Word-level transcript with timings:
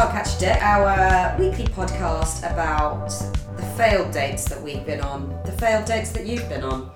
Can't 0.00 0.12
Catch 0.12 0.36
a 0.36 0.40
Dick, 0.40 0.62
our 0.62 1.36
weekly 1.38 1.66
podcast 1.66 2.50
about 2.50 3.10
the 3.58 3.62
failed 3.76 4.10
dates 4.12 4.46
that 4.46 4.58
we've 4.62 4.86
been 4.86 5.02
on, 5.02 5.28
the 5.44 5.52
failed 5.52 5.84
dates 5.84 6.10
that 6.12 6.24
you've 6.26 6.48
been 6.48 6.62
on. 6.62 6.90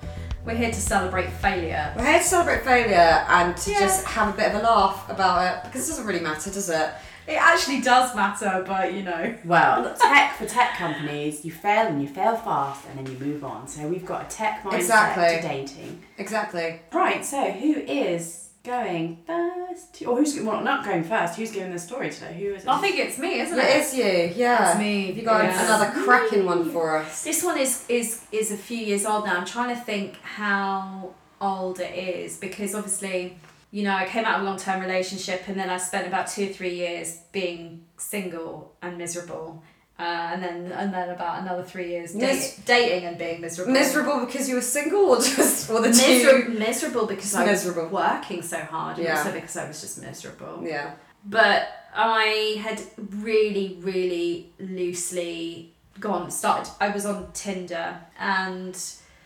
We're 0.46 0.54
here 0.54 0.70
to 0.70 0.80
celebrate 0.80 1.28
failure. 1.28 1.92
We're 1.98 2.06
here 2.06 2.20
to 2.20 2.24
celebrate 2.24 2.64
failure 2.64 3.26
and 3.28 3.54
to 3.58 3.70
Yeah. 3.72 3.80
just 3.80 4.06
have 4.06 4.32
a 4.32 4.32
bit 4.38 4.54
of 4.54 4.62
a 4.62 4.64
laugh 4.64 5.06
about 5.10 5.42
it 5.44 5.64
because 5.64 5.86
it 5.86 5.90
doesn't 5.92 6.06
really 6.06 6.20
matter, 6.20 6.50
does 6.50 6.70
it? 6.70 6.94
It 7.26 7.34
actually 7.34 7.82
does 7.82 8.14
matter, 8.16 8.64
but 8.66 8.94
you 8.94 9.02
know. 9.02 9.34
Well, 9.44 9.94
tech 10.00 10.36
for 10.38 10.46
tech 10.46 10.78
companies, 10.78 11.44
you 11.44 11.52
fail 11.52 11.88
and 11.88 12.00
you 12.00 12.08
fail 12.08 12.36
fast, 12.36 12.86
and 12.88 12.98
then 13.06 13.12
you 13.14 13.18
move 13.22 13.44
on. 13.44 13.68
So 13.68 13.86
we've 13.86 14.06
got 14.06 14.22
a 14.32 14.34
tech 14.34 14.62
mindset 14.64 14.72
Exactly. 14.78 15.36
to 15.36 15.42
dating. 15.42 16.02
Exactly. 16.16 16.80
Right. 16.90 17.22
So 17.22 17.50
who 17.50 17.74
is 17.80 18.43
going 18.64 19.18
first? 19.26 20.02
Or 20.06 20.16
who's 20.16 20.40
well 20.40 20.62
not 20.62 20.84
going 20.84 21.04
first? 21.04 21.36
Who's 21.36 21.52
giving 21.52 21.70
the 21.72 21.78
story 21.78 22.10
today? 22.10 22.34
Who 22.40 22.54
is 22.54 22.64
it? 22.64 22.68
I 22.68 22.80
think 22.80 22.98
it's 22.98 23.18
me, 23.18 23.40
isn't 23.40 23.56
Yeah, 23.56 23.64
it? 23.68 23.76
it's 23.80 23.94
you, 23.96 24.32
yeah. 24.42 24.70
It's 24.70 24.78
me, 24.78 25.06
Have 25.08 25.16
you 25.18 25.22
got 25.22 25.44
yes. 25.44 25.64
another 25.64 25.90
cracking 26.04 26.46
one 26.46 26.70
for 26.70 26.96
us? 26.96 27.22
This 27.22 27.44
one 27.44 27.58
is 27.58 27.84
is 27.88 28.24
is 28.32 28.50
a 28.50 28.56
few 28.56 28.78
years 28.78 29.04
old 29.04 29.26
now. 29.26 29.36
I'm 29.36 29.44
trying 29.46 29.74
to 29.76 29.80
think 29.80 30.16
how 30.22 31.14
old 31.40 31.78
it 31.78 31.94
is 31.94 32.38
because 32.38 32.74
obviously, 32.74 33.36
you 33.70 33.82
know, 33.84 33.94
I 33.94 34.06
came 34.06 34.24
out 34.24 34.36
of 34.36 34.42
a 34.42 34.44
long 34.46 34.56
term 34.58 34.80
relationship 34.80 35.42
and 35.46 35.58
then 35.58 35.68
I 35.68 35.76
spent 35.76 36.06
about 36.06 36.26
two 36.28 36.44
or 36.48 36.52
three 36.52 36.74
years 36.74 37.20
being 37.32 37.84
single 37.98 38.72
and 38.80 38.96
miserable. 38.96 39.62
Uh, 39.96 40.02
and 40.32 40.42
then 40.42 40.72
and 40.72 40.92
then 40.92 41.08
about 41.10 41.40
another 41.42 41.62
three 41.62 41.88
years 41.90 42.12
date, 42.12 42.20
Mis- 42.20 42.56
dating 42.64 43.04
and 43.06 43.16
being 43.16 43.40
miserable. 43.40 43.72
Miserable 43.72 44.26
because 44.26 44.48
you 44.48 44.56
were 44.56 44.60
single 44.60 45.02
or 45.10 45.16
just 45.20 45.70
or 45.70 45.80
the 45.82 45.88
Miser- 45.88 46.42
two? 46.46 46.48
miserable 46.58 47.06
because 47.06 47.32
I 47.34 47.42
was 47.44 47.64
miserable. 47.64 47.88
working 47.90 48.42
so 48.42 48.56
hard 48.58 48.96
and 48.98 49.06
Yeah. 49.06 49.18
also 49.18 49.30
because 49.32 49.56
I 49.56 49.68
was 49.68 49.80
just 49.80 50.02
miserable. 50.02 50.62
Yeah. 50.64 50.94
but 51.24 51.68
I 51.94 52.56
had 52.60 52.82
really, 52.98 53.78
really 53.80 54.50
loosely 54.58 55.72
gone 56.00 56.28
started. 56.32 56.72
I 56.80 56.88
was 56.88 57.06
on 57.06 57.30
Tinder 57.32 57.96
and 58.18 58.76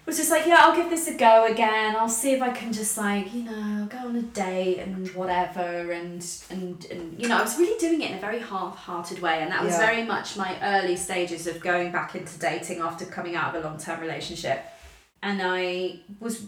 was 0.09 0.17
just 0.17 0.31
like, 0.31 0.47
yeah, 0.47 0.61
I'll 0.62 0.75
give 0.75 0.89
this 0.89 1.06
a 1.06 1.14
go 1.14 1.45
again. 1.45 1.95
I'll 1.95 2.09
see 2.09 2.33
if 2.33 2.41
I 2.41 2.51
can 2.51 2.73
just 2.73 2.97
like, 2.97 3.33
you 3.34 3.42
know, 3.42 3.87
go 3.91 3.98
on 3.98 4.17
a 4.17 4.23
date 4.23 4.78
and 4.78 5.06
whatever 5.15 5.92
and 5.92 6.27
and 6.50 6.84
and 6.91 7.20
you 7.20 7.28
know, 7.28 7.37
I 7.37 7.42
was 7.42 7.59
really 7.59 7.78
doing 7.78 8.00
it 8.00 8.11
in 8.12 8.17
a 8.17 8.20
very 8.20 8.39
half-hearted 8.41 9.20
way, 9.20 9.42
and 9.42 9.53
that 9.53 9.62
was 9.62 9.75
Yeah. 9.75 9.87
very 9.87 10.05
much 10.05 10.37
my 10.37 10.56
early 10.62 10.97
stages 10.97 11.47
of 11.47 11.61
going 11.61 11.92
back 11.92 12.15
into 12.15 12.39
dating 12.39 12.81
after 12.81 13.05
coming 13.05 13.37
out 13.37 13.55
of 13.55 13.62
a 13.62 13.69
long-term 13.69 14.00
relationship, 14.00 14.65
and 15.23 15.42
I 15.42 16.00
was 16.20 16.47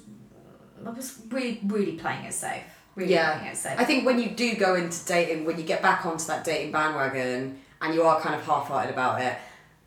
I 0.86 0.88
was 0.90 1.18
really, 1.28 1.60
really 1.66 1.92
playing 1.92 2.24
it 2.24 2.32
safe. 2.32 2.62
Really 2.94 3.12
Yeah. 3.12 3.36
playing 3.36 3.52
it 3.52 3.56
safe. 3.58 3.78
I 3.78 3.84
think 3.84 4.06
when 4.06 4.18
you 4.18 4.30
do 4.30 4.54
go 4.54 4.74
into 4.74 5.04
dating, 5.04 5.44
when 5.44 5.58
you 5.58 5.64
get 5.64 5.82
back 5.82 6.06
onto 6.06 6.24
that 6.28 6.44
dating 6.44 6.72
bandwagon 6.72 7.60
and 7.82 7.94
you 7.94 8.02
are 8.04 8.18
kind 8.22 8.34
of 8.34 8.42
half-hearted 8.46 8.90
about 8.90 9.20
it, 9.20 9.34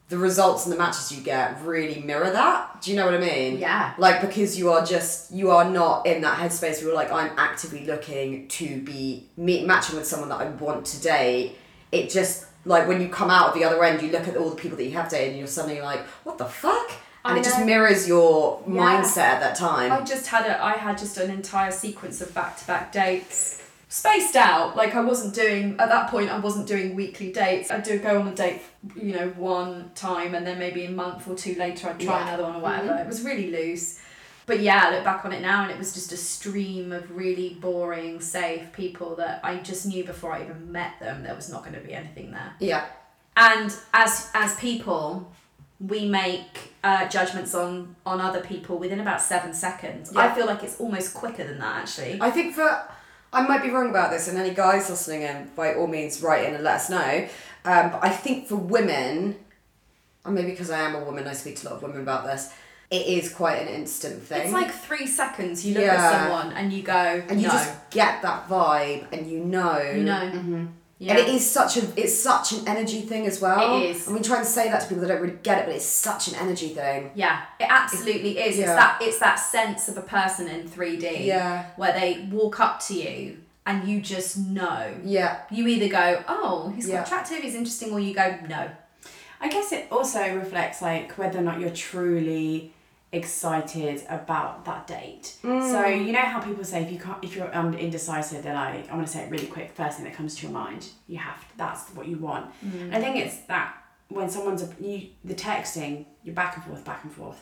the 0.09 0.17
results 0.17 0.65
and 0.65 0.73
the 0.73 0.77
matches 0.77 1.11
you 1.11 1.23
get 1.23 1.59
really 1.63 2.01
mirror 2.01 2.29
that. 2.29 2.81
Do 2.81 2.91
you 2.91 2.97
know 2.97 3.05
what 3.05 3.15
I 3.15 3.19
mean? 3.19 3.57
Yeah. 3.57 3.93
Like 3.97 4.21
because 4.21 4.57
you 4.59 4.71
are 4.71 4.85
just 4.85 5.31
you 5.31 5.49
are 5.51 5.67
not 5.67 6.05
in 6.05 6.21
that 6.21 6.37
headspace 6.37 6.77
where 6.77 6.87
you're 6.87 6.93
like 6.95 7.11
I'm 7.11 7.31
actively 7.37 7.85
looking 7.85 8.47
to 8.49 8.81
be 8.81 9.27
meet 9.37 9.65
matching 9.65 9.95
with 9.95 10.05
someone 10.05 10.29
that 10.29 10.41
I 10.41 10.49
want 10.49 10.85
to 10.87 11.01
date. 11.01 11.55
It 11.91 12.09
just 12.09 12.45
like 12.65 12.87
when 12.87 13.01
you 13.01 13.09
come 13.09 13.29
out 13.29 13.49
of 13.49 13.53
the 13.55 13.63
other 13.63 13.83
end, 13.83 14.01
you 14.01 14.11
look 14.11 14.27
at 14.27 14.37
all 14.37 14.49
the 14.49 14.55
people 14.55 14.77
that 14.77 14.83
you 14.85 14.91
have 14.91 15.09
dated, 15.09 15.29
and 15.29 15.37
you're 15.39 15.47
suddenly 15.47 15.81
like, 15.81 16.01
what 16.23 16.37
the 16.37 16.45
fuck? 16.45 16.91
And 17.25 17.37
I 17.37 17.39
it 17.39 17.43
just 17.45 17.65
mirrors 17.65 18.05
your 18.07 18.61
Yeah. 18.67 18.73
mindset 18.73 19.17
at 19.17 19.39
that 19.39 19.55
time. 19.55 19.91
I 19.91 20.01
just 20.01 20.27
had 20.27 20.45
a 20.45 20.61
I 20.63 20.73
had 20.73 20.97
just 20.97 21.17
an 21.17 21.31
entire 21.31 21.71
sequence 21.71 22.19
of 22.21 22.33
back 22.33 22.57
to 22.59 22.67
back 22.67 22.91
dates. 22.91 23.61
Spaced 23.93 24.35
out. 24.35 24.75
Like 24.75 24.95
I 24.95 25.01
wasn't 25.01 25.35
doing 25.35 25.75
at 25.79 25.87
that 25.87 26.09
point 26.09 26.31
I 26.31 26.39
wasn't 26.39 26.65
doing 26.67 26.95
weekly 26.95 27.31
dates. 27.31 27.69
I'd 27.69 27.83
do 27.83 27.99
go 27.99 28.19
on 28.19 28.27
a 28.27 28.33
date, 28.33 28.63
you 28.95 29.13
know, 29.13 29.29
one 29.37 29.91
time 29.93 30.33
and 30.33 30.47
then 30.47 30.57
maybe 30.57 30.85
a 30.85 30.89
month 30.89 31.27
or 31.27 31.35
two 31.35 31.53
later 31.53 31.89
I'd 31.89 31.99
try 31.99 32.17
Yeah. 32.19 32.27
another 32.29 32.41
one 32.43 32.55
or 32.55 32.59
whatever. 32.59 32.95
It 32.99 33.05
was 33.05 33.21
really 33.21 33.51
loose. 33.51 33.99
But 34.47 34.61
yeah, 34.61 34.85
I 34.87 34.95
look 34.95 35.03
back 35.03 35.23
on 35.25 35.31
it 35.31 35.41
now 35.41 35.61
and 35.61 35.71
it 35.71 35.77
was 35.77 35.93
just 35.93 36.11
a 36.11 36.17
stream 36.17 36.91
of 36.91 37.15
really 37.15 37.55
boring, 37.61 38.19
safe 38.19 38.73
people 38.73 39.15
that 39.17 39.41
I 39.43 39.57
just 39.57 39.85
knew 39.85 40.03
before 40.03 40.33
I 40.33 40.41
even 40.41 40.71
met 40.71 40.99
them 40.99 41.21
there 41.21 41.35
was 41.35 41.49
not 41.51 41.61
going 41.63 41.75
to 41.75 41.79
be 41.87 41.93
anything 41.93 42.31
there. 42.31 42.53
yeah. 42.59 42.85
And 43.37 43.71
as 43.93 44.31
as 44.33 44.55
people, 44.55 45.31
we 45.79 46.07
make 46.07 46.73
uh, 46.83 47.07
judgments 47.09 47.53
on 47.53 47.95
on 48.07 48.19
other 48.21 48.41
people 48.41 48.77
within 48.79 48.99
about 48.99 49.21
seven 49.21 49.53
seconds. 49.53 50.15
I 50.15 50.33
feel 50.33 50.47
like 50.47 50.63
it's 50.63 50.79
almost 50.79 51.13
quicker 51.13 51.43
than 51.43 51.59
that 51.59 51.75
actually. 51.81 52.17
I 52.21 52.31
think 52.31 52.55
for 52.55 52.69
I 53.33 53.45
might 53.47 53.61
be 53.63 53.69
wrong 53.69 53.89
about 53.89 54.11
this, 54.11 54.27
and 54.27 54.37
any 54.37 54.53
guys 54.53 54.89
listening 54.89 55.23
in, 55.23 55.49
by 55.55 55.73
all 55.75 55.87
means, 55.87 56.21
write 56.21 56.45
in 56.47 56.53
and 56.55 56.63
let 56.63 56.75
us 56.75 56.89
know. 56.89 57.27
Um, 57.65 57.91
but 57.91 57.99
I 58.03 58.09
think 58.09 58.47
for 58.47 58.55
women, 58.55 59.35
and 60.25 60.35
maybe 60.35 60.51
because 60.51 60.69
I 60.69 60.79
am 60.81 60.95
a 60.95 61.03
woman, 61.03 61.27
I 61.27 61.33
speak 61.33 61.55
to 61.57 61.67
a 61.67 61.69
lot 61.69 61.75
of 61.77 61.81
women 61.83 62.01
about 62.01 62.25
this. 62.25 62.53
It 62.91 63.07
is 63.07 63.33
quite 63.33 63.55
an 63.61 63.69
instant 63.69 64.21
thing. 64.21 64.43
It's 64.43 64.53
like 64.53 64.71
three 64.71 65.07
seconds. 65.07 65.65
You 65.65 65.73
look 65.75 65.83
Yeah. 65.83 65.95
at 65.95 66.11
someone 66.29 66.53
and 66.55 66.71
you 66.71 66.83
go, 66.83 67.23
and 67.27 67.41
you 67.41 67.47
no, 67.47 67.53
just 67.53 67.89
get 67.89 68.21
that 68.21 68.47
vibe, 68.47 69.07
and 69.11 69.25
you 69.29 69.39
know. 69.39 69.79
you 69.81 70.03
know, 70.03 70.13
Mm-hmm. 70.33 70.65
Yeah. 70.99 71.11
And 71.11 71.19
it 71.19 71.27
is 71.29 71.49
such 71.49 71.77
a 71.77 71.81
it's 72.01 72.17
such 72.17 72.51
an 72.53 72.67
energy 72.67 73.01
thing 73.01 73.25
as 73.25 73.41
well. 73.41 73.77
It 73.81 73.89
is. 73.91 74.07
I 74.07 74.11
mean, 74.11 74.23
trying 74.23 74.43
to 74.43 74.49
say 74.49 74.69
that 74.69 74.81
to 74.81 74.87
people 74.87 75.01
that 75.01 75.07
don't 75.07 75.21
really 75.21 75.37
get 75.43 75.59
it, 75.59 75.65
but 75.65 75.75
it's 75.75 75.85
such 75.85 76.27
an 76.29 76.35
energy 76.35 76.69
thing. 76.69 77.11
Yeah, 77.15 77.41
it 77.59 77.67
absolutely 77.69 78.39
is. 78.39 78.57
It's 78.57 78.67
Yeah. 78.67 78.75
that 78.75 78.97
it's 79.01 79.19
that 79.19 79.35
sense 79.35 79.89
of 79.89 79.97
a 79.97 80.01
person 80.01 80.47
in 80.47 80.67
three 80.67 80.97
D. 80.97 81.25
Yeah. 81.25 81.65
Where 81.75 81.91
they 81.93 82.27
walk 82.31 82.59
up 82.59 82.79
to 82.87 82.93
you 82.93 83.39
and 83.65 83.87
you 83.87 84.01
just 84.01 84.37
know. 84.37 84.93
Yeah. 85.03 85.39
You 85.49 85.67
either 85.67 85.87
go, 85.89 86.23
oh, 86.27 86.71
he's 86.75 86.89
Yeah. 86.89 87.03
attractive, 87.03 87.39
he's 87.39 87.55
interesting, 87.55 87.91
or 87.93 87.99
you 87.99 88.13
go, 88.13 88.37
no. 88.47 88.69
I 89.41 89.49
guess 89.49 89.71
it 89.73 89.87
also 89.91 90.35
reflects 90.35 90.81
like 90.81 91.17
whether 91.17 91.39
or 91.39 91.43
not 91.43 91.59
you're 91.59 91.69
truly 91.69 92.73
excited 93.13 94.03
about 94.09 94.65
that 94.65 94.87
date. 94.87 95.35
So 95.41 95.85
you 95.85 96.11
know 96.11 96.19
how 96.19 96.39
people 96.41 96.63
say 96.63 96.81
if 96.83 96.91
you 96.91 96.99
can't 96.99 97.23
if 97.23 97.35
you're 97.35 97.55
um, 97.55 97.73
indecisive, 97.73 98.43
they're 98.43 98.53
like 98.53 98.89
I 98.91 98.95
want 98.95 99.07
to 99.07 99.13
say 99.13 99.23
it 99.23 99.31
really 99.31 99.47
quick. 99.47 99.71
First 99.73 99.97
thing 99.97 100.05
that 100.05 100.15
comes 100.15 100.35
to 100.37 100.47
your 100.47 100.51
mind, 100.51 100.87
you 101.07 101.17
have 101.19 101.39
to, 101.39 101.57
that's 101.57 101.89
what 101.91 102.07
you 102.07 102.17
want. 102.17 102.47
I 102.91 102.99
think 102.99 103.15
it's 103.17 103.37
that 103.47 103.75
when 104.09 104.29
someone's 104.29 104.63
a, 104.63 104.69
you 104.81 105.09
the 105.23 105.35
texting, 105.35 106.05
you're 106.23 106.35
back 106.35 106.55
and 106.55 106.65
forth, 106.65 106.83
back 106.83 107.03
and 107.03 107.11
forth, 107.11 107.41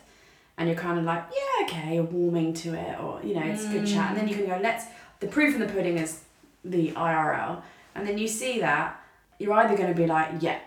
and 0.57 0.67
you're 0.67 0.77
kind 0.77 0.99
of 0.99 1.05
like 1.05 1.23
yeah 1.33 1.65
okay, 1.65 1.95
you're 1.95 2.03
warming 2.03 2.53
to 2.55 2.73
it, 2.75 2.99
or 2.99 3.21
you 3.23 3.33
know 3.35 3.43
it's 3.45 3.65
a 3.65 3.69
good 3.69 3.87
chat, 3.87 4.09
and 4.11 4.17
then 4.19 4.27
you 4.27 4.35
can 4.35 4.45
go 4.45 4.59
let's. 4.61 4.85
The 5.21 5.27
proof 5.27 5.53
in 5.55 5.61
the 5.61 5.67
pudding 5.67 5.97
is 5.97 6.21
the 6.65 6.91
IRL, 6.91 7.61
and 7.95 8.07
then 8.07 8.17
you 8.17 8.27
see 8.27 8.59
that 8.59 8.99
you're 9.39 9.53
either 9.53 9.75
going 9.77 9.89
to 9.89 9.95
be 9.95 10.05
like 10.07 10.29
yeah 10.41 10.59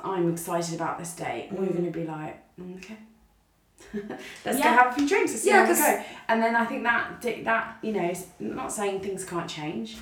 I'm 0.00 0.30
excited 0.32 0.74
about 0.74 0.98
this 0.98 1.12
date, 1.14 1.50
or 1.54 1.64
you're 1.64 1.72
going 1.72 1.90
to 1.92 1.98
be 1.98 2.04
like, 2.04 2.40
"Mm, 2.60 2.76
okay, 2.76 2.96
let's 4.44 4.58
Yeah. 4.58 4.62
go 4.76 4.82
have 4.82 4.86
a 4.88 4.92
few 4.92 5.08
drinks, 5.08 5.32
let's 5.32 5.42
see 5.42 5.48
Yeah, 5.50 5.64
how 5.64 5.70
we 5.70 5.74
'cause- 5.76 5.80
go. 5.80 6.02
And 6.28 6.42
then 6.42 6.56
I 6.56 6.64
think 6.64 6.82
that 6.82 7.22
that 7.44 7.76
you 7.82 7.92
know, 7.92 8.12
not 8.40 8.72
saying 8.72 9.00
things 9.00 9.24
can't 9.24 9.48
change. 9.48 9.98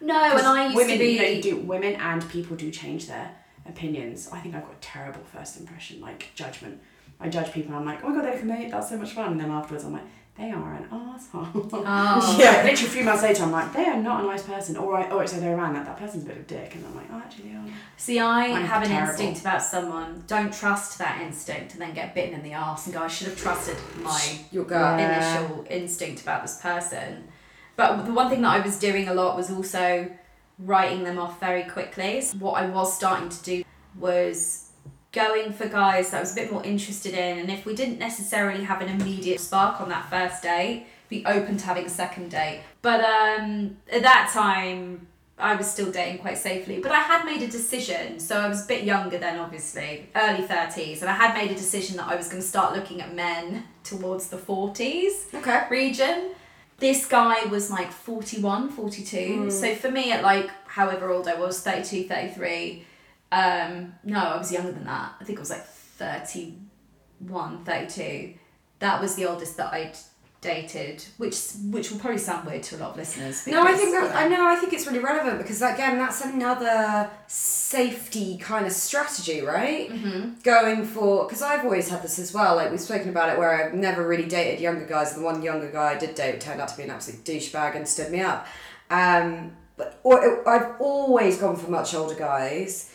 No, 0.00 0.14
and 0.36 0.46
I 0.46 0.64
used 0.64 0.76
women, 0.76 0.92
to 0.94 0.98
be. 0.98 1.10
you 1.12 1.34
know, 1.36 1.40
do 1.40 1.56
women 1.56 1.94
and 1.96 2.28
people 2.30 2.56
do 2.56 2.70
change 2.70 3.06
their 3.06 3.30
opinions. 3.66 4.28
I 4.32 4.40
think 4.40 4.54
I've 4.54 4.62
got 4.62 4.72
a 4.72 4.80
terrible 4.80 5.22
first 5.32 5.58
impression, 5.60 6.00
like 6.00 6.30
judgment. 6.34 6.80
I 7.20 7.28
judge 7.28 7.52
people, 7.52 7.70
and 7.74 7.80
I'm 7.80 7.84
like, 7.86 8.04
oh 8.04 8.08
my 8.10 8.14
god, 8.22 8.32
they 8.32 8.40
amazing, 8.40 8.70
that's 8.70 8.88
so 8.90 8.96
much 8.96 9.12
fun, 9.12 9.32
and 9.32 9.40
then 9.40 9.50
afterwards, 9.50 9.84
I'm 9.84 9.92
like, 9.92 10.02
they 10.38 10.50
are 10.52 10.74
an 10.74 10.86
asshole. 10.92 11.48
Oh. 11.72 12.36
Yeah. 12.38 12.62
Literally 12.62 12.72
a 12.72 12.90
few 12.90 13.04
months 13.04 13.22
later, 13.22 13.42
I'm 13.42 13.50
like, 13.50 13.72
they 13.72 13.84
are 13.86 13.96
not 14.00 14.22
a 14.22 14.26
nice 14.26 14.42
person, 14.44 14.76
or 14.76 14.96
I, 14.96 15.10
or 15.10 15.22
it's 15.22 15.32
the 15.32 15.38
other 15.38 15.48
way 15.48 15.52
around 15.54 15.74
that 15.74 15.84
that 15.86 15.98
person's 15.98 16.22
a 16.24 16.26
bit 16.26 16.36
of 16.36 16.42
a 16.44 16.46
dick, 16.46 16.74
and 16.76 16.86
I'm 16.86 16.94
like, 16.96 17.06
oh, 17.12 17.16
actually, 17.18 17.50
they 17.50 17.56
are. 17.56 17.64
See, 17.96 18.18
I 18.20 18.44
I'm 18.46 18.64
have 18.64 18.82
an 18.82 18.88
terrible. 18.88 19.10
instinct 19.10 19.40
about 19.40 19.62
someone. 19.62 20.22
Don't 20.26 20.52
trust 20.52 20.98
that 20.98 21.20
instinct 21.20 21.72
and 21.72 21.82
then 21.82 21.92
get 21.94 22.14
bitten 22.14 22.34
in 22.34 22.42
the 22.42 22.54
arse 22.54 22.86
and 22.86 22.94
go, 22.94 23.02
I 23.02 23.08
should 23.08 23.26
have 23.28 23.36
trusted 23.40 23.76
my 24.02 24.38
Your 24.52 24.64
gut. 24.64 25.00
Yeah. 25.00 25.40
initial 25.40 25.66
instinct 25.68 26.22
about 26.22 26.42
this 26.42 26.60
person. 26.60 27.28
But 27.76 28.04
the 28.06 28.12
one 28.12 28.30
thing 28.30 28.42
that 28.42 28.50
I 28.50 28.60
was 28.60 28.78
doing 28.78 29.08
a 29.08 29.14
lot 29.14 29.36
was 29.36 29.50
also 29.50 30.10
writing 30.58 31.04
them 31.04 31.18
off 31.18 31.38
very 31.40 31.64
quickly. 31.64 32.20
So 32.20 32.38
what 32.38 32.62
I 32.62 32.66
was 32.68 32.94
starting 32.96 33.28
to 33.28 33.42
do 33.42 33.64
was 33.98 34.67
going 35.12 35.52
for 35.52 35.66
guys 35.68 36.10
that 36.10 36.18
I 36.18 36.20
was 36.20 36.32
a 36.32 36.34
bit 36.34 36.52
more 36.52 36.64
interested 36.64 37.14
in, 37.14 37.38
and 37.38 37.50
if 37.50 37.64
we 37.64 37.74
didn't 37.74 37.98
necessarily 37.98 38.64
have 38.64 38.80
an 38.80 38.88
immediate 39.00 39.40
spark 39.40 39.80
on 39.80 39.88
that 39.88 40.08
first 40.10 40.42
date, 40.42 40.86
be 41.08 41.24
open 41.24 41.56
to 41.56 41.64
having 41.64 41.86
a 41.86 41.90
second 41.90 42.30
date. 42.30 42.60
But 42.82 43.00
um, 43.00 43.76
at 43.90 44.02
that 44.02 44.30
time, 44.32 45.06
I 45.38 45.54
was 45.54 45.70
still 45.70 45.90
dating 45.90 46.18
quite 46.18 46.36
safely, 46.36 46.80
but 46.80 46.92
I 46.92 46.98
had 47.00 47.24
made 47.24 47.42
a 47.42 47.46
decision. 47.48 48.18
So 48.20 48.38
I 48.38 48.48
was 48.48 48.64
a 48.64 48.68
bit 48.68 48.84
younger 48.84 49.18
then, 49.18 49.38
obviously, 49.38 50.08
early 50.14 50.42
30s, 50.46 51.00
and 51.00 51.08
I 51.08 51.14
had 51.14 51.32
made 51.34 51.50
a 51.50 51.54
decision 51.54 51.96
that 51.96 52.08
I 52.08 52.16
was 52.16 52.28
going 52.28 52.42
to 52.42 52.46
start 52.48 52.74
looking 52.74 53.00
at 53.00 53.14
men 53.14 53.64
towards 53.84 54.28
the 54.28 54.36
40s 54.36 55.32
Okay. 55.34 55.62
region. 55.70 56.30
This 56.78 57.06
guy 57.06 57.44
was 57.46 57.70
like 57.70 57.90
41, 57.90 58.68
42. 58.70 59.50
So 59.50 59.74
for 59.74 59.90
me, 59.90 60.12
at 60.12 60.22
like 60.22 60.50
however 60.66 61.10
old 61.10 61.26
I 61.26 61.34
was, 61.34 61.60
32, 61.60 62.06
33, 62.08 62.84
um, 63.32 63.94
no, 64.04 64.18
I 64.18 64.38
was 64.38 64.52
younger 64.52 64.72
than 64.72 64.84
that. 64.84 65.14
I 65.20 65.24
think 65.24 65.38
I 65.38 65.40
was 65.40 65.50
like 65.50 65.64
31, 65.64 67.64
32. 67.64 68.34
That 68.78 69.00
was 69.00 69.16
the 69.16 69.26
oldest 69.26 69.56
that 69.56 69.72
I'd 69.72 69.96
dated, 70.40 71.04
which 71.16 71.36
which 71.70 71.90
will 71.90 71.98
probably 71.98 72.18
sound 72.18 72.46
weird 72.46 72.62
to 72.62 72.76
a 72.76 72.78
lot 72.78 72.90
of 72.90 72.96
listeners. 72.96 73.46
No, 73.46 73.64
I 73.64 73.72
think 73.72 73.90
that 73.90 74.14
I 74.14 74.28
know. 74.28 74.46
I 74.46 74.56
think 74.56 74.72
it's 74.72 74.86
really 74.86 75.00
relevant 75.00 75.38
because 75.38 75.60
again, 75.62 75.98
that's 75.98 76.24
another 76.24 77.10
safety 77.26 78.38
kind 78.38 78.66
of 78.66 78.72
strategy, 78.72 79.40
right? 79.40 79.90
Mm-hmm. 79.90 80.40
Going 80.44 80.84
for 80.84 81.24
because 81.24 81.42
I've 81.42 81.64
always 81.64 81.88
had 81.88 82.02
this 82.02 82.18
as 82.18 82.32
well. 82.32 82.56
Like 82.56 82.70
we've 82.70 82.80
spoken 82.80 83.08
about 83.08 83.30
it, 83.30 83.38
where 83.38 83.66
I've 83.66 83.74
never 83.74 84.06
really 84.06 84.26
dated 84.26 84.60
younger 84.60 84.86
guys. 84.86 85.14
The 85.14 85.22
one 85.22 85.42
younger 85.42 85.70
guy 85.70 85.94
I 85.94 85.98
did 85.98 86.14
date 86.14 86.40
turned 86.40 86.60
out 86.60 86.68
to 86.68 86.76
be 86.76 86.84
an 86.84 86.90
absolute 86.90 87.24
douchebag 87.24 87.74
and 87.74 87.88
stood 87.88 88.12
me 88.12 88.20
up. 88.20 88.46
Um, 88.90 89.56
but 89.76 89.98
or 90.04 90.48
I've 90.48 90.80
always 90.80 91.38
gone 91.38 91.56
for 91.56 91.70
much 91.70 91.94
older 91.94 92.14
guys, 92.14 92.94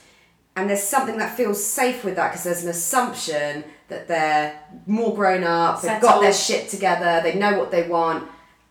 and 0.56 0.70
there's 0.70 0.84
something 0.84 1.18
that 1.18 1.36
feels 1.36 1.64
safe 1.64 2.04
with 2.04 2.16
that 2.16 2.30
because 2.32 2.44
there's 2.44 2.64
an 2.64 2.70
assumption 2.70 3.64
that 3.88 4.08
they're 4.08 4.60
more 4.88 5.16
grown 5.16 5.44
up, 5.44 5.82
they've 5.82 6.02
got 6.02 6.22
their 6.22 6.34
shit 6.34 6.70
together, 6.70 7.22
they 7.24 7.36
know 7.36 7.58
what 7.58 7.72
they 7.72 7.88
want. 7.88 8.28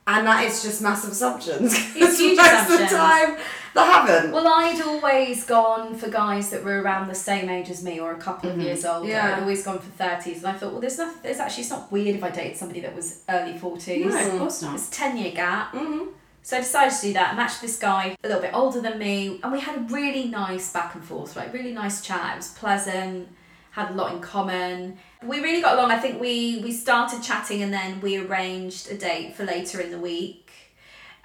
And 0.06 0.26
that 0.26 0.44
is 0.44 0.62
just 0.64 0.82
massive 0.82 1.12
assumptions. 1.12 1.72
It's 1.94 2.18
huge 2.18 2.36
most 2.36 2.62
of 2.62 2.78
the 2.78 2.84
assumptions. 2.84 2.90
time 2.90 3.36
they 3.74 3.80
haven't. 3.80 4.32
Well, 4.32 4.46
I'd 4.48 4.82
always 4.82 5.44
gone 5.44 5.94
for 5.94 6.10
guys 6.10 6.50
that 6.50 6.64
were 6.64 6.82
around 6.82 7.08
the 7.08 7.14
same 7.14 7.48
age 7.48 7.70
as 7.70 7.82
me 7.84 8.00
or 8.00 8.10
a 8.12 8.16
couple 8.18 8.50
of 8.50 8.58
years 8.58 8.84
older. 8.84 9.08
Yeah. 9.08 9.36
I'd 9.36 9.42
always 9.42 9.64
gone 9.64 9.78
for 9.78 9.90
thirties, 9.92 10.38
and 10.38 10.48
I 10.48 10.52
thought, 10.58 10.72
well, 10.72 10.80
there's 10.80 10.98
nothing. 10.98 11.20
There's 11.22 11.38
actually 11.38 11.62
it's 11.62 11.70
not 11.70 11.90
weird 11.92 12.16
if 12.16 12.22
I 12.24 12.30
dated 12.30 12.56
somebody 12.58 12.80
that 12.80 12.94
was 12.94 13.22
early 13.30 13.56
forties. 13.56 14.06
No, 14.12 14.26
of 14.32 14.38
course 14.38 14.60
not. 14.62 14.74
It's 14.74 14.88
a 14.88 14.92
ten 14.92 15.16
year 15.16 15.32
gap. 15.32 15.72
Mhm. 15.72 16.08
So 16.42 16.56
I 16.56 16.60
decided 16.60 16.94
to 16.96 17.06
do 17.06 17.12
that. 17.14 17.36
Matched 17.36 17.60
this 17.60 17.78
guy 17.78 18.16
a 18.22 18.26
little 18.26 18.42
bit 18.42 18.52
older 18.52 18.80
than 18.80 18.98
me, 18.98 19.38
and 19.42 19.52
we 19.52 19.60
had 19.60 19.76
a 19.76 19.80
really 19.80 20.24
nice 20.28 20.72
back 20.72 20.94
and 20.94 21.04
forth, 21.04 21.36
like 21.36 21.52
really 21.52 21.72
nice 21.72 22.00
chat. 22.02 22.34
It 22.34 22.36
was 22.38 22.48
pleasant, 22.50 23.28
had 23.70 23.90
a 23.90 23.94
lot 23.94 24.12
in 24.12 24.20
common. 24.20 24.98
We 25.22 25.38
really 25.40 25.62
got 25.62 25.74
along. 25.78 25.92
I 25.92 25.98
think 25.98 26.20
we 26.20 26.60
we 26.62 26.72
started 26.72 27.22
chatting, 27.22 27.62
and 27.62 27.72
then 27.72 28.00
we 28.00 28.18
arranged 28.18 28.90
a 28.90 28.96
date 28.98 29.36
for 29.36 29.44
later 29.44 29.80
in 29.80 29.90
the 29.92 29.98
week. 29.98 30.50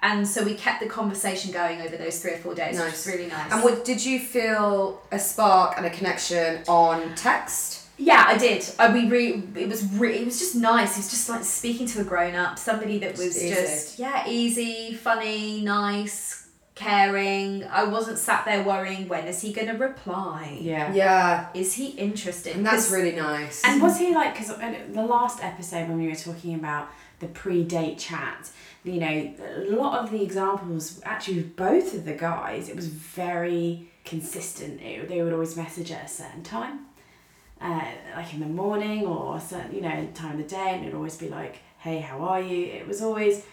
And 0.00 0.28
so 0.28 0.44
we 0.44 0.54
kept 0.54 0.80
the 0.80 0.86
conversation 0.86 1.50
going 1.50 1.80
over 1.82 1.96
those 1.96 2.22
three 2.22 2.34
or 2.34 2.36
four 2.38 2.54
days, 2.54 2.76
which 2.76 2.84
Nice. 2.86 3.04
was 3.04 3.12
really 3.12 3.28
nice. 3.28 3.50
And 3.52 3.64
what, 3.64 3.84
did 3.84 4.04
you 4.04 4.20
feel 4.20 5.02
a 5.10 5.18
spark 5.18 5.74
and 5.76 5.84
a 5.84 5.90
connection 5.90 6.62
on 6.68 7.16
text? 7.16 7.87
Yeah, 7.98 8.24
I 8.26 8.38
did. 8.38 8.64
I, 8.78 8.92
we 8.92 9.08
re- 9.08 9.42
it 9.56 9.68
was 9.68 9.84
re- 9.94 10.18
it 10.18 10.24
was 10.24 10.38
just 10.38 10.54
nice. 10.54 10.92
It 10.96 11.00
was 11.00 11.10
just 11.10 11.28
like 11.28 11.42
speaking 11.44 11.86
to 11.88 12.00
a 12.00 12.04
grown 12.04 12.34
up, 12.34 12.58
somebody 12.58 12.98
that 13.00 13.18
was 13.18 13.34
Just 13.34 13.48
just 13.48 13.98
yeah, 13.98 14.26
easy, 14.28 14.94
funny, 14.94 15.60
nice, 15.62 16.46
caring. 16.76 17.64
I 17.64 17.84
wasn't 17.84 18.18
sat 18.18 18.44
there 18.44 18.62
worrying 18.62 19.08
when 19.08 19.26
is 19.26 19.40
he 19.42 19.52
going 19.52 19.66
to 19.66 19.74
reply? 19.74 20.58
Yeah. 20.60 20.92
Yeah, 20.94 21.48
Is 21.54 21.74
he 21.74 21.88
interested? 21.88 22.54
and 22.56 22.64
that's 22.64 22.84
'Cause- 22.88 22.92
really 22.96 23.16
nice. 23.16 23.62
And 23.64 23.82
was 23.82 23.98
he 23.98 24.12
mm. 24.12 24.14
like, 24.14 24.34
because 24.34 24.56
the 24.56 25.02
last 25.02 25.42
episode 25.42 25.88
when 25.88 25.98
we 25.98 26.08
were 26.08 26.14
talking 26.14 26.54
about 26.54 26.88
the 27.18 27.26
pre 27.26 27.64
date 27.64 27.98
chat, 27.98 28.48
you 28.84 29.00
know, 29.00 29.34
a 29.56 29.70
lot 29.74 29.98
of 30.04 30.12
the 30.12 30.22
examples, 30.22 31.00
actually, 31.04 31.38
with 31.38 31.56
both 31.56 31.94
of 31.94 32.04
the 32.04 32.14
guys, 32.14 32.68
it 32.68 32.76
was 32.76 32.86
very 32.86 33.88
consistent. 34.04 34.80
It, 34.80 35.08
they 35.08 35.20
would 35.22 35.32
always 35.32 35.56
message 35.56 35.90
at 35.90 36.04
a 36.04 36.08
certain 36.08 36.44
time, 36.44 36.86
uh, 37.60 37.84
like 38.16 38.32
in 38.34 38.40
the 38.40 38.46
morning 38.46 39.06
or 39.06 39.38
certain, 39.40 39.74
you 39.74 39.80
know, 39.80 40.08
time 40.14 40.32
of 40.32 40.38
the 40.38 40.44
day, 40.44 40.70
and 40.74 40.82
it 40.82 40.86
would 40.86 40.94
always 40.96 41.16
be 41.16 41.28
like, 41.28 41.56
hey, 41.78 42.00
how 42.00 42.20
are 42.22 42.40
you? 42.40 42.66
It 42.66 42.86
was 42.88 43.02
always, 43.02 43.44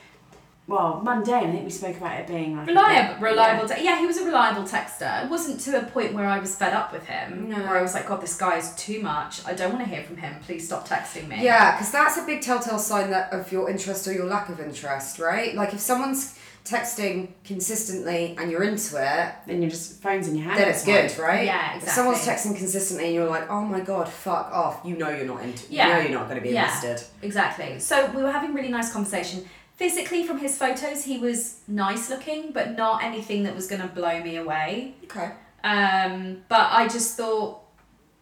well, 0.68 1.00
mundane. 1.04 1.50
I 1.50 1.52
think 1.52 1.64
we 1.66 1.70
spoke 1.70 1.98
about 1.98 2.20
it 2.20 2.28
being 2.28 2.56
like 2.58 2.64
a 2.64 2.66
bit- 2.68 2.76
Reliable, 2.76 3.22
reliable. 3.22 3.70
Te- 3.70 3.84
yeah, 3.84 4.00
he 4.00 4.08
was 4.08 4.18
a 4.18 4.26
reliable 4.26 4.64
texter. 4.64 5.24
It 5.24 5.30
wasn't 5.30 5.60
to 5.62 5.80
a 5.80 5.84
point 5.84 6.14
where 6.14 6.26
I 6.26 6.40
was 6.40 6.56
fed 6.56 6.74
up 6.74 6.92
with 6.92 7.06
him. 7.06 7.50
No. 7.50 7.58
Where 7.58 7.78
I 7.78 7.82
was 7.84 7.94
like, 7.94 8.08
God, 8.08 8.22
this 8.22 8.36
guy 8.36 8.58
is 8.58 8.74
too 8.76 9.02
much. 9.02 9.46
I 9.46 9.54
don't 9.54 9.74
want 9.74 9.86
to 9.88 9.90
hear 9.94 10.04
from 10.04 10.18
him. 10.18 10.36
Please 10.42 10.66
stop 10.66 10.88
texting 10.88 11.28
me. 11.28 11.44
Yeah, 11.44 11.74
because 11.76 11.92
that's 11.92 12.18
a 12.18 12.26
big 12.26 12.42
telltale 12.42 12.80
sign 12.80 13.12
that 13.12 13.32
of 13.32 13.52
your 13.52 13.70
interest 13.70 14.08
or 14.08 14.14
your 14.14 14.26
lack 14.26 14.50
of 14.50 14.60
interest, 14.60 15.20
right? 15.20 15.54
Like 15.54 15.74
if 15.74 15.80
someone's 15.80 16.38
texting 16.66 17.30
consistently 17.44 18.36
and 18.40 18.50
you're 18.52 18.64
into 18.64 18.96
it, 18.98 19.34
Then 19.48 19.62
you're 19.62 19.70
just 19.70 20.02
phones 20.02 20.28
in 20.28 20.36
your 20.36 20.46
hand. 20.46 20.60
then 20.60 20.68
it's 20.70 20.84
the 20.84 20.92
time. 20.92 21.08
good, 21.08 21.20
right? 21.20 21.46
Yeah, 21.46 21.76
exactly. 21.76 21.88
If 21.88 21.94
someone's 21.94 22.26
texting 22.26 22.58
consistently 22.58 23.06
and 23.06 23.14
you're 23.14 23.30
like, 23.30 23.50
oh 23.50 23.62
my 23.62 23.80
god, 23.82 24.10
fuck 24.10 24.52
off, 24.52 24.82
you 24.84 24.98
know 24.98 25.10
you're 25.10 25.26
not 25.28 25.44
into. 25.44 25.64
Yeah. 25.72 25.88
You 25.88 25.94
know 25.94 26.00
you're 26.10 26.20
not 26.20 26.28
going 26.28 26.42
to 26.42 26.48
be 26.48 26.54
Yeah. 26.54 26.66
invested. 26.66 27.08
Exactly. 27.22 27.80
So 27.80 28.12
we 28.16 28.24
were 28.24 28.32
having 28.32 28.54
really 28.54 28.70
nice 28.70 28.92
conversation. 28.92 29.46
Physically, 29.76 30.26
from 30.26 30.40
his 30.40 30.58
photos, 30.58 31.04
he 31.04 31.18
was 31.18 31.60
nice 31.68 32.10
looking, 32.10 32.52
but 32.52 32.76
not 32.78 33.04
anything 33.04 33.44
that 33.44 33.54
was 33.56 33.68
going 33.68 33.82
to 33.82 33.88
blow 33.90 34.24
me 34.24 34.38
away. 34.38 34.96
Okay. 35.04 35.32
Um, 35.64 36.44
but 36.50 36.70
I 36.72 36.88
just 36.88 37.18
thought, 37.18 37.60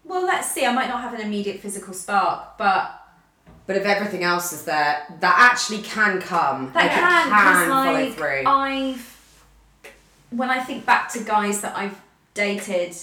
well, 0.04 0.26
let's 0.26 0.52
see. 0.52 0.66
I 0.66 0.74
might 0.74 0.90
not 0.90 1.02
have 1.02 1.14
an 1.14 1.22
immediate 1.22 1.60
physical 1.60 1.94
spark, 1.94 2.58
but 2.58 3.00
But 3.66 3.78
if 3.78 3.86
everything 3.86 4.24
else 4.24 4.52
is 4.52 4.64
there, 4.66 5.06
that 5.22 5.36
actually 5.52 5.82
can 5.82 6.20
come. 6.22 6.72
that 6.74 6.76
like, 6.76 6.86
it 6.86 6.96
can 6.96 7.30
can 7.30 7.70
follow 7.70 7.94
like 7.94 8.14
through. 8.14 8.44
I've 8.46 9.10
when 10.32 10.50
I 10.50 10.60
think 10.64 10.86
back 10.86 11.12
to 11.14 11.24
guys 11.24 11.62
that 11.62 11.78
I've 11.78 12.00
dated 12.34 12.96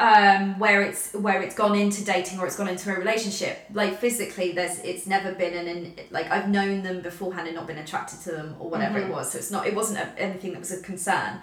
um 0.00 0.58
where 0.58 0.82
it's 0.82 1.12
where 1.14 1.40
it's 1.40 1.54
gone 1.54 1.78
into 1.78 2.04
dating 2.04 2.40
or 2.40 2.46
it's 2.46 2.56
gone 2.56 2.66
into 2.66 2.92
a 2.92 2.98
relationship 2.98 3.60
like 3.72 3.96
physically 4.00 4.50
there's 4.50 4.80
it's 4.80 5.06
never 5.06 5.30
been 5.32 5.54
an, 5.54 5.68
an 5.68 5.94
like 6.10 6.28
I've 6.32 6.48
known 6.48 6.82
them 6.82 7.00
beforehand 7.00 7.46
and 7.46 7.54
not 7.54 7.68
been 7.68 7.78
attracted 7.78 8.20
to 8.22 8.32
them 8.32 8.56
or 8.58 8.68
whatever 8.68 8.98
Mm-hmm. 8.98 9.12
it 9.12 9.14
was 9.14 9.30
so 9.30 9.38
it's 9.38 9.52
not 9.52 9.68
it 9.68 9.74
wasn't 9.74 10.00
a, 10.00 10.20
anything 10.20 10.50
that 10.50 10.58
was 10.58 10.72
a 10.72 10.82
concern 10.82 11.38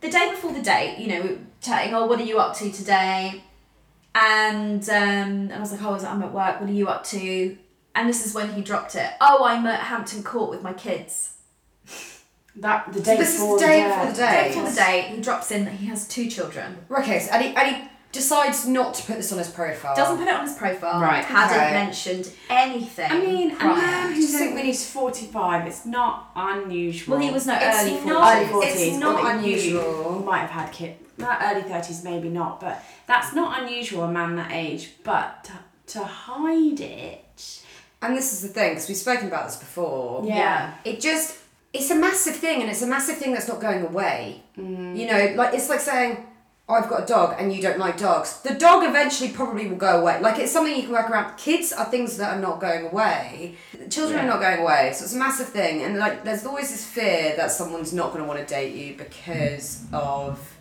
the 0.00 0.08
day 0.08 0.30
before 0.30 0.52
the 0.52 0.62
date 0.62 0.98
you 1.00 1.08
know 1.08 1.36
chatting 1.60 1.92
oh 1.94 2.06
what 2.06 2.20
are 2.20 2.24
you 2.24 2.38
up 2.38 2.56
to 2.58 2.70
today 2.70 3.42
and 4.14 4.88
um 4.88 4.94
and 4.94 5.52
I 5.54 5.58
was 5.60 5.72
like 5.72 5.82
oh 5.82 5.94
I'm 5.94 6.22
at 6.22 6.32
work 6.32 6.60
what 6.60 6.68
are 6.70 6.72
you 6.72 6.88
up 6.88 7.04
to 7.06 7.56
and 7.94 8.08
this 8.08 8.24
is 8.26 8.34
when 8.34 8.52
he 8.54 8.62
dropped 8.62 8.94
it 8.94 9.10
oh 9.20 9.44
I'm 9.44 9.66
at 9.66 9.80
Hampton 9.80 10.22
Court 10.22 10.50
with 10.50 10.62
my 10.62 10.72
kids 10.72 11.32
That 12.56 12.92
the 12.92 13.00
day 13.00 13.16
this 13.16 13.34
is 13.34 13.40
the 13.40 13.44
before 13.44 13.58
day 13.58 13.82
the 13.82 13.88
before 13.88 14.06
the 14.06 14.12
the 14.12 14.16
day. 14.18 14.30
day 14.42 14.48
before 14.48 14.70
the 14.70 14.76
date 14.76 15.04
he 15.16 15.20
drops 15.20 15.50
in 15.50 15.64
that 15.64 15.74
he 15.74 15.86
has 15.86 16.06
two 16.06 16.28
children 16.28 16.76
Okay, 16.90 17.18
so, 17.20 17.32
and 17.32 17.44
he, 17.44 17.54
and 17.56 17.76
he 17.76 17.82
decides 18.12 18.64
not 18.68 18.94
to 18.94 19.02
put 19.02 19.16
this 19.16 19.32
on 19.32 19.38
his 19.38 19.48
profile. 19.48 19.96
doesn't 19.96 20.18
put 20.18 20.28
it 20.28 20.34
on 20.34 20.46
his 20.46 20.56
profile 20.56 21.00
Right, 21.00 21.24
hadn't 21.24 21.56
okay. 21.60 21.72
mentioned 21.72 22.30
anything 22.48 23.10
I 23.10 23.18
mean, 23.18 23.50
a 23.50 23.58
man 23.58 24.10
I 24.10 24.12
who's 24.14 24.30
think 24.38 24.54
when 24.54 24.64
he's 24.64 24.88
45, 24.88 25.66
it's 25.66 25.84
not 25.84 26.30
unusual. 26.36 27.16
well 27.16 27.26
he 27.26 27.32
was 27.32 27.44
no 27.48 27.58
It's 27.60 27.82
early 27.82 27.96
40s 27.98 28.04
not- 28.06 28.36
early 28.36 28.46
40s. 28.46 28.62
It's 28.76 28.96
not 28.98 29.22
that 29.22 29.34
you 29.44 29.54
unusual. 29.54 30.22
might 30.24 30.38
have 30.46 30.50
had 30.50 30.70
kids. 30.72 31.00
Not 31.18 31.38
early 31.42 31.62
30s, 31.62 32.02
maybe 32.04 32.28
not, 32.28 32.60
but 32.60 32.82
that's 33.06 33.34
not 33.34 33.62
unusual, 33.62 34.04
a 34.04 34.12
man 34.12 34.36
that 34.36 34.52
age. 34.52 34.92
But 35.02 35.44
to, 35.44 35.52
to 35.98 36.04
hide 36.04 36.80
it. 36.80 37.62
And 38.02 38.16
this 38.16 38.32
is 38.32 38.42
the 38.42 38.48
thing, 38.48 38.72
because 38.72 38.88
we've 38.88 38.96
spoken 38.98 39.28
about 39.28 39.46
this 39.46 39.56
before. 39.56 40.24
yeah 40.26 40.74
It 40.84 41.00
just, 41.00 41.38
it's 41.72 41.90
a 41.90 41.94
massive 41.94 42.36
thing, 42.36 42.60
and 42.60 42.70
it's 42.70 42.82
a 42.82 42.86
massive 42.86 43.16
thing 43.16 43.32
that's 43.32 43.48
not 43.48 43.60
going 43.60 43.82
away. 43.86 44.42
Mm. 44.58 44.96
You 44.96 45.06
know, 45.06 45.34
like, 45.36 45.54
it's 45.54 45.68
like 45.68 45.80
saying, 45.80 46.26
I've 46.66 46.88
got 46.88 47.02
a 47.02 47.06
dog 47.06 47.36
and 47.38 47.52
you 47.52 47.60
don't 47.60 47.78
like 47.78 47.98
dogs. 47.98 48.40
The 48.40 48.54
dog 48.54 48.84
eventually 48.84 49.30
probably 49.30 49.66
will 49.66 49.76
go 49.76 50.00
away. 50.00 50.18
Like, 50.22 50.38
it's 50.38 50.50
something 50.50 50.74
you 50.74 50.84
can 50.84 50.92
work 50.92 51.10
around. 51.10 51.36
Kids 51.36 51.74
are 51.74 51.84
things 51.84 52.16
that 52.16 52.34
are 52.36 52.40
not 52.40 52.58
going 52.58 52.86
away. 52.86 53.56
Children 53.90 54.20
Yeah. 54.20 54.24
are 54.24 54.28
not 54.28 54.40
going 54.40 54.60
away. 54.60 54.92
So 54.94 55.04
it's 55.04 55.14
a 55.14 55.18
massive 55.18 55.48
thing. 55.48 55.82
And, 55.82 55.98
like, 55.98 56.24
there's 56.24 56.46
always 56.46 56.70
this 56.70 56.82
fear 56.82 57.34
that 57.36 57.52
someone's 57.52 57.92
not 57.92 58.12
going 58.12 58.22
to 58.22 58.28
want 58.28 58.40
to 58.40 58.46
date 58.46 58.74
you 58.74 58.96
because 58.96 59.84
of 59.92 60.53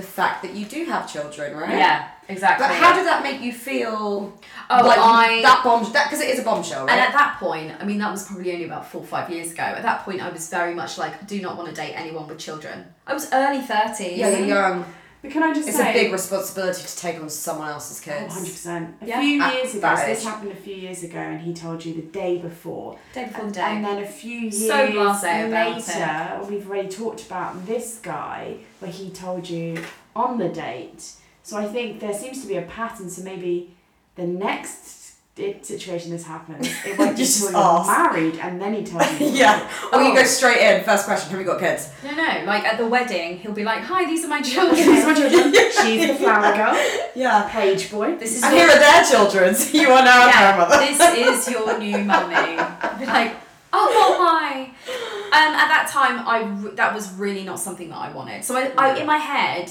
the 0.00 0.06
fact 0.18 0.36
that 0.44 0.52
you 0.58 0.64
do 0.64 0.80
have 0.92 1.02
children, 1.14 1.56
right? 1.56 1.76
yeah 1.84 2.08
exactly 2.28 2.64
But 2.66 2.74
how 2.82 2.90
did 2.96 3.04
that 3.10 3.20
make 3.28 3.40
you 3.46 3.52
feel? 3.52 4.32
Oh, 4.70 4.80
like 4.90 4.98
I- 4.98 5.42
that 5.42 5.60
bomb 5.64 5.82
that 5.92 6.04
because 6.06 6.20
it 6.26 6.30
is 6.34 6.38
a 6.38 6.44
bombshell, 6.50 6.82
right? 6.86 6.92
And 6.92 7.00
at 7.06 7.12
that 7.20 7.30
point, 7.40 7.72
I 7.80 7.84
mean, 7.88 7.98
that 8.02 8.10
was 8.16 8.22
probably 8.28 8.52
only 8.52 8.66
about 8.70 8.84
four 8.90 9.00
or 9.00 9.10
five 9.16 9.26
years 9.34 9.48
ago. 9.54 9.62
At 9.80 9.82
that 9.82 10.04
point, 10.04 10.18
I 10.26 10.28
was 10.28 10.48
very 10.58 10.74
much 10.80 10.92
like, 10.98 11.14
do 11.26 11.40
not 11.46 11.56
want 11.58 11.68
to 11.70 11.74
date 11.82 11.94
anyone 12.02 12.28
with 12.28 12.38
children. 12.38 12.76
I 13.06 13.12
was 13.18 13.24
early 13.32 13.60
30s. 13.72 14.16
yeah, 14.16 14.28
you're 14.36 14.46
young. 14.46 14.84
But 15.28 15.34
can 15.34 15.42
I 15.42 15.52
just 15.52 15.68
It's 15.68 15.76
say. 15.76 15.90
a 15.90 15.92
big 15.92 16.10
responsibility 16.10 16.82
to 16.82 16.96
take 16.96 17.20
on 17.20 17.28
someone 17.28 17.68
else's 17.68 18.00
Oh, 18.00 18.10
kids. 18.10 18.34
100%. 18.34 18.94
A 19.02 19.06
Yeah. 19.06 19.20
few 19.20 19.42
At 19.42 19.54
years 19.56 19.74
ago, 19.74 19.94
so 19.94 20.06
this 20.06 20.24
happened 20.24 20.52
a 20.52 20.56
few 20.56 20.74
years 20.74 21.02
ago, 21.02 21.18
and 21.18 21.42
he 21.42 21.52
told 21.52 21.84
you 21.84 21.92
the 21.92 22.00
day 22.00 22.38
before. 22.38 22.96
Day 23.12 23.24
before 23.26 23.50
the 23.50 23.62
And 23.62 23.84
then 23.84 24.02
a 24.02 24.06
few 24.06 24.38
years 24.40 24.66
So 24.66 24.88
blasé 24.88 25.48
about 25.48 25.76
later, 25.76 26.50
we've 26.50 26.66
already 26.66 26.88
talked 26.88 27.26
about 27.26 27.66
this 27.66 27.98
guy 28.02 28.56
where 28.80 28.90
he 28.90 29.10
told 29.10 29.50
you 29.50 29.84
on 30.16 30.38
the 30.38 30.48
date. 30.48 31.12
So 31.42 31.58
I 31.58 31.66
think 31.66 32.00
there 32.00 32.14
seems 32.14 32.40
to 32.40 32.46
be 32.48 32.56
a 32.56 32.62
pattern. 32.62 33.10
So 33.10 33.22
maybe 33.22 33.74
the 34.16 34.26
next 34.26 34.97
i- 35.40 35.56
situation 35.62 36.10
this 36.10 36.24
happens, 36.24 36.66
it 36.86 36.98
might 36.98 37.04
be 37.06 37.10
You 37.12 37.16
just 37.16 37.42
until 37.46 37.60
you're 37.60 37.80
ask. 37.80 37.88
married 37.88 38.36
and 38.36 38.60
then 38.60 38.74
he 38.74 38.82
tells 38.84 39.20
you. 39.20 39.26
yeah. 39.42 39.68
Or 39.92 40.02
you 40.02 40.10
Oh. 40.12 40.14
go 40.14 40.24
straight 40.24 40.60
in. 40.60 40.84
First 40.84 41.04
question: 41.06 41.30
Have 41.30 41.40
you 41.40 41.46
got 41.46 41.60
kids? 41.60 41.90
No, 42.04 42.10
no, 42.14 42.44
like 42.44 42.64
at 42.64 42.78
the 42.78 42.86
wedding, 42.86 43.38
he'll 43.38 43.52
be 43.52 43.64
like, 43.64 43.82
hi, 43.82 44.04
these 44.04 44.24
are 44.24 44.28
my 44.28 44.42
children. 44.52 44.76
These 44.76 45.04
are 45.04 45.06
my 45.08 45.14
children. 45.14 45.52
She's 45.82 46.06
the 46.08 46.14
flower 46.14 46.54
girl, 46.56 46.74
Yeah. 47.14 47.48
page 47.50 47.90
boy. 47.90 48.16
This 48.16 48.36
is 48.36 48.42
And 48.42 48.54
your 48.54 48.66
here 48.66 48.76
are 48.76 48.78
their 48.78 49.04
children. 49.04 49.54
So 49.54 49.78
you 49.78 49.88
are 49.90 50.04
now 50.04 50.24
a 50.24 50.28
yeah, 50.28 50.56
grandmother. 50.56 50.78
this 50.86 51.46
is 51.46 51.50
your 51.52 51.78
new 51.78 51.98
mummy. 52.04 52.34
I'd 52.58 52.96
be 52.98 53.06
like, 53.06 53.34
oh 53.72 54.16
hi. 54.20 54.62
Um, 55.28 55.54
at 55.62 55.68
that 55.68 55.88
time, 55.90 56.26
I 56.26 56.42
re- 56.62 56.74
that 56.76 56.94
was 56.94 57.12
really 57.14 57.44
not 57.44 57.60
something 57.60 57.90
that 57.90 57.98
I 57.98 58.12
wanted. 58.12 58.44
So 58.44 58.56
I, 58.56 58.72
I, 58.78 58.96
in 58.98 59.06
my 59.06 59.18
head, 59.18 59.70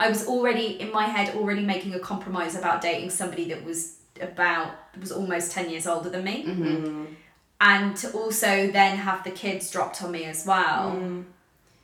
I 0.00 0.08
was 0.08 0.26
already 0.26 0.80
in 0.80 0.90
my 0.92 1.04
head 1.04 1.34
already 1.36 1.62
making 1.62 1.92
a 1.94 1.98
compromise 2.00 2.56
about 2.56 2.80
dating 2.80 3.10
somebody 3.10 3.44
that 3.50 3.62
was 3.64 3.96
about 4.20 4.70
was 5.00 5.12
almost 5.12 5.52
ten 5.52 5.70
years 5.70 5.86
older 5.86 6.10
than 6.10 6.24
me. 6.24 6.44
and 7.60 7.96
to 7.96 8.10
also 8.12 8.70
then 8.70 8.96
have 8.98 9.24
the 9.24 9.30
kids 9.30 9.70
dropped 9.70 10.02
on 10.02 10.10
me 10.10 10.24
as 10.24 10.44
well. 10.46 10.92
Mm. 10.92 11.24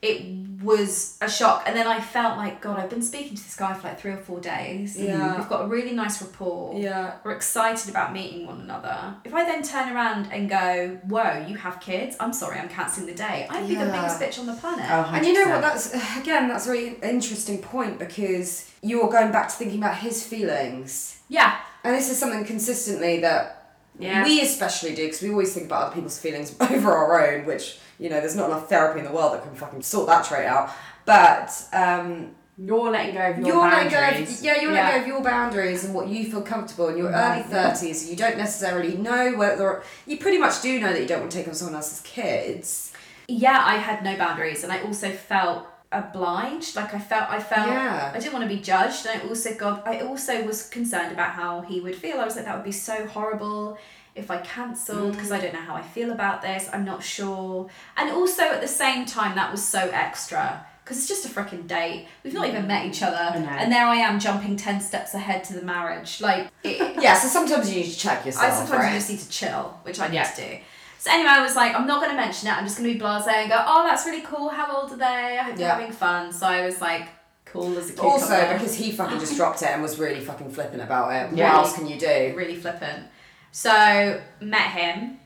It 0.03 0.63
was 0.63 1.19
a 1.21 1.29
shock, 1.31 1.65
and 1.67 1.77
then 1.77 1.87
I 1.87 2.01
felt 2.01 2.39
like 2.39 2.63
God. 2.63 2.79
I've 2.79 2.89
been 2.89 3.03
speaking 3.03 3.37
to 3.37 3.43
this 3.43 3.55
guy 3.55 3.75
for 3.75 3.89
like 3.89 4.01
three 4.01 4.13
or 4.13 4.17
four 4.17 4.41
days. 4.41 4.99
Yeah. 4.99 5.37
we've 5.37 5.49
got 5.49 5.65
a 5.65 5.67
really 5.67 5.93
nice 5.93 6.23
rapport. 6.23 6.79
Yeah. 6.79 7.17
We're 7.23 7.33
excited 7.33 7.91
about 7.91 8.15
meeting 8.15 8.47
one 8.47 8.63
another. 8.63 9.15
If 9.25 9.35
I 9.35 9.45
then 9.45 9.63
turn 9.63 9.95
around 9.95 10.29
and 10.33 10.49
go, 10.49 10.99
"Whoa, 11.07 11.45
you 11.47 11.57
have 11.59 11.81
kids? 11.81 12.17
I'm 12.19 12.33
sorry, 12.33 12.59
I'm 12.59 12.71
cancelling 12.71 13.07
the 13.09 13.15
day." 13.15 13.47
I'd 13.51 13.69
be 13.69 13.75
the 13.75 13.85
biggest 13.87 14.19
bitch 14.21 14.39
on 14.39 14.47
the 14.47 14.55
planet. 14.55 14.87
Oh, 14.89 15.11
And 15.13 15.27
you 15.27 15.35
know 15.35 15.51
what? 15.51 15.61
That's 15.61 15.93
again, 16.19 16.49
that's 16.49 16.67
a 16.67 16.71
really 16.71 16.97
interesting 17.03 17.59
point 17.59 17.99
because 17.99 18.71
you're 18.83 19.11
going 19.11 19.31
back 19.33 19.49
to 19.49 19.55
thinking 19.55 19.79
about 19.81 19.99
his 19.99 20.27
feelings, 20.27 21.19
Yeah, 21.29 21.59
and 21.85 21.95
this 21.95 22.11
is 22.11 22.19
something 22.19 22.45
consistently 22.45 23.21
that 23.21 23.75
Yeah. 23.99 24.25
we 24.25 24.41
especially 24.41 24.95
do 24.95 25.05
because 25.07 25.23
we 25.23 25.31
always 25.31 25.53
think 25.55 25.67
about 25.67 25.85
other 25.87 25.95
people's 25.95 26.19
feelings 26.19 26.55
over 26.61 26.93
our 26.93 27.27
own, 27.35 27.47
which 27.47 27.79
you 27.99 28.09
know, 28.09 28.19
there's 28.21 28.37
not 28.37 28.47
enough 28.49 28.69
therapy 28.69 29.01
in 29.01 29.05
the 29.05 29.13
world 29.13 29.35
that 29.35 29.43
can 29.43 29.55
fucking 29.55 29.83
sort 29.83 30.07
that 30.07 30.25
trait 30.25 30.47
out. 30.47 30.71
But 31.05 31.53
um, 31.75 32.31
You're 32.57 32.91
letting 32.91 33.15
go 33.15 33.21
of 33.31 33.39
your 33.39 33.47
you're 33.49 33.57
letting 33.59 33.91
boundaries. 33.93 34.29
go 34.31 34.39
of, 34.39 34.45
yeah, 34.45 34.61
you're 34.63 34.73
Yeah. 34.73 34.85
letting 34.85 34.97
go 34.97 35.03
of 35.03 35.07
your 35.09 35.23
boundaries 35.23 35.85
and 35.85 35.95
what 35.95 36.09
you 36.09 36.31
feel 36.31 36.41
comfortable 36.43 36.89
in 36.89 36.97
your 36.97 37.11
early 37.11 37.43
thirties. 37.43 38.09
You 38.09 38.17
don't 38.17 38.39
necessarily 38.39 38.97
know 38.97 39.35
whether 39.37 39.83
you 40.07 40.17
pretty 40.17 40.39
much 40.39 40.63
do 40.63 40.81
know 40.81 40.93
that 40.93 41.01
you 41.01 41.07
don't 41.07 41.21
want 41.21 41.33
to 41.33 41.39
take 41.39 41.49
on 41.49 41.55
someone 41.55 41.75
else's 41.75 42.01
kids. 42.03 42.93
yeah. 43.29 43.63
I 43.67 43.77
had 43.77 44.03
no 44.03 44.17
boundaries, 44.17 44.65
and 44.65 44.73
I 44.73 44.83
also 44.83 45.11
felt 45.11 45.67
obliged. 45.93 46.77
Like 46.77 46.95
I 46.95 46.99
felt, 46.99 47.31
I 47.31 47.41
felt, 47.41 47.69
Yeah. 47.69 48.13
I 48.15 48.19
didn't 48.19 48.33
want 48.33 48.49
to 48.49 48.55
be 48.55 48.61
judged, 48.61 49.07
and 49.07 49.21
I 49.21 49.27
also 49.27 49.55
got, 49.55 49.87
I 49.87 50.01
also 50.01 50.45
was 50.45 50.69
concerned 50.69 51.13
about 51.13 51.31
how 51.33 51.63
he 51.63 51.81
would 51.81 51.97
feel. 51.97 52.21
I 52.21 52.25
was 52.25 52.37
like, 52.37 52.45
that 52.45 52.55
would 52.57 52.65
be 52.65 52.73
so 52.73 53.07
horrible 53.07 53.79
if 54.15 54.31
I 54.31 54.39
cancelled 54.39 55.13
because 55.13 55.31
I 55.31 55.39
mm. 55.39 55.43
don't 55.43 55.55
know 55.55 55.61
how 55.61 55.75
I 55.75 55.83
feel 55.83 56.11
about 56.11 56.43
this. 56.43 56.69
I'm 56.73 56.85
not 56.85 57.03
sure, 57.03 57.69
and 57.97 58.11
also 58.11 58.43
at 58.43 58.61
the 58.61 58.69
same 58.69 59.05
time, 59.07 59.35
that 59.37 59.51
was 59.51 59.65
so 59.65 59.91
extra. 59.93 60.67
Because 60.83 60.99
it's 60.99 61.09
just 61.09 61.25
a 61.25 61.29
freaking 61.29 61.69
date. 61.69 62.09
We've 62.25 62.35
not 62.35 62.49
even 62.49 62.67
met 62.67 62.85
each 62.85 63.01
other. 63.01 63.17
And 63.17 63.71
there 63.71 63.87
I 63.87 63.97
am 63.97 64.19
jumping 64.19 64.57
10 64.57 64.81
steps 64.81 65.15
ahead 65.15 65.45
to 65.45 65.53
the 65.53 65.63
marriage. 65.63 66.21
Like, 66.21 66.49
it, 66.65 67.01
Yeah, 67.01 67.15
so 67.15 67.29
sometimes 67.29 67.73
you 67.73 67.83
need 67.83 67.93
to 67.93 67.97
check 67.97 68.27
yourself. 68.27 68.53
I 68.53 68.57
sometimes 68.57 68.79
right? 68.79 68.93
you 68.95 68.99
just 68.99 69.11
need 69.11 69.21
to 69.21 69.29
chill, 69.29 69.79
which 69.85 70.01
I 70.01 70.09
need 70.09 70.15
Yeah. 70.17 70.25
to 70.25 70.43
do. 70.43 70.59
So 71.01 71.11
anyway, 71.11 71.31
I 71.31 71.43
was 71.43 71.57
like, 71.57 71.75
I'm 71.75 71.87
not 71.87 72.01
going 72.03 72.11
to 72.11 72.17
mention 72.17 72.49
it. 72.49 72.53
I'm 72.53 72.65
just 72.65 72.77
going 72.77 72.91
to 72.91 72.95
be 72.95 73.01
blasé 73.03 73.29
and 73.29 73.49
go, 73.49 73.57
oh, 73.67 73.85
that's 73.89 74.05
really 74.05 74.21
cool. 74.21 74.51
How 74.51 74.71
old 74.77 74.93
are 74.93 74.99
they? 74.99 75.05
I 75.07 75.37
hope 75.39 75.57
they're 75.57 75.67
Yeah. 75.69 75.79
having 75.79 75.93
fun. 75.93 76.31
So 76.31 76.47
I 76.47 76.67
was 76.67 76.83
like, 76.83 77.09
cool 77.47 77.75
as 77.79 77.89
a 77.89 77.93
cucumber. 77.95 78.11
Also, 78.13 78.53
because 78.53 78.75
he 78.75 78.93
fucking 78.93 79.19
just 79.19 79.35
dropped 79.35 79.63
it 79.63 79.69
and 79.69 79.81
was 79.81 79.99
really 79.99 80.21
fucking 80.21 80.51
flippant 80.51 80.83
about 80.83 81.09
it. 81.13 81.35
Yeah. 81.35 81.57
What 81.57 81.65
else 81.69 81.75
can 81.75 81.87
you 81.87 81.99
do? 81.99 82.35
really 82.37 82.55
flippant. 82.55 83.07
So 83.51 84.21
met 84.43 84.73
him. 84.73 85.21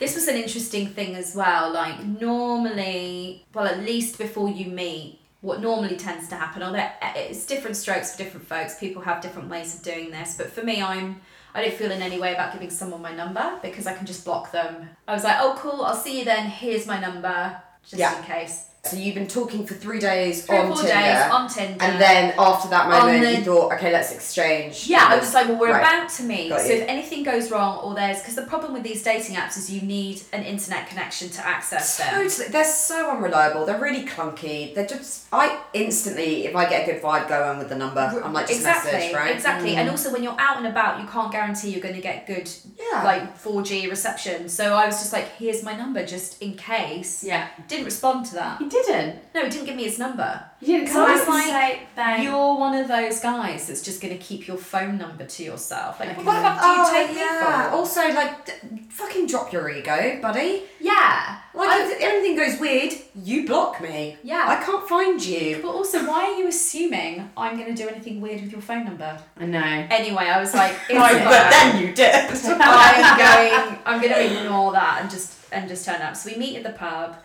This 0.00 0.16
was 0.16 0.26
an 0.26 0.34
interesting 0.34 0.88
thing 0.88 1.14
as 1.14 1.36
well. 1.36 1.72
Like 1.72 2.02
normally, 2.04 3.46
well, 3.54 3.66
at 3.66 3.78
least 3.80 4.18
before 4.18 4.48
you 4.48 4.66
meet, 4.66 5.20
what 5.42 5.60
normally 5.60 5.96
tends 5.96 6.26
to 6.30 6.34
happen, 6.34 6.60
although 6.64 6.88
it's 7.14 7.46
different 7.46 7.76
strokes 7.76 8.10
for 8.12 8.18
different 8.18 8.48
folks. 8.48 8.80
People 8.80 9.02
have 9.02 9.22
different 9.22 9.48
ways 9.48 9.76
of 9.76 9.82
doing 9.82 10.10
this. 10.10 10.34
But 10.36 10.50
for 10.50 10.62
me, 10.64 10.82
I'm 10.82 11.20
I 11.54 11.62
don't 11.62 11.74
feel 11.74 11.90
in 11.90 12.00
any 12.02 12.18
way 12.18 12.32
about 12.34 12.52
giving 12.52 12.70
someone 12.70 13.02
my 13.02 13.14
number 13.14 13.58
because 13.62 13.86
I 13.86 13.94
can 13.94 14.06
just 14.06 14.24
block 14.24 14.52
them. 14.52 14.88
I 15.08 15.14
was 15.14 15.24
like, 15.24 15.36
oh 15.40 15.56
cool, 15.58 15.82
I'll 15.84 15.94
see 15.96 16.18
you 16.20 16.24
then. 16.24 16.46
Here's 16.46 16.86
my 16.86 16.98
number, 17.00 17.60
just 17.82 17.98
Yeah. 17.98 18.16
in 18.18 18.24
case. 18.24 18.66
So 18.82 18.96
you've 18.96 19.14
been 19.14 19.28
talking 19.28 19.66
for 19.66 19.74
three 19.74 19.98
days 20.00 20.46
Three 20.46 20.56
on 20.56 20.68
four 20.68 20.76
Tinder, 20.76 20.94
days 20.94 21.30
on 21.30 21.48
Tinder. 21.50 21.84
and 21.84 22.00
then 22.00 22.32
after 22.38 22.66
that 22.70 22.88
moment, 22.88 23.22
the- 23.22 23.32
you 23.36 23.44
thought, 23.44 23.74
okay, 23.74 23.92
let's 23.92 24.10
exchange. 24.10 24.86
Yeah, 24.86 25.04
I 25.06 25.18
was 25.18 25.34
like, 25.34 25.48
well, 25.48 25.58
we're 25.58 25.70
Right. 25.72 25.80
about 25.98 26.08
to 26.12 26.22
meet. 26.22 26.48
Got 26.48 26.62
So 26.62 26.68
you. 26.68 26.72
if 26.76 26.88
anything 26.88 27.22
goes 27.22 27.50
wrong, 27.50 27.78
or 27.84 27.94
there's 27.94 28.20
because 28.20 28.36
the 28.36 28.42
problem 28.46 28.72
with 28.72 28.82
these 28.82 29.02
dating 29.02 29.36
apps 29.36 29.58
is 29.58 29.70
you 29.70 29.82
need 29.82 30.22
an 30.32 30.44
internet 30.44 30.88
connection 30.88 31.28
to 31.28 31.46
access 31.46 31.98
them. 31.98 32.08
Totally, 32.10 32.48
they're 32.48 32.64
so 32.64 33.10
unreliable. 33.10 33.66
They're 33.66 33.78
really 33.78 34.06
clunky. 34.06 34.74
They're 34.74 34.86
just. 34.86 35.26
I 35.30 35.58
instantly, 35.74 36.46
if 36.46 36.56
I 36.56 36.64
get 36.68 36.88
a 36.88 36.92
good 36.92 37.02
vibe 37.02 37.28
going 37.28 37.58
with 37.58 37.68
the 37.68 37.76
number, 37.76 38.00
I'm 38.24 38.32
like, 38.32 38.46
just 38.46 38.60
exactly, 38.60 38.92
message, 38.92 39.14
right? 39.14 39.32
Mm. 39.32 39.36
exactly. 39.36 39.76
And 39.76 39.90
also, 39.90 40.10
when 40.10 40.22
you're 40.22 40.40
out 40.40 40.56
and 40.56 40.66
about, 40.66 41.00
you 41.02 41.06
can't 41.06 41.30
guarantee 41.30 41.68
you're 41.68 41.82
going 41.82 41.94
to 41.96 42.00
get 42.00 42.26
good, 42.26 42.50
Yeah. 42.78 43.02
like 43.04 43.38
4G 43.38 43.90
reception. 43.90 44.48
So 44.48 44.74
I 44.74 44.86
was 44.86 44.98
just 45.00 45.12
like, 45.12 45.36
here's 45.36 45.62
my 45.62 45.76
number, 45.76 46.04
just 46.06 46.40
in 46.42 46.54
case. 46.54 47.22
Yeah. 47.22 47.48
Didn't 47.68 47.84
respond 47.84 48.24
to 48.26 48.34
that. 48.36 48.69
Didn't. 48.70 49.16
No, 49.34 49.44
he 49.44 49.50
didn't 49.50 49.66
give 49.66 49.76
me 49.76 49.84
his 49.84 49.98
number. 49.98 50.44
You 50.60 50.78
didn't 50.78 50.88
So 50.88 50.94
come 51.04 51.10
I 51.10 51.14
was 51.14 51.28
like. 51.28 52.22
You're 52.22 52.56
one 52.58 52.74
of 52.76 52.88
those 52.88 53.20
guys 53.20 53.66
that's 53.68 53.82
just 53.82 54.00
going 54.00 54.16
to 54.16 54.22
keep 54.22 54.46
your 54.46 54.56
phone 54.56 54.96
number 54.98 55.24
to 55.24 55.42
yourself. 55.44 56.00
Like, 56.00 56.10
Okay. 56.10 56.22
what 56.22 56.34
do 56.34 56.40
you 56.40 56.74
Oh, 56.78 56.90
take 56.92 57.16
yeah. 57.16 57.64
me 57.64 57.70
for? 57.70 57.76
Also, 57.76 58.00
like, 58.12 58.46
d- 58.46 58.52
fucking 58.90 59.26
drop 59.26 59.52
your 59.52 59.68
ego, 59.70 60.18
buddy. 60.22 60.64
Yeah. 60.80 61.36
Like, 61.54 61.68
I- 61.70 61.90
if 61.92 62.00
anything 62.00 62.36
goes 62.36 62.58
weird, 62.60 62.94
you 63.14 63.46
block 63.46 63.80
me. 63.80 64.16
Yeah. 64.22 64.44
I 64.48 64.64
can't 64.64 64.88
find 64.88 65.24
you. 65.24 65.60
But 65.62 65.70
also, 65.70 66.06
why 66.06 66.24
are 66.26 66.36
you 66.36 66.48
assuming 66.48 67.30
I'm 67.36 67.56
going 67.58 67.74
to 67.74 67.82
do 67.82 67.88
anything 67.88 68.20
weird 68.20 68.40
with 68.42 68.52
your 68.52 68.60
phone 68.62 68.84
number? 68.84 69.18
I 69.38 69.44
know. 69.46 69.86
Anyway, 69.90 70.24
I 70.24 70.40
was 70.40 70.54
like, 70.54 70.72
No, 70.90 71.00
but 71.00 71.50
then 71.50 71.82
you 71.82 71.92
did. 71.94 72.14
I'm 72.14 73.18
going. 73.18 73.78
I'm 73.86 74.00
going 74.00 74.12
to 74.12 74.40
ignore 74.40 74.72
that 74.72 74.98
and 75.02 75.10
just 75.10 75.36
and 75.52 75.68
just 75.68 75.84
turn 75.84 76.00
up. 76.02 76.16
So 76.16 76.30
we 76.30 76.36
meet 76.36 76.56
at 76.56 76.62
the 76.62 76.70
pub, 76.78 77.16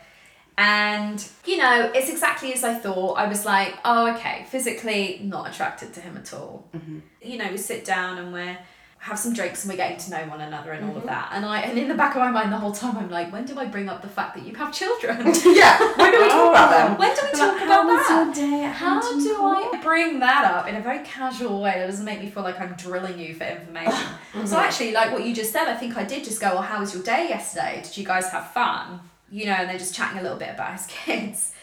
and 0.57 1.27
you 1.45 1.57
know, 1.57 1.91
it's 1.93 2.09
exactly 2.09 2.53
as 2.53 2.63
I 2.63 2.73
thought. 2.73 3.13
I 3.13 3.27
was 3.27 3.45
like, 3.45 3.75
oh, 3.83 4.13
okay, 4.15 4.45
physically 4.49 5.21
not 5.23 5.49
attracted 5.49 5.93
to 5.95 6.01
him 6.01 6.17
at 6.17 6.33
all. 6.33 6.67
Mm-hmm. 6.75 6.99
You 7.21 7.37
know, 7.37 7.51
we 7.51 7.57
sit 7.57 7.85
down 7.85 8.17
and 8.17 8.31
we're 8.31 8.57
have 9.05 9.19
some 9.19 9.33
drinks 9.33 9.63
and 9.63 9.71
we're 9.71 9.77
getting 9.77 9.99
to 9.99 10.09
know 10.09 10.27
one 10.31 10.41
another 10.41 10.71
and 10.71 10.83
all 10.83 10.89
of 10.89 10.97
mm-hmm. 10.97 11.05
that. 11.05 11.29
And 11.31 11.45
I 11.45 11.59
and 11.59 11.77
in 11.77 11.87
the 11.87 11.93
back 11.93 12.15
of 12.15 12.21
my 12.21 12.31
mind 12.31 12.51
the 12.51 12.57
whole 12.57 12.71
time 12.71 12.97
I'm 12.97 13.11
like, 13.11 13.31
when 13.31 13.45
do 13.45 13.59
I 13.59 13.65
bring 13.65 13.87
up 13.87 14.01
the 14.01 14.07
fact 14.07 14.35
that 14.35 14.47
you 14.47 14.55
have 14.55 14.73
children? 14.73 15.17
yeah. 15.45 15.77
When 15.95 16.11
do 16.11 16.23
we 16.23 16.29
talk 16.29 16.49
about 16.49 16.71
them? 16.71 16.93
Oh. 16.93 16.99
when 16.99 17.15
do 17.15 17.21
we 17.23 17.31
talk 17.37 17.53
like, 17.53 17.65
about 17.65 17.85
that? 17.85 18.25
your 18.25 18.49
day 18.49 18.63
at 18.63 18.73
How 18.73 19.01
do? 19.01 19.45
I 19.45 19.79
bring 19.83 20.19
that 20.21 20.45
up 20.45 20.67
in 20.67 20.75
a 20.75 20.81
very 20.81 21.05
casual 21.05 21.61
way 21.61 21.73
that 21.77 21.85
doesn't 21.85 22.03
make 22.03 22.19
me 22.19 22.31
feel 22.31 22.41
like 22.41 22.59
I'm 22.59 22.73
drilling 22.73 23.19
you 23.19 23.35
for 23.35 23.43
information? 23.43 23.93
So 24.45 24.57
actually, 24.57 24.91
like 24.91 25.13
what 25.13 25.23
you 25.23 25.33
just 25.33 25.53
said, 25.53 25.69
I 25.69 25.75
think 25.75 25.95
I 25.95 26.03
did 26.03 26.25
just 26.25 26.41
go, 26.41 26.55
"Well, 26.55 26.61
how 26.61 26.81
was 26.81 26.93
your 26.93 27.01
day 27.01 27.29
yesterday? 27.29 27.79
Did 27.81 27.95
you 27.95 28.05
guys 28.05 28.29
have 28.31 28.51
fun?" 28.51 28.99
You 29.31 29.45
know, 29.47 29.53
and 29.53 29.69
they're 29.69 29.77
just 29.79 29.95
chatting 29.95 30.19
a 30.19 30.21
little 30.21 30.37
bit 30.37 30.49
about 30.53 30.73
his 30.73 30.85
kids. 31.05 31.53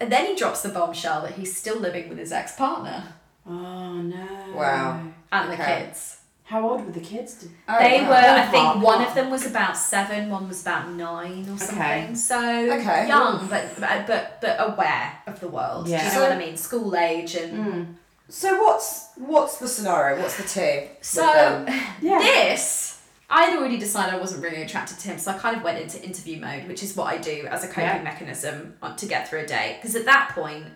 And 0.00 0.10
then 0.10 0.26
he 0.26 0.34
drops 0.36 0.62
the 0.62 0.70
bombshell 0.70 1.22
that 1.22 1.32
he's 1.32 1.56
still 1.56 1.78
living 1.78 2.08
with 2.08 2.18
his 2.18 2.32
ex 2.32 2.56
partner 2.56 3.14
Oh 3.46 3.94
no. 4.02 4.52
Wow. 4.54 5.06
and 5.30 5.52
the 5.52 5.56
kids. 5.56 6.18
How 6.44 6.68
old 6.68 6.84
were 6.84 6.92
the 6.92 7.00
kids? 7.00 7.34
Did- 7.34 7.50
Oh, 7.68 7.78
they 7.78 8.02
wow. 8.02 8.08
were, 8.10 8.14
I 8.14 8.46
oh, 8.46 8.50
think, 8.50 8.84
one 8.84 9.02
of 9.02 9.14
them 9.14 9.30
was 9.30 9.46
about 9.46 9.76
seven, 9.76 10.28
one 10.28 10.48
was 10.48 10.60
about 10.62 10.90
nine 10.90 11.48
or 11.48 11.56
something. 11.58 11.78
Okay. 11.78 12.14
So 12.14 12.38
Okay. 12.78 13.06
young, 13.08 13.46
but 13.48 13.64
but 13.80 14.06
but 14.06 14.38
but 14.40 14.56
aware 14.58 15.18
of 15.26 15.40
the 15.40 15.48
world. 15.48 15.86
Do 15.86 15.92
Yeah. 15.92 15.98
you 15.98 16.04
know 16.08 16.14
So- 16.14 16.22
what 16.22 16.32
I 16.32 16.38
mean? 16.38 16.56
School 16.56 16.94
age 16.96 17.34
and. 17.36 17.52
Hmm. 17.72 17.82
So 18.28 18.62
what's 18.62 19.08
what's 19.16 19.58
the 19.58 19.68
scenario? 19.68 20.20
What's 20.20 20.36
the 20.36 20.42
two? 20.48 20.60
with 20.88 20.96
So 21.04 21.22
them? 21.22 21.66
Yeah. 22.02 22.18
this, 22.18 22.91
I'd 23.34 23.56
already 23.56 23.78
decided 23.78 24.12
I 24.14 24.18
wasn't 24.18 24.42
really 24.42 24.60
attracted 24.62 24.98
to 24.98 25.08
him, 25.08 25.18
so 25.18 25.30
I 25.30 25.38
kind 25.38 25.56
of 25.56 25.62
went 25.62 25.78
into 25.78 26.02
interview 26.04 26.38
mode, 26.38 26.68
which 26.68 26.82
is 26.82 26.94
what 26.94 27.06
I 27.06 27.16
do 27.16 27.46
as 27.50 27.64
a 27.64 27.66
coping 27.66 27.84
Yeah. 27.84 28.02
mechanism 28.02 28.76
to 28.96 29.06
get 29.06 29.26
through 29.28 29.40
a 29.40 29.46
date. 29.46 29.78
Because 29.80 29.96
at 29.96 30.04
that 30.04 30.32
point, 30.34 30.66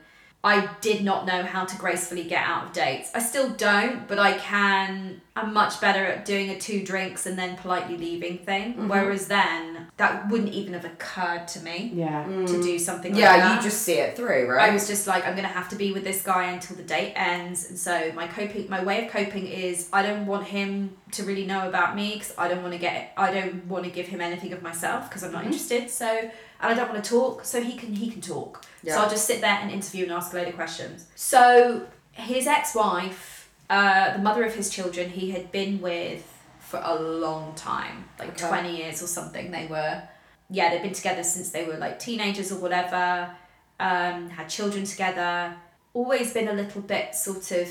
I 0.47 0.69
did 0.81 1.03
not 1.03 1.27
know 1.27 1.43
how 1.43 1.65
to 1.65 1.77
gracefully 1.77 2.23
get 2.23 2.43
out 2.47 2.67
of 2.67 2.73
dates. 2.73 3.11
I 3.15 3.19
still 3.19 3.51
don't, 3.51 4.07
but 4.07 4.21
I 4.21 4.35
can. 4.39 5.21
I'm 5.35 5.53
much 5.53 5.81
better 5.83 6.03
at 6.03 6.25
doing 6.25 6.49
a 6.51 6.59
two 6.59 6.83
drinks 6.83 7.27
and 7.27 7.37
then 7.39 7.57
politely 7.57 7.99
leaving 7.99 8.39
thing. 8.39 8.73
Mm-hmm. 8.73 8.89
Whereas 8.89 9.27
then, 9.27 9.89
that 9.99 10.31
wouldn't 10.31 10.55
even 10.55 10.73
have 10.73 10.85
occurred 10.85 11.47
to 11.49 11.61
me 11.61 11.93
Yeah. 11.95 12.25
to 12.25 12.63
do 12.63 12.79
something 12.79 13.13
like 13.13 13.21
yeah, 13.21 13.37
that. 13.37 13.57
you 13.57 13.63
just 13.69 13.83
see 13.83 13.95
it 13.95 14.17
through, 14.17 14.49
right? 14.49 14.71
I 14.71 14.73
was 14.73 14.87
just 14.87 15.07
like, 15.07 15.27
I'm 15.27 15.35
gonna 15.35 15.49
have 15.49 15.69
to 15.71 15.77
be 15.77 15.93
with 15.93 16.05
this 16.05 16.23
guy 16.23 16.45
until 16.53 16.77
the 16.77 16.85
date 16.85 17.13
ends, 17.17 17.69
and 17.69 17.79
so 17.79 18.13
my 18.15 18.27
coping, 18.29 18.71
my 18.71 18.83
way 18.83 19.05
of 19.05 19.11
coping 19.13 19.47
is 19.47 19.89
I 19.93 20.03
don't 20.03 20.27
want 20.27 20.47
him 20.47 20.97
to 21.13 21.25
really 21.25 21.45
know 21.45 21.69
about 21.69 21.97
me 21.97 22.15
because 22.15 22.33
I 22.39 22.49
don't 22.49 22.63
want 22.63 22.73
to 22.75 22.79
get, 22.81 23.13
I 23.17 23.33
don't 23.33 23.67
want 23.67 23.85
to 23.85 23.91
give 23.91 24.07
him 24.07 24.21
anything 24.21 24.53
of 24.53 24.63
myself 24.63 25.09
because 25.09 25.23
I'm 25.25 25.33
not 25.33 25.45
interested. 25.45 25.91
So, 25.91 26.07
and 26.09 26.33
I 26.73 26.75
don't 26.75 26.89
want 26.91 27.03
to 27.05 27.11
talk, 27.11 27.45
so 27.45 27.61
he 27.61 27.75
can 27.75 27.95
he 27.95 28.11
can 28.11 28.21
talk. 28.23 28.65
Yeah. 28.87 28.95
So 28.95 29.01
I'll 29.03 29.11
just 29.11 29.27
sit 29.27 29.41
there 29.41 29.59
and 29.61 29.71
interview 29.71 30.05
and 30.05 30.13
ask 30.13 30.33
a 30.33 30.37
load 30.37 30.49
of 30.49 30.55
questions. 30.55 31.07
So 31.15 31.87
his 32.13 32.47
ex-wife, 32.47 33.51
uh, 33.69 34.13
the 34.15 34.19
mother 34.21 34.45
of 34.45 34.55
his 34.55 34.71
children, 34.71 35.11
he 35.11 35.33
had 35.33 35.51
been 35.53 35.81
with 35.81 36.25
for 36.61 36.81
a 36.83 36.95
long 36.95 37.55
time, 37.55 38.09
like 38.19 38.31
Okay. 38.31 38.49
twenty 38.49 38.77
years 38.77 39.03
or 39.03 39.07
something. 39.07 39.51
They 39.51 39.67
were, 39.67 40.03
yeah, 40.51 40.71
they'd 40.71 40.83
been 40.83 40.93
together 40.93 41.23
since 41.25 41.51
they 41.51 41.65
were 41.65 41.77
like 41.77 41.99
teenagers 41.99 42.51
or 42.53 42.57
whatever 42.61 43.31
um, 43.79 44.31
had 44.31 44.49
children 44.49 44.85
together, 44.85 45.55
always 45.93 46.33
been 46.33 46.49
a 46.49 46.53
little 46.53 46.81
bit 46.81 47.15
sort 47.15 47.51
of 47.53 47.69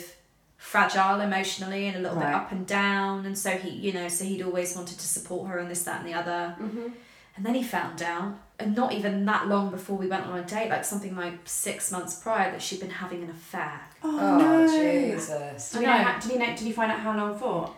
fragile 0.57 1.19
emotionally 1.21 1.87
and 1.87 1.97
a 1.97 1.99
little 1.99 2.17
Right. 2.17 2.27
bit 2.27 2.35
up 2.35 2.51
and 2.51 2.65
down. 2.67 3.25
And 3.25 3.37
so 3.37 3.51
he, 3.51 3.69
you 3.69 3.91
know, 3.93 4.07
so 4.07 4.23
he'd 4.23 4.41
always 4.43 4.75
wanted 4.75 4.97
to 4.99 5.07
support 5.07 5.49
her 5.49 5.57
and 5.59 5.69
this, 5.69 5.83
that, 5.83 6.01
and 6.01 6.07
the 6.09 6.13
other. 6.13 6.55
And 7.35 7.45
then 7.45 7.55
he 7.55 7.63
found 7.63 8.01
out, 8.01 8.35
and 8.59 8.75
not 8.75 8.93
even 8.93 9.25
that 9.25 9.47
long 9.47 9.69
before 9.69 9.97
we 9.97 10.07
went 10.07 10.25
on 10.25 10.39
a 10.39 10.43
date, 10.43 10.69
like 10.69 10.85
something 10.85 11.15
like 11.15 11.33
six 11.45 11.91
months 11.91 12.15
prior, 12.15 12.51
that 12.51 12.61
she'd 12.61 12.79
been 12.79 12.89
having 12.89 13.23
an 13.23 13.29
affair. 13.29 13.81
Oh, 14.03 14.17
oh 14.19 14.37
no. 14.37 14.67
Jesus. 14.67 15.71
Did 15.71 15.79
he, 15.81 15.85
know, 15.85 15.91
how- 15.91 16.19
did 16.19 16.31
he 16.31 16.37
know? 16.37 16.45
Did 16.47 16.59
he 16.59 16.71
find 16.71 16.91
out 16.91 16.99
how 16.99 17.15
long 17.17 17.37
for? 17.37 17.73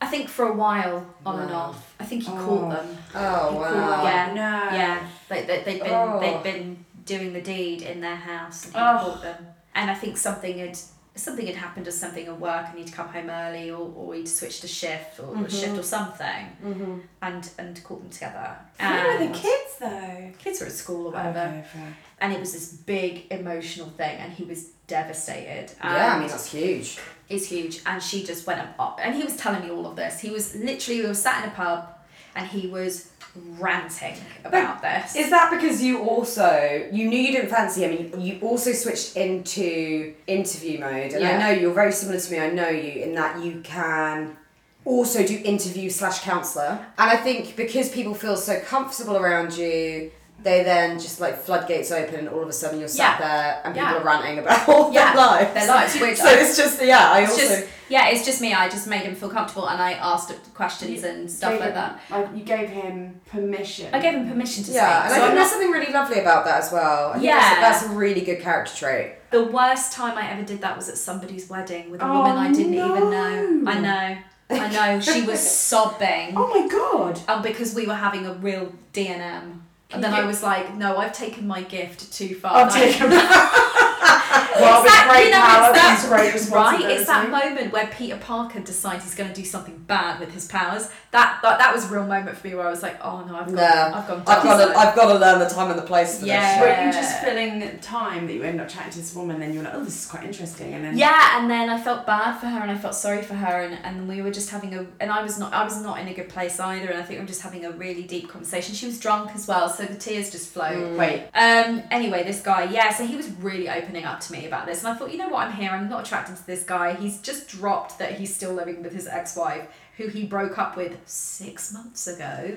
I 0.00 0.06
think 0.08 0.28
for 0.28 0.46
a 0.48 0.52
while, 0.52 1.06
on 1.24 1.40
and 1.40 1.52
off. 1.52 1.94
I 1.98 2.04
think 2.04 2.24
he 2.24 2.30
Oh. 2.32 2.36
caught 2.36 2.70
them. 2.70 2.98
Oh 3.14 3.56
wow. 3.56 4.02
Yeah. 4.04 4.26
No. 4.34 4.76
Yeah, 4.76 5.06
they, 5.28 5.42
they, 5.44 5.62
they'd 5.62 5.80
been 5.82 5.90
Oh. 5.92 6.20
they'd 6.20 6.42
been 6.42 6.84
doing 7.06 7.32
the 7.32 7.40
deed 7.40 7.82
in 7.82 8.00
their 8.00 8.16
house 8.16 8.66
and 8.66 8.74
he 8.74 8.80
Oh. 8.80 8.98
caught 8.98 9.22
them. 9.22 9.46
And 9.74 9.90
I 9.90 9.94
think 9.94 10.16
something 10.18 10.58
had 10.58 10.78
something 11.16 11.46
had 11.46 11.56
happened 11.56 11.88
or 11.88 11.90
something 11.90 12.26
at 12.26 12.38
work 12.38 12.66
and 12.70 12.78
he'd 12.78 12.92
come 12.92 13.08
home 13.08 13.30
early 13.30 13.70
or, 13.70 13.90
or 13.96 14.14
he'd 14.14 14.28
switched 14.28 14.62
a 14.64 14.68
shift 14.68 15.18
or 15.18 15.34
a 15.44 15.50
shift 15.50 15.76
or 15.78 15.82
something 15.82 16.46
Mm-hmm. 16.64 16.98
and 17.22 17.50
and 17.58 17.82
caught 17.84 18.00
them 18.02 18.10
together. 18.10 18.56
Where 18.78 19.18
were 19.18 19.26
the 19.26 19.32
kids 19.32 19.76
though? 19.80 20.30
kids 20.38 20.60
were 20.60 20.66
at 20.66 20.72
school 20.72 21.06
or 21.08 21.12
whatever. 21.12 21.38
Okay, 21.40 21.64
fair. 21.72 21.96
And 22.20 22.32
it 22.32 22.40
was 22.40 22.52
this 22.52 22.72
big 22.72 23.26
emotional 23.30 23.88
thing 23.88 24.16
and 24.18 24.32
he 24.32 24.44
was 24.44 24.70
devastated. 24.86 25.72
Yeah, 25.82 26.14
I 26.14 26.18
mean 26.18 26.28
that's 26.28 26.50
huge. 26.52 26.98
is 27.28 27.48
huge 27.48 27.80
and 27.86 28.02
she 28.02 28.24
just 28.24 28.46
went 28.46 28.60
up 28.78 28.98
and 29.02 29.14
he 29.14 29.22
was 29.24 29.36
telling 29.36 29.62
me 29.64 29.70
all 29.70 29.86
of 29.86 29.96
this. 29.96 30.20
He 30.20 30.30
was 30.30 30.54
literally 30.54 31.00
we 31.02 31.06
were 31.08 31.14
sat 31.14 31.44
in 31.44 31.50
a 31.50 31.54
pub 31.54 31.88
and 32.34 32.46
he 32.46 32.66
was 32.68 33.10
ranting 33.58 34.16
about 34.44 34.82
this. 34.82 35.16
Is 35.16 35.30
that 35.30 35.50
because 35.50 35.82
you 35.82 36.00
also 36.00 36.88
you 36.92 37.08
knew 37.08 37.18
you 37.18 37.32
didn't 37.32 37.50
fancy 37.50 37.84
him? 37.84 37.90
and 37.92 38.22
You, 38.22 38.34
you 38.34 38.40
also 38.40 38.72
switched 38.72 39.16
into 39.16 40.14
interview 40.26 40.80
mode, 40.80 41.12
and 41.12 41.24
I 41.24 41.38
know 41.38 41.60
you're 41.60 41.74
very 41.74 41.92
similar 41.92 42.20
to 42.20 42.32
me. 42.32 42.38
I 42.38 42.50
know 42.50 42.68
you 42.68 43.02
in 43.02 43.14
that 43.14 43.42
you 43.44 43.60
can 43.62 44.36
also 44.84 45.26
do 45.26 45.40
interview 45.44 45.90
slash 45.90 46.20
counselor, 46.20 46.84
and 46.98 47.10
I 47.10 47.16
think 47.16 47.56
because 47.56 47.88
people 47.90 48.14
feel 48.14 48.36
so 48.36 48.60
comfortable 48.60 49.16
around 49.16 49.56
you. 49.56 50.12
They 50.46 50.62
then 50.62 50.98
just 51.00 51.20
like 51.20 51.36
floodgates 51.46 51.90
open, 51.90 52.14
and 52.20 52.28
all 52.28 52.42
of 52.42 52.48
a 52.48 52.52
sudden 52.52 52.78
you're 52.78 52.86
sat 52.88 53.18
Yeah. 53.18 53.26
there 53.26 53.60
and 53.64 53.74
people 53.74 53.90
Yeah. 53.90 53.98
are 54.00 54.04
ranting 54.04 54.38
about 54.38 54.68
all 54.72 54.92
Yeah, 54.92 55.12
their 55.12 55.16
lives. 55.26 55.54
their 55.54 55.66
lives, 55.66 56.00
which 56.00 56.16
so 56.24 56.28
I- 56.28 56.34
it's 56.42 56.56
just 56.56 56.80
yeah. 56.82 57.10
I 57.10 57.24
also 57.26 57.40
just 57.42 57.66
yeah, 57.88 58.08
it's 58.10 58.24
just 58.24 58.40
me. 58.40 58.52
I 58.52 58.68
just 58.68 58.86
made 58.86 59.02
him 59.02 59.14
feel 59.16 59.28
comfortable, 59.28 59.66
and 59.68 59.80
I 59.82 59.92
asked 60.12 60.32
questions 60.54 61.02
and 61.04 61.28
stuff 61.30 61.52
like 61.60 61.70
him- 61.70 61.74
that. 61.74 62.00
Like 62.10 62.28
you 62.36 62.44
gave 62.44 62.68
him 62.68 63.20
permission. 63.30 63.92
I 63.92 63.98
gave 64.00 64.14
him 64.14 64.28
permission 64.28 64.62
to 64.64 64.70
yeah, 64.72 65.02
and 65.02 65.10
speak. 65.10 65.10
I 65.10 65.20
think 65.20 65.30
I'm 65.30 65.34
there's 65.36 65.44
not, 65.46 65.50
something 65.52 65.70
really 65.72 65.92
lovely 65.92 66.20
about 66.20 66.44
that 66.44 66.58
as 66.62 66.72
well. 66.72 67.10
I 67.10 67.12
think 67.14 67.24
Yeah. 67.24 67.38
that's, 67.60 67.80
that's 67.82 67.92
a 67.92 67.96
really 67.96 68.20
good 68.22 68.40
character 68.40 68.74
trait. 68.76 69.12
the 69.32 69.42
worst 69.44 69.92
time 69.92 70.16
I 70.16 70.30
ever 70.30 70.42
did 70.42 70.60
that 70.62 70.76
was 70.76 70.88
at 70.88 70.96
somebody's 70.96 71.50
wedding 71.50 71.90
with 71.90 72.00
a 72.02 72.06
Oh, 72.06 72.18
woman 72.22 72.36
I 72.38 72.52
didn't 72.52 72.74
even 72.74 73.10
know. 73.10 73.70
I 73.72 73.78
know, 73.80 74.18
I 74.50 74.68
know. 74.78 75.00
She 75.00 75.22
was 75.22 75.40
sobbing, 75.70 76.34
Oh 76.36 76.46
my 76.54 76.68
god. 76.68 77.20
and 77.28 77.42
because 77.42 77.74
we 77.74 77.84
were 77.86 77.94
having 78.06 78.26
a 78.26 78.34
real 78.34 78.72
D 78.92 79.08
and 79.08 79.20
M. 79.22 79.65
Can 79.88 79.96
And 79.96 80.04
then 80.04 80.14
I 80.14 80.24
was 80.26 80.42
like, 80.42 80.74
no, 80.76 80.96
I've 80.96 81.12
taken 81.12 81.46
my 81.46 81.62
gift 81.62 82.12
too 82.12 82.34
far. 82.34 82.52
I'll 82.52 82.64
Like- 82.70 82.72
take 82.72 83.00
well, 83.00 84.82
that- 84.82 85.08
great 85.10 85.26
you 85.26 85.30
know, 85.30 85.40
power 85.40 85.72
that- 85.72 86.04
great 86.08 86.50
Right, 86.52 86.90
it's 86.90 87.06
that 87.06 87.30
moment 87.30 87.72
where 87.72 87.86
Peter 87.88 88.16
Parker 88.16 88.60
decides 88.60 89.04
he's 89.04 89.14
going 89.14 89.28
to 89.32 89.34
do 89.34 89.44
something 89.44 89.78
bad 89.86 90.18
with 90.20 90.32
his 90.32 90.46
powers. 90.46 90.88
That 91.16 91.40
that, 91.42 91.58
that 91.58 91.74
was 91.74 91.82
a 91.90 91.94
real 91.94 92.06
moment 92.06 92.36
for 92.36 92.46
me 92.46 92.54
where 92.54 92.66
I 92.66 92.70
was 92.70 92.82
like, 92.82 92.98
oh 93.02 93.24
no, 93.26 93.36
I've 93.36 93.46
gone, 93.46 93.54
No, 93.54 93.92
I've 93.96 94.06
gone. 94.06 94.22
I've 94.26 94.42
got 94.48 94.56
to. 94.66 94.78
I've 94.78 94.94
got 94.94 95.12
to 95.12 95.18
learn 95.18 95.38
the 95.38 95.48
time 95.48 95.70
and 95.70 95.78
the 95.78 95.88
place 95.92 96.20
for 96.20 96.26
Yeah. 96.26 96.40
this. 96.42 96.60
Were 96.60 96.86
you 96.86 96.92
just 96.92 97.14
filling 97.24 97.78
time 97.80 98.26
that 98.26 98.34
you 98.34 98.42
end 98.42 98.60
up 98.60 98.68
chatting 98.68 98.92
to 98.92 98.98
this 98.98 99.14
woman, 99.14 99.36
and 99.36 99.42
then 99.42 99.52
you 99.54 99.60
were 99.60 99.64
like, 99.64 99.74
oh, 99.74 99.84
this 99.84 100.04
is 100.04 100.10
quite 100.10 100.24
interesting, 100.24 100.74
and 100.74 100.84
then 100.84 100.96
Yeah, 100.98 101.38
and 101.40 101.50
then 101.50 101.70
I 101.70 101.80
felt 101.80 102.06
bad 102.06 102.38
for 102.38 102.46
her 102.46 102.60
and 102.60 102.70
I 102.70 102.76
felt 102.76 102.94
sorry 102.94 103.22
for 103.22 103.34
her 103.34 103.62
and, 103.62 103.74
and 103.84 104.08
we 104.08 104.20
were 104.22 104.30
just 104.30 104.50
having 104.50 104.74
a 104.74 104.86
and 105.00 105.10
I 105.10 105.22
was 105.22 105.38
not 105.38 105.52
I 105.52 105.64
was 105.64 105.80
not 105.82 105.98
in 106.00 106.08
a 106.08 106.14
good 106.14 106.28
place 106.28 106.60
either 106.60 106.88
and 106.90 106.98
I 106.98 107.02
think 107.02 107.18
we 107.18 107.22
were 107.24 107.28
just 107.36 107.42
having 107.42 107.64
a 107.64 107.70
really 107.70 108.02
deep 108.02 108.28
conversation. 108.28 108.74
She 108.74 108.86
was 108.86 108.98
drunk 109.00 109.30
as 109.34 109.46
well, 109.48 109.68
so 109.70 109.84
the 109.84 109.94
tears 109.94 110.30
just 110.30 110.50
flowed. 110.52 110.98
wait, 110.98 111.28
Um 111.34 111.82
anyway, 111.90 112.24
this 112.24 112.40
guy, 112.42 112.64
yeah, 112.64 112.92
so 112.92 113.06
he 113.06 113.16
was 113.16 113.28
really 113.48 113.68
opening 113.68 114.04
up 114.04 114.20
to 114.20 114.32
me 114.32 114.46
about 114.46 114.66
this 114.66 114.84
and 114.84 114.88
I 114.92 114.96
thought, 114.96 115.10
you 115.12 115.18
know 115.18 115.28
what, 115.28 115.46
I'm 115.46 115.52
here, 115.52 115.70
I'm 115.70 115.88
not 115.88 116.04
attracted 116.06 116.36
to 116.36 116.46
this 116.46 116.62
guy. 116.64 116.94
He's 116.94 117.18
just 117.22 117.48
dropped 117.48 117.98
that 118.00 118.18
he's 118.18 118.34
still 118.34 118.52
living 118.52 118.82
with 118.82 118.92
his 118.92 119.06
ex-wife, 119.06 119.66
who 119.96 120.08
he 120.08 120.24
broke 120.24 120.58
up 120.58 120.76
with 120.76 120.96
six 121.06 121.72
months 121.72 122.06
ago. 122.06 122.56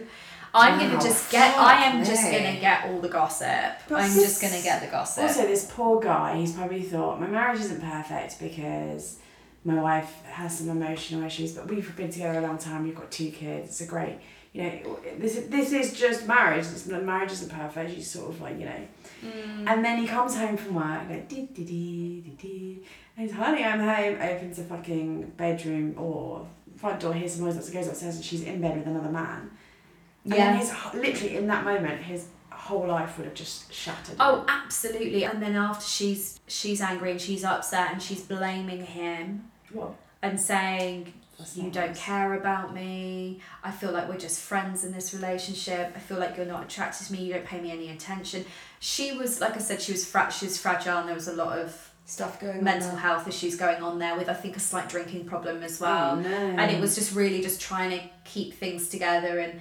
I'm 0.54 0.80
Wow, 0.80 0.88
gonna 0.88 1.02
just 1.02 1.32
get 1.32 1.56
I 1.58 1.84
am 1.84 2.00
fuck 2.00 2.08
just 2.08 2.24
gonna 2.24 2.60
get 2.60 2.86
all 2.86 3.00
the 3.00 3.10
gossip. 3.10 3.48
But 3.88 4.02
I'm 4.02 4.14
this- 4.14 4.24
just 4.24 4.42
gonna 4.42 4.62
get 4.64 4.82
the 4.82 4.88
gossip. 4.88 5.24
Also, 5.24 5.44
this 5.46 5.70
poor 5.72 6.00
guy, 6.02 6.38
he's 6.38 6.54
probably 6.54 6.82
thought, 6.82 7.22
my 7.22 7.28
marriage 7.28 7.60
isn't 7.62 7.82
perfect 7.82 8.40
because 8.40 9.18
my 9.64 9.80
wife 9.80 10.24
has 10.26 10.58
some 10.58 10.70
emotional 10.70 11.24
issues, 11.24 11.52
but 11.54 11.68
we've 11.68 11.96
been 11.96 12.10
together 12.12 12.40
a 12.40 12.42
long 12.42 12.58
time, 12.58 12.84
we've 12.84 12.96
got 12.96 13.12
two 13.12 13.30
kids, 13.30 13.68
it's 13.70 13.82
a 13.82 13.86
great, 13.86 14.18
you 14.54 14.64
know, 14.64 14.98
this, 15.20 15.36
is- 15.38 15.50
this 15.50 15.72
is 15.72 15.94
just 16.00 16.26
marriage, 16.26 16.66
it's, 16.66 16.88
marriage 16.88 17.32
isn't 17.32 17.52
perfect, 17.52 17.94
she's 17.94 18.10
sort 18.10 18.30
of 18.32 18.42
like, 18.42 18.58
you 18.58 18.66
know. 18.66 18.88
Mm. 19.24 19.68
And 19.68 19.86
then 19.86 20.00
he 20.00 20.08
comes 20.08 20.36
home 20.36 20.58
from 20.58 20.76
work, 20.76 21.08
like, 21.10 21.28
dee, 21.30 21.48
dee, 21.54 21.64
dee, 21.66 22.22
dee, 22.22 22.38
dee, 22.42 22.84
and 23.18 23.28
he's, 23.28 23.36
honey, 23.38 23.64
I'm 23.64 23.82
home, 23.82 24.18
opens 24.20 24.58
the 24.58 24.64
fucking 24.64 25.34
bedroom 25.38 25.94
or 25.98 26.48
front 26.80 27.00
door, 27.00 27.14
hears 27.14 27.34
some 27.36 27.46
noise, 27.46 27.70
goes 27.70 27.88
upstairs, 27.88 28.16
and 28.16 28.24
she's 28.24 28.44
in 28.44 28.62
bed 28.62 28.78
with 28.78 28.88
another 28.88 29.10
man. 29.10 29.52
And 30.24 30.34
Yeah. 30.34 30.52
then 30.52 30.60
his, 30.60 30.72
literally 30.94 31.36
in 31.38 31.48
that 31.48 31.64
moment, 31.64 32.02
his 32.04 32.28
whole 32.52 32.88
life 32.88 33.18
would 33.18 33.26
have 33.26 33.34
just 33.36 33.72
shattered. 33.74 34.16
Oh, 34.20 34.46
absolutely. 34.48 35.24
And 35.26 35.42
then 35.42 35.56
after 35.56 35.86
she's 35.86 36.40
she's 36.48 36.82
angry 36.82 37.12
and 37.12 37.22
she's 37.22 37.44
upset 37.44 37.92
and 37.92 38.02
she's 38.02 38.22
blaming 38.22 38.86
him 38.86 39.50
What? 39.72 39.94
and 40.22 40.40
saying 40.40 41.14
That's 41.38 41.56
you 41.58 41.70
don't 41.72 41.88
nice. 41.90 42.00
care 42.00 42.34
about 42.34 42.74
me. 42.74 43.40
I 43.64 43.72
feel 43.72 43.92
like 43.92 44.10
we're 44.10 44.18
just 44.18 44.42
friends 44.42 44.84
in 44.84 44.92
this 44.92 45.14
relationship. 45.14 45.94
I 45.96 46.00
feel 46.00 46.20
like 46.20 46.36
you're 46.38 46.46
not 46.46 46.64
attracted 46.66 47.08
to 47.08 47.14
me. 47.14 47.20
You 47.20 47.34
don't 47.34 47.46
pay 47.46 47.62
me 47.62 47.72
any 47.72 47.90
attention. 47.90 48.46
She 48.80 49.14
was 49.18 49.40
like 49.42 49.56
I 49.56 49.60
said 49.60 49.82
she 49.82 49.92
was 49.94 50.06
fra- 50.06 50.32
she 50.32 50.46
was 50.46 50.58
fragile 50.58 50.98
and 51.00 51.08
there 51.08 51.16
was 51.16 51.28
a 51.30 51.34
lot 51.34 51.58
of 51.58 51.89
Stuff 52.10 52.40
going 52.40 52.64
mental 52.64 52.96
health 52.96 53.28
issues 53.28 53.56
going 53.56 53.84
on 53.84 54.00
there 54.00 54.18
with 54.18 54.30
I 54.30 54.34
think 54.34 54.58
a 54.58 54.60
slight 54.60 54.90
drinking 54.90 55.26
problem 55.26 55.62
as 55.62 55.80
well 55.80 56.14
Oh, 56.18 56.20
no. 56.20 56.28
and 56.30 56.72
it 56.72 56.82
was 56.82 56.96
just 56.96 57.14
really 57.14 57.40
just 57.42 57.62
trying 57.62 57.92
to 57.92 58.02
keep 58.26 58.56
things 58.56 58.90
together 58.90 59.38
and 59.38 59.60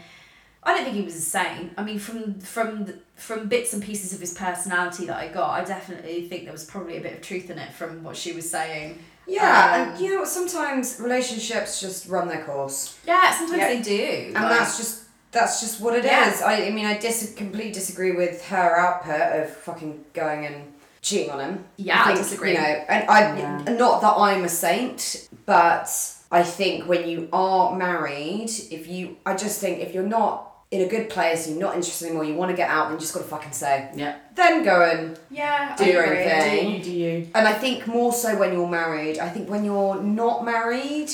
I 0.62 0.74
don't 0.74 0.84
think 0.84 0.96
he 0.96 1.02
was 1.02 1.14
insane. 1.14 1.70
I 1.76 1.84
mean, 1.84 1.98
from 1.98 2.40
from 2.40 2.87
the, 2.87 2.98
from 3.16 3.48
bits 3.48 3.74
and 3.74 3.82
pieces 3.82 4.12
of 4.14 4.20
his 4.20 4.32
personality 4.34 5.04
that 5.06 5.16
I 5.16 5.28
got, 5.28 5.50
I 5.50 5.62
definitely 5.64 6.26
think 6.28 6.44
there 6.44 6.52
was 6.52 6.64
probably 6.64 6.96
a 6.96 7.00
bit 7.02 7.12
of 7.14 7.20
truth 7.22 7.48
in 7.50 7.58
it 7.58 7.72
from 7.72 8.02
what 8.02 8.16
she 8.16 8.32
was 8.32 8.50
saying. 8.50 8.98
Yeah, 9.26 9.42
Um, 9.87 9.92
and 9.92 10.00
you 10.00 10.14
know? 10.14 10.24
Sometimes 10.24 10.98
relationships 11.00 11.80
just 11.82 12.08
run 12.08 12.28
their 12.28 12.44
course, 12.44 12.96
Yeah, 13.06 13.30
sometimes 13.37 13.58
Yeah. 13.61 13.68
they 13.68 13.82
do. 13.82 14.22
and 14.34 14.44
like- 14.44 14.58
that's 14.58 14.76
just 14.78 15.02
that's 15.32 15.61
just 15.61 15.80
what 15.82 15.94
it 15.94 16.06
is. 16.06 16.40
Yeah. 16.40 16.46
I, 16.46 16.66
I 16.68 16.70
mean, 16.70 16.87
I 16.87 16.96
dis- 16.96 17.34
completely 17.37 17.72
disagree 17.72 18.12
with 18.12 18.42
her 18.46 18.76
output 18.78 19.20
of 19.40 19.50
fucking 19.54 20.02
going 20.14 20.46
and 20.46 20.72
cheating 21.09 21.31
on 21.31 21.40
him. 21.40 21.64
Yeah, 21.77 22.01
I 22.01 22.05
think, 22.07 22.18
disagree. 22.18 22.53
You 22.53 22.59
know, 22.59 22.85
and 22.88 23.09
I 23.11 23.21
Yeah. 23.38 23.73
not 23.77 24.01
that 24.03 24.14
I'm 24.16 24.44
a 24.44 24.49
saint, 24.49 25.29
but 25.47 25.88
I 26.31 26.42
think 26.42 26.87
when 26.87 27.09
you 27.09 27.29
are 27.33 27.75
married, 27.77 28.51
if 28.71 28.87
you, 28.88 29.16
I 29.25 29.35
just 29.35 29.61
think 29.61 29.81
if 29.81 29.94
you're 29.94 30.03
not 30.18 30.44
in 30.71 30.83
a 30.83 30.87
good 30.87 31.09
place, 31.09 31.49
you're 31.49 31.59
not 31.59 31.75
interested 31.75 32.05
anymore, 32.07 32.25
you 32.25 32.35
want 32.35 32.51
to 32.51 32.57
get 32.57 32.68
out, 32.68 32.85
then 32.88 32.94
you 32.97 33.01
just 33.01 33.14
got 33.14 33.21
to 33.21 33.27
fucking 33.27 33.53
say. 33.53 33.88
Yeah. 33.94 34.16
Then 34.35 34.62
go 34.62 34.83
and 34.83 35.18
yeah, 35.31 35.75
Do 35.77 35.85
I 35.85 35.88
your 35.88 36.03
agree. 36.05 36.18
own 36.25 36.25
Do 36.29 36.40
thing. 36.44 36.71
you? 36.77 36.83
Do 36.85 36.90
you? 36.92 37.29
And 37.35 37.49
I 37.49 37.55
think 37.55 37.87
more 37.87 38.12
so 38.12 38.37
when 38.38 38.53
you're 38.53 38.68
married. 38.68 39.18
I 39.18 39.31
think 39.31 39.49
when 39.49 39.64
you're 39.64 39.99
not 40.03 40.44
married, 40.44 41.11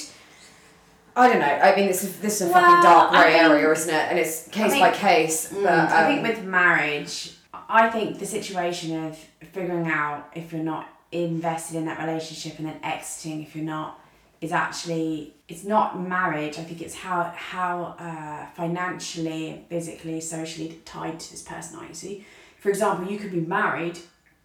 I 1.17 1.29
don't 1.29 1.39
know. 1.39 1.47
I 1.47 1.77
mean, 1.77 1.87
this 1.87 2.03
is 2.03 2.19
this 2.19 2.41
is 2.41 2.49
a 2.49 2.53
Well, 2.53 2.61
fucking 2.61 2.83
dark 2.83 3.13
I 3.13 3.23
grey 3.23 3.35
area, 3.39 3.71
isn't 3.71 3.89
it? 3.95 4.07
And 4.11 4.19
it's 4.19 4.49
case 4.49 4.73
think- 4.73 4.83
by 4.85 4.91
case. 4.91 5.53
Mm, 5.53 5.63
But 5.63 5.73
I 5.93 6.07
think 6.09 6.23
um, 6.27 6.29
with 6.29 6.43
marriage, 6.45 7.34
I 7.69 7.91
think 7.91 8.19
the 8.19 8.27
situation 8.27 9.07
of 9.07 9.17
figuring 9.53 9.87
out 9.87 10.31
if 10.35 10.53
you're 10.53 10.63
not 10.63 10.89
invested 11.13 11.77
in 11.77 11.87
that 11.87 11.99
relationship 11.99 12.59
and 12.59 12.67
then 12.67 12.81
exiting 12.83 13.43
if 13.43 13.55
you're 13.55 13.65
not 13.65 14.01
is 14.41 14.53
actually 14.53 15.35
it's 15.49 15.65
not 15.65 16.01
marriage. 16.01 16.59
I 16.59 16.65
think 16.65 16.81
it's 16.81 16.95
how 16.95 17.33
how 17.37 17.97
uh, 17.99 18.47
financially, 18.55 19.65
physically, 19.69 20.21
socially 20.21 20.81
tied 20.85 21.21
to 21.21 21.31
this 21.31 21.43
person 21.43 21.79
are 21.79 21.87
you. 21.87 21.95
See, 21.95 22.27
for 22.59 22.69
example, 22.69 23.11
you 23.11 23.19
could 23.19 23.33
be 23.33 23.41
married 23.41 23.99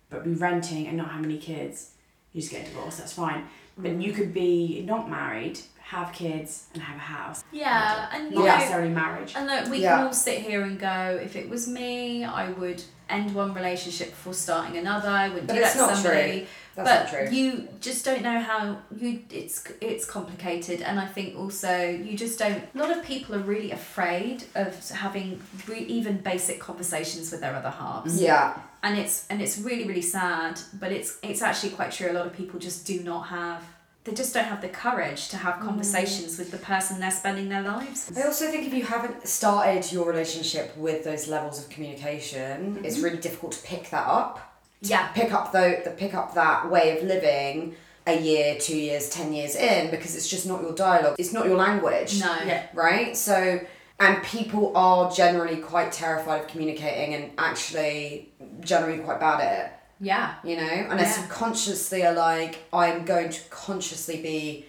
but 0.09 0.23
be 0.23 0.33
renting 0.33 0.87
and 0.87 0.97
not 0.97 1.11
have 1.11 1.23
any 1.23 1.37
kids. 1.37 1.91
You 2.33 2.41
just 2.41 2.51
get 2.51 2.67
a 2.67 2.69
divorce. 2.69 2.97
That's 2.97 3.13
fine. 3.13 3.47
But 3.77 4.01
you 4.01 4.11
could 4.11 4.33
be 4.33 4.83
not 4.85 5.09
married, 5.09 5.59
have 5.89 6.13
kids, 6.13 6.65
and 6.73 6.83
have 6.83 6.95
a 6.97 6.99
house. 6.99 7.43
Yeah, 7.51 8.09
and 8.13 8.29
you 8.29 8.35
Not 8.35 8.45
know, 8.45 8.55
necessarily 8.57 8.89
marriage. 8.91 9.33
and 9.35 9.47
look, 9.47 9.69
we 9.71 9.79
Yeah. 9.81 9.97
can 9.97 10.05
all 10.07 10.13
sit 10.13 10.39
here 10.49 10.61
and 10.63 10.79
go. 10.79 11.19
If 11.21 11.35
it 11.35 11.49
was 11.49 11.67
me, 11.67 12.23
I 12.23 12.49
would 12.51 12.83
end 13.09 13.33
one 13.33 13.55
relationship 13.55 14.09
before 14.11 14.35
starting 14.35 14.77
another. 14.77 15.09
I 15.09 15.29
wouldn't 15.29 15.47
But 15.47 15.55
do 15.55 15.61
it's 15.61 15.73
that 15.73 15.79
to 15.79 15.87
not 15.87 15.95
somebody. 15.97 16.47
that's 16.75 16.89
but 16.89 16.99
not 17.03 17.09
true. 17.29 17.35
you 17.37 17.67
just 17.81 18.05
don't 18.05 18.21
know 18.21 18.39
how 18.39 18.77
you 18.95 19.09
it's 19.31 19.57
it's 19.81 20.05
complicated 20.05 20.81
and 20.81 20.97
i 20.99 21.05
think 21.15 21.35
also 21.37 21.73
you 22.07 22.15
just 22.25 22.39
don't 22.39 22.61
a 22.73 22.77
lot 22.77 22.89
of 22.95 23.03
people 23.03 23.35
are 23.35 23.45
really 23.53 23.71
afraid 23.71 24.37
of 24.55 24.69
having 24.91 25.41
re- 25.67 25.87
even 25.97 26.13
basic 26.17 26.57
conversations 26.59 27.31
with 27.31 27.41
their 27.41 27.53
other 27.55 27.71
halves 27.81 28.21
yeah, 28.21 28.53
and 28.83 28.97
it's 28.97 29.25
and 29.29 29.41
it's 29.41 29.57
really 29.57 29.85
really 29.91 30.07
sad 30.19 30.53
but 30.81 30.89
it's 30.97 31.17
it's 31.21 31.41
actually 31.41 31.71
quite 31.71 31.91
true 31.91 32.09
a 32.11 32.15
lot 32.19 32.25
of 32.29 32.33
people 32.41 32.57
just 32.59 32.85
do 32.87 32.97
not 33.11 33.23
have 33.27 33.61
they 34.05 34.13
just 34.13 34.33
don't 34.33 34.45
have 34.45 34.61
the 34.61 34.69
courage 34.69 35.29
to 35.29 35.37
have 35.37 35.55
mm. 35.55 35.65
conversations 35.65 36.37
with 36.37 36.51
the 36.51 36.57
person 36.57 36.99
they're 36.99 37.11
spending 37.11 37.49
their 37.49 37.61
lives 37.61 38.11
I 38.17 38.23
also 38.23 38.49
think 38.49 38.67
if 38.67 38.73
you 38.73 38.83
haven't 38.83 39.27
started 39.27 39.91
your 39.91 40.07
relationship 40.07 40.75
with 40.77 41.03
those 41.03 41.27
levels 41.27 41.59
of 41.59 41.69
communication, 41.69 42.81
it's 42.83 42.95
mm-hmm. 42.95 43.05
really 43.05 43.17
difficult 43.17 43.53
to 43.53 43.61
pick 43.63 43.89
that 43.89 44.07
up. 44.07 44.59
yeah 44.81 45.09
Pick 45.13 45.33
up 45.33 45.51
though, 45.51 45.81
the 45.83 45.91
pick 45.91 46.13
up 46.13 46.33
that 46.35 46.69
way 46.69 46.97
of 46.97 47.03
living 47.03 47.75
a 48.07 48.19
year, 48.19 48.57
two 48.59 48.77
years, 48.77 49.09
ten 49.09 49.33
years 49.33 49.55
in 49.55 49.91
because 49.91 50.15
it's 50.15 50.27
just 50.27 50.47
not 50.47 50.61
your 50.61 50.73
dialogue. 50.73 51.15
It's 51.19 51.33
not 51.33 51.45
your 51.45 51.57
language. 51.57 52.19
No. 52.19 52.35
Yeah. 52.45 52.67
Right? 52.73 53.15
So 53.15 53.59
and 53.99 54.23
people 54.23 54.75
are 54.77 55.11
generally 55.11 55.57
quite 55.57 55.91
terrified 55.91 56.41
of 56.41 56.47
communicating 56.47 57.13
and 57.15 57.31
actually 57.37 58.31
generally 58.61 58.99
quite 58.99 59.19
bad 59.19 59.41
at 59.41 59.65
it. 59.65 59.71
Yeah. 59.99 60.35
You 60.43 60.57
know? 60.57 60.63
And 60.63 60.99
they 60.99 61.03
Yeah. 61.03 61.11
subconsciously 61.11 62.05
are 62.05 62.13
like, 62.13 62.59
I'm 62.71 63.05
going 63.05 63.29
to 63.29 63.41
consciously 63.49 64.21
be 64.21 64.65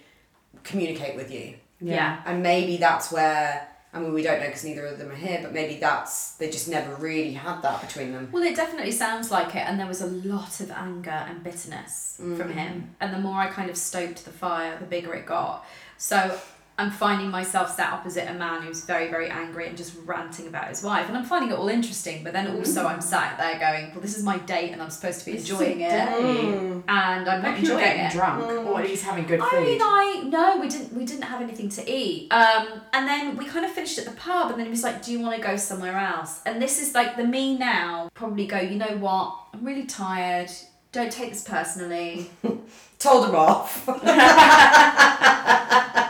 communicate 0.65 1.17
with 1.17 1.31
you. 1.31 1.55
Yeah. 1.81 2.21
And 2.27 2.43
maybe 2.43 2.77
that's 2.77 3.11
where 3.11 3.67
I 3.93 3.99
mean 3.99 4.13
we 4.13 4.23
don't 4.23 4.39
know 4.39 4.47
because 4.47 4.65
neither 4.65 4.87
of 4.87 4.99
them 4.99 5.11
are 5.11 5.17
here, 5.17 5.41
but 5.43 5.53
maybe 5.53 5.77
that's 5.81 6.33
they 6.33 6.49
just 6.51 6.69
never 6.69 6.95
really 6.97 7.33
had 7.33 7.63
that 7.63 7.81
between 7.81 8.13
them. 8.13 8.29
Well, 8.31 8.43
it 8.43 8.55
definitely 8.55 8.93
sounds 8.93 9.31
like 9.31 9.57
it, 9.57 9.67
and 9.67 9.81
there 9.81 9.87
was 9.87 10.01
a 10.01 10.07
lot 10.07 10.61
of 10.61 10.71
anger 10.71 11.11
and 11.11 11.43
bitterness 11.43 12.17
from 12.19 12.39
mm. 12.39 12.53
him. 12.53 12.95
And 13.01 13.13
the 13.13 13.19
more 13.19 13.41
I 13.41 13.49
kind 13.49 13.71
of 13.71 13.77
stoked 13.77 14.25
the 14.25 14.31
fire, 14.31 14.79
the 14.79 14.87
bigger 14.87 15.15
it 15.15 15.27
got. 15.27 15.67
So 15.99 16.39
I'm 16.81 16.91
finding 16.91 17.31
myself 17.31 17.75
sat 17.75 17.93
opposite 17.93 18.27
a 18.27 18.33
man 18.33 18.63
who's 18.63 18.87
very, 18.87 19.11
very 19.11 19.29
angry 19.29 19.69
and 19.69 19.77
just 19.77 19.95
ranting 20.07 20.47
about 20.47 20.69
his 20.69 20.83
wife. 20.83 21.09
And 21.09 21.17
I'm 21.17 21.25
finding 21.25 21.51
it 21.51 21.59
all 21.59 21.69
interesting, 21.69 22.25
but 22.25 22.33
then 22.33 22.57
also 22.57 22.87
I'm 22.87 23.03
sat 23.03 23.37
there 23.37 23.59
going, 23.59 23.91
well, 23.91 24.01
this 24.01 24.17
is 24.17 24.25
my 24.25 24.39
date 24.39 24.73
and 24.73 24.81
I'm 24.81 24.89
supposed 24.89 25.21
to 25.21 25.27
be 25.27 25.37
enjoying 25.37 25.83
it. 25.83 25.91
Mm. 25.91 26.83
And 26.89 27.29
I'm 27.29 27.43
not 27.43 27.43
Maybe 27.43 27.67
you 27.67 27.75
were 27.75 27.81
enjoying 27.81 27.85
getting 27.85 28.05
it. 28.07 28.13
drunk 28.13 28.67
or 28.67 28.81
at 28.81 28.87
least 28.87 29.05
having 29.05 29.27
good 29.27 29.41
food. 29.41 29.49
I 29.53 29.61
mean, 29.61 29.81
I 29.83 30.23
no, 30.27 30.59
we 30.59 30.69
didn't. 30.69 30.95
We 30.95 31.05
didn't 31.05 31.25
have 31.25 31.43
anything 31.43 31.69
to 31.71 31.91
eat. 31.91 32.33
Um, 32.33 32.81
and 32.95 33.07
then 33.07 33.37
we 33.37 33.45
kind 33.45 33.67
of 33.67 33.73
finished 33.73 33.99
at 33.99 34.07
the 34.07 34.13
pub, 34.13 34.51
and 34.51 34.59
then 34.59 34.67
he 34.67 34.71
was 34.71 34.83
like, 34.83 35.03
"Do 35.03 35.13
you 35.13 35.21
want 35.21 35.37
to 35.37 35.43
go 35.47 35.57
somewhere 35.57 35.99
else?" 35.99 36.41
And 36.47 36.63
this 36.63 36.81
is 36.81 36.95
like 36.95 37.17
the 37.17 37.25
me 37.25 37.59
now. 37.59 38.09
Probably 38.15 38.47
go. 38.47 38.59
You 38.59 38.77
know 38.77 38.97
what? 38.97 39.37
I'm 39.53 39.65
really 39.65 39.85
tired. 39.85 40.51
Don't 40.93 41.13
take 41.13 41.31
this 41.31 41.45
personally. 41.45 42.31
Told 42.99 43.29
him 43.29 43.35
off. 43.35 43.87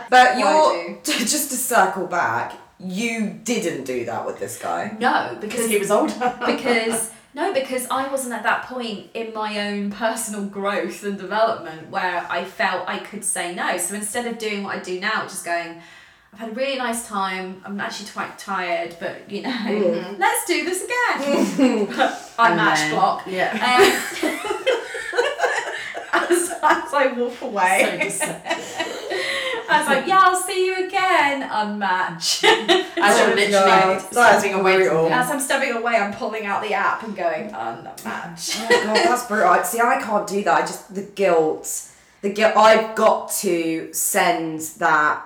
but 0.11 0.35
Why 0.35 0.89
you're 0.93 0.97
just 1.03 1.49
to 1.51 1.55
circle 1.55 2.05
back, 2.05 2.53
you 2.77 3.39
didn't 3.45 3.85
do 3.85 4.03
that 4.05 4.25
with 4.25 4.39
this 4.39 4.59
guy. 4.61 4.95
No, 4.99 5.37
because 5.39 5.51
because 5.51 5.69
he 5.69 5.77
was 5.77 5.89
older. 5.89 6.37
because 6.45 7.11
no, 7.33 7.53
because 7.53 7.87
I 7.89 8.11
wasn't 8.11 8.33
at 8.33 8.43
that 8.43 8.65
point 8.65 9.09
in 9.13 9.33
my 9.33 9.69
own 9.69 9.89
personal 9.89 10.43
growth 10.45 11.05
and 11.05 11.17
development 11.17 11.89
where 11.89 12.27
I 12.29 12.43
felt 12.43 12.89
I 12.89 12.99
could 12.99 13.23
say 13.23 13.55
no. 13.55 13.77
So 13.77 13.95
instead 13.95 14.25
of 14.25 14.37
doing 14.37 14.63
what 14.63 14.75
I 14.75 14.79
do 14.79 14.99
now, 14.99 15.21
just 15.23 15.45
going, 15.45 15.81
I've 16.33 16.39
had 16.39 16.49
a 16.49 16.53
really 16.53 16.77
nice 16.77 17.07
time. 17.07 17.61
I'm 17.63 17.79
actually 17.79 18.09
quite 18.09 18.37
tired, 18.37 18.97
but 18.99 19.31
you 19.31 19.43
know, 19.43 20.15
let's 20.19 20.45
do 20.45 20.65
this 20.65 20.83
again. 20.83 21.87
I 22.37 22.47
And 22.49 22.55
match 22.57 22.91
block. 22.91 23.23
Yeah. 23.27 23.51
Um, 23.53 24.31
as, 26.13 26.49
as 26.49 26.93
I 26.93 27.13
walk 27.17 27.41
away, 27.41 27.99
deceptive. 28.03 28.80
I 29.71 29.79
was 29.79 29.87
like, 29.87 30.07
"Yeah, 30.07 30.19
I'll 30.21 30.35
see 30.41 30.65
you 30.67 30.87
again." 30.87 31.41
Unmatch. 31.49 32.43
As 32.43 33.19
Oh, 33.19 33.33
literally 33.35 33.49
God. 33.51 33.99
Stepping 34.01 34.53
away 34.53 34.75
brutal. 34.77 35.09
As 35.11 35.29
I'm 35.31 35.39
stepping 35.39 35.71
away, 35.73 35.95
I'm 35.95 36.13
pulling 36.13 36.45
out 36.45 36.61
the 36.61 36.73
app 36.73 37.03
and 37.03 37.15
going 37.15 37.49
unmatch. 37.51 38.57
Oh 38.59 38.83
God, 38.85 38.95
that's 38.95 39.25
brutal. 39.27 39.63
See, 39.63 39.79
I 39.79 40.01
can't 40.01 40.27
do 40.27 40.43
that. 40.43 40.55
I 40.55 40.61
just 40.61 40.93
the 40.93 41.03
guilt, 41.03 41.87
the 42.21 42.29
guilt. 42.29 42.55
I've 42.55 42.95
got 42.95 43.31
to 43.41 43.91
send 43.93 44.61
that 44.79 45.25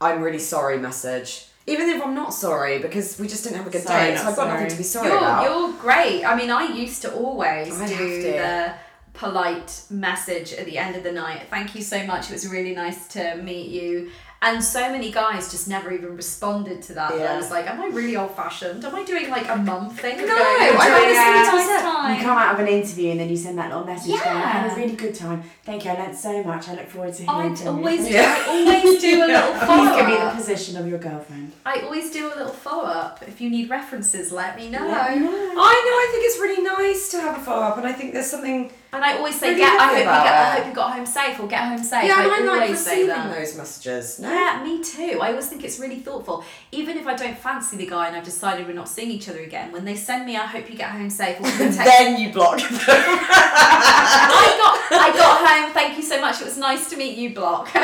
I'm 0.00 0.20
really 0.22 0.38
sorry 0.38 0.78
message, 0.78 1.46
even 1.66 1.88
if 1.88 2.02
I'm 2.04 2.14
not 2.14 2.34
sorry 2.34 2.78
because 2.78 3.18
we 3.18 3.26
just 3.28 3.44
didn't 3.44 3.58
have 3.58 3.66
a 3.66 3.70
good 3.70 3.82
Sorry, 3.82 4.10
date. 4.10 4.18
So 4.18 4.28
I've 4.28 4.36
got 4.36 4.48
nothing 4.48 4.68
to 4.68 4.76
be 4.76 4.82
sorry 4.82 5.08
you're, 5.08 5.16
about. 5.18 5.44
you're 5.44 5.72
great. 5.80 6.24
I 6.24 6.34
mean, 6.36 6.50
I 6.50 6.64
used 6.72 7.00
to 7.02 7.14
always 7.14 7.80
I 7.80 7.86
do 7.88 7.96
to. 7.96 8.22
the 8.32 8.72
polite 9.14 9.82
message 9.90 10.52
at 10.52 10.66
the 10.66 10.76
end 10.76 10.96
of 10.96 11.02
the 11.02 11.12
night. 11.12 11.42
Thank 11.48 11.74
you 11.74 11.82
so 11.82 12.04
much. 12.06 12.28
It 12.30 12.32
was 12.32 12.46
really 12.48 12.74
nice 12.74 13.08
to 13.08 13.36
meet 13.36 13.70
you. 13.70 14.10
And 14.42 14.62
so 14.62 14.90
many 14.92 15.10
guys 15.10 15.50
just 15.50 15.68
never 15.68 15.90
even 15.90 16.16
responded 16.16 16.82
to 16.82 16.92
that. 16.94 17.16
that 17.16 17.30
I 17.30 17.36
was 17.38 17.50
like, 17.50 17.66
am 17.66 17.80
I 17.80 17.86
really 17.86 18.14
old 18.14 18.32
fashioned? 18.36 18.84
Am 18.84 18.94
I 18.94 19.02
doing 19.02 19.30
like 19.30 19.48
a 19.48 19.56
mum 19.56 19.88
thing? 19.88 20.18
No, 20.18 20.24
I 20.36 20.68
"Enjoying 20.70 21.16
honestly 21.16 21.62
a 21.62 21.74
nice 21.74 21.82
time." 21.82 22.16
You 22.18 22.22
come 22.22 22.36
out 22.36 22.52
of 22.52 22.60
an 22.60 22.68
interview 22.68 23.12
and 23.12 23.20
then 23.20 23.30
you 23.30 23.38
send 23.38 23.56
that 23.56 23.70
little 23.70 23.86
message 23.86 24.10
going, 24.10 24.20
I 24.36 24.40
had 24.48 24.70
a 24.70 24.76
really 24.76 24.96
good 24.96 25.14
time. 25.14 25.44
Thank 25.64 25.86
you, 25.86 25.92
I 25.92 25.94
learned 25.94 26.14
so 26.18 26.42
much. 26.42 26.68
I 26.68 26.74
look 26.74 26.88
forward 26.90 27.14
to 27.14 27.22
hearing 27.24 27.52
I 27.52 27.54
from 27.54 27.64
you. 27.64 27.72
always, 27.72 28.10
Yeah. 28.10 28.36
I 28.36 28.48
always 28.50 29.00
do 29.00 29.24
a 29.24 29.26
little 29.26 29.54
follow 29.54 29.84
up. 29.88 29.96
Please 29.96 29.96
give 29.96 30.06
me 30.08 30.24
the 30.26 30.30
position 30.36 30.76
of 30.76 30.86
your 30.88 30.98
girlfriend. 30.98 31.52
I 31.64 31.80
always 31.80 32.10
do 32.10 32.26
a 32.26 32.34
little 32.36 32.48
follow 32.52 32.84
up. 32.84 33.22
If 33.26 33.40
you 33.40 33.48
need 33.48 33.70
references, 33.70 34.30
let 34.30 34.56
me 34.58 34.68
know. 34.68 34.86
Let 34.86 35.16
me 35.16 35.20
know. 35.24 35.30
I 35.30 35.32
know. 35.32 35.56
I 35.56 36.08
think 36.12 36.24
it's 36.26 36.38
really 36.38 36.62
nice 36.62 37.10
to 37.12 37.20
have 37.22 37.38
a 37.38 37.42
follow 37.42 37.62
up, 37.62 37.78
and 37.78 37.86
I 37.86 37.92
think 37.94 38.12
there's 38.12 38.30
something. 38.30 38.70
And 38.94 39.04
I 39.04 39.16
always 39.18 39.38
say, 39.38 39.48
Really 39.48 39.60
get. 39.60 39.80
I 39.80 39.86
hope 39.88 39.96
you 39.96 40.02
about 40.04 40.24
get. 40.24 40.34
I 40.34 40.54
hope 40.56 40.66
you 40.68 40.72
got 40.74 40.92
home 40.92 41.06
safe, 41.06 41.40
or 41.40 41.46
get 41.48 41.64
home 41.64 41.78
safe. 41.82 42.04
Yeah, 42.04 42.14
I 42.16 42.22
and 42.24 42.32
I 42.32 42.38
like 42.52 42.62
always 42.62 42.78
say 42.84 42.90
receiving 43.02 43.08
that. 43.08 43.34
those 43.36 43.56
messages. 43.56 44.18
No. 44.20 44.32
Yeah, 44.32 44.62
me 44.62 44.82
too. 44.82 45.18
I 45.20 45.30
always 45.30 45.48
think 45.48 45.64
it's 45.64 45.78
really 45.80 45.98
thoughtful. 45.98 46.44
Even 46.72 46.96
if 46.96 47.06
I 47.06 47.14
don't 47.14 47.36
fancy 47.36 47.76
the 47.76 47.86
guy 47.86 48.06
and 48.06 48.16
I've 48.16 48.24
decided 48.24 48.66
we're 48.66 48.72
not 48.74 48.88
seeing 48.88 49.10
each 49.10 49.28
other 49.28 49.40
again, 49.40 49.72
when 49.72 49.84
they 49.84 49.96
send 49.96 50.26
me, 50.26 50.36
I 50.36 50.46
hope 50.46 50.70
you 50.70 50.76
get 50.76 50.90
home 50.90 51.10
safe. 51.10 51.40
Or 51.40 51.42
text, 51.58 51.78
then 51.78 52.20
you 52.20 52.32
block 52.32 52.58
them. 52.58 52.68
I 52.86 54.56
got, 54.90 55.00
I 55.00 55.12
got 55.16 55.48
home. 55.48 55.72
Thank 55.72 55.96
you 55.96 56.02
so 56.02 56.20
much. 56.20 56.40
It 56.40 56.44
was 56.44 56.56
nice 56.58 56.88
to 56.90 56.96
meet 56.96 57.16
you. 57.18 57.34
Block. 57.34 57.68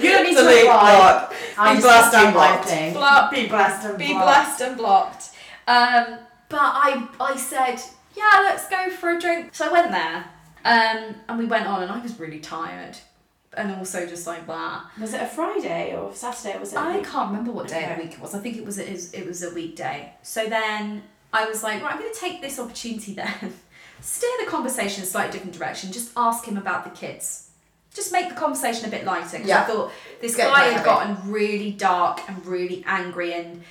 You 0.00 0.08
don't 0.12 0.24
need 0.24 0.34
to 0.34 0.42
Delete, 0.42 0.62
reply. 0.62 0.96
block. 0.96 1.34
I 1.58 1.74
Be 1.74 1.80
just 1.82 1.86
blessed 1.86 2.10
do 2.12 2.16
and 2.24 2.32
blocked. 2.34 2.94
Block. 2.94 3.30
Be 3.30 3.46
blessed 3.48 3.84
and 3.86 3.98
blocked. 3.98 3.98
Be 3.98 4.12
blocked. 4.14 4.24
blessed 4.26 4.60
and 4.62 4.76
blocked. 4.78 5.24
Um, 5.68 6.18
but 6.48 6.58
I, 6.58 7.06
I 7.20 7.36
said, 7.36 7.82
yeah, 8.20 8.40
let's 8.42 8.68
go 8.68 8.90
for 8.90 9.10
a 9.10 9.20
drink. 9.20 9.54
So 9.54 9.68
I 9.68 9.72
went 9.72 9.90
there, 9.90 10.24
um, 10.64 11.14
and 11.28 11.38
we 11.38 11.46
went 11.46 11.66
on, 11.66 11.82
and 11.82 11.90
I 11.90 12.00
was 12.00 12.18
really 12.20 12.40
tired, 12.40 12.96
and 13.56 13.72
also 13.76 14.06
just 14.06 14.26
like 14.26 14.46
that. 14.46 14.82
Was 15.00 15.14
it 15.14 15.22
a 15.22 15.26
Friday 15.26 15.96
or 15.96 16.14
Saturday? 16.14 16.56
Or 16.56 16.60
was 16.60 16.72
it? 16.72 16.76
a 16.76 16.80
I 16.80 16.96
week- 16.96 17.06
can't 17.06 17.30
remember 17.30 17.52
what 17.52 17.68
day 17.68 17.84
of 17.90 17.96
the 17.96 18.02
week 18.04 18.12
it 18.14 18.20
was. 18.20 18.34
I 18.34 18.38
think 18.40 18.56
it 18.56 18.64
was 18.64 18.78
it 18.78 18.90
was, 18.92 19.12
it 19.12 19.26
was 19.26 19.42
a 19.42 19.50
weekday. 19.54 20.12
So 20.22 20.46
then 20.46 21.02
I 21.32 21.46
was 21.46 21.62
like, 21.62 21.82
right, 21.82 21.92
I'm 21.94 21.98
going 22.00 22.12
to 22.12 22.18
take 22.20 22.40
this 22.42 22.58
opportunity 22.58 23.14
then, 23.14 23.54
steer 24.00 24.30
the 24.44 24.50
conversation 24.50 25.02
in 25.02 25.08
a 25.08 25.10
slightly 25.10 25.32
different 25.32 25.56
direction. 25.56 25.92
Just 25.92 26.10
ask 26.16 26.44
him 26.44 26.56
about 26.56 26.84
the 26.84 26.90
kids. 26.90 27.46
Just 27.92 28.12
make 28.12 28.28
the 28.28 28.34
conversation 28.36 28.86
a 28.86 28.88
bit 28.90 29.04
lighter. 29.04 29.38
'cause 29.38 29.46
Yeah. 29.46 29.62
I 29.62 29.64
thought 29.64 29.90
this 30.20 30.30
It's 30.32 30.36
getting 30.36 30.52
guy 30.54 30.64
had 30.64 30.72
heavy. 30.74 30.84
gotten 30.84 31.32
really 31.32 31.72
dark 31.72 32.20
and 32.28 32.44
really 32.46 32.84
angry, 32.86 33.32
and 33.34 33.62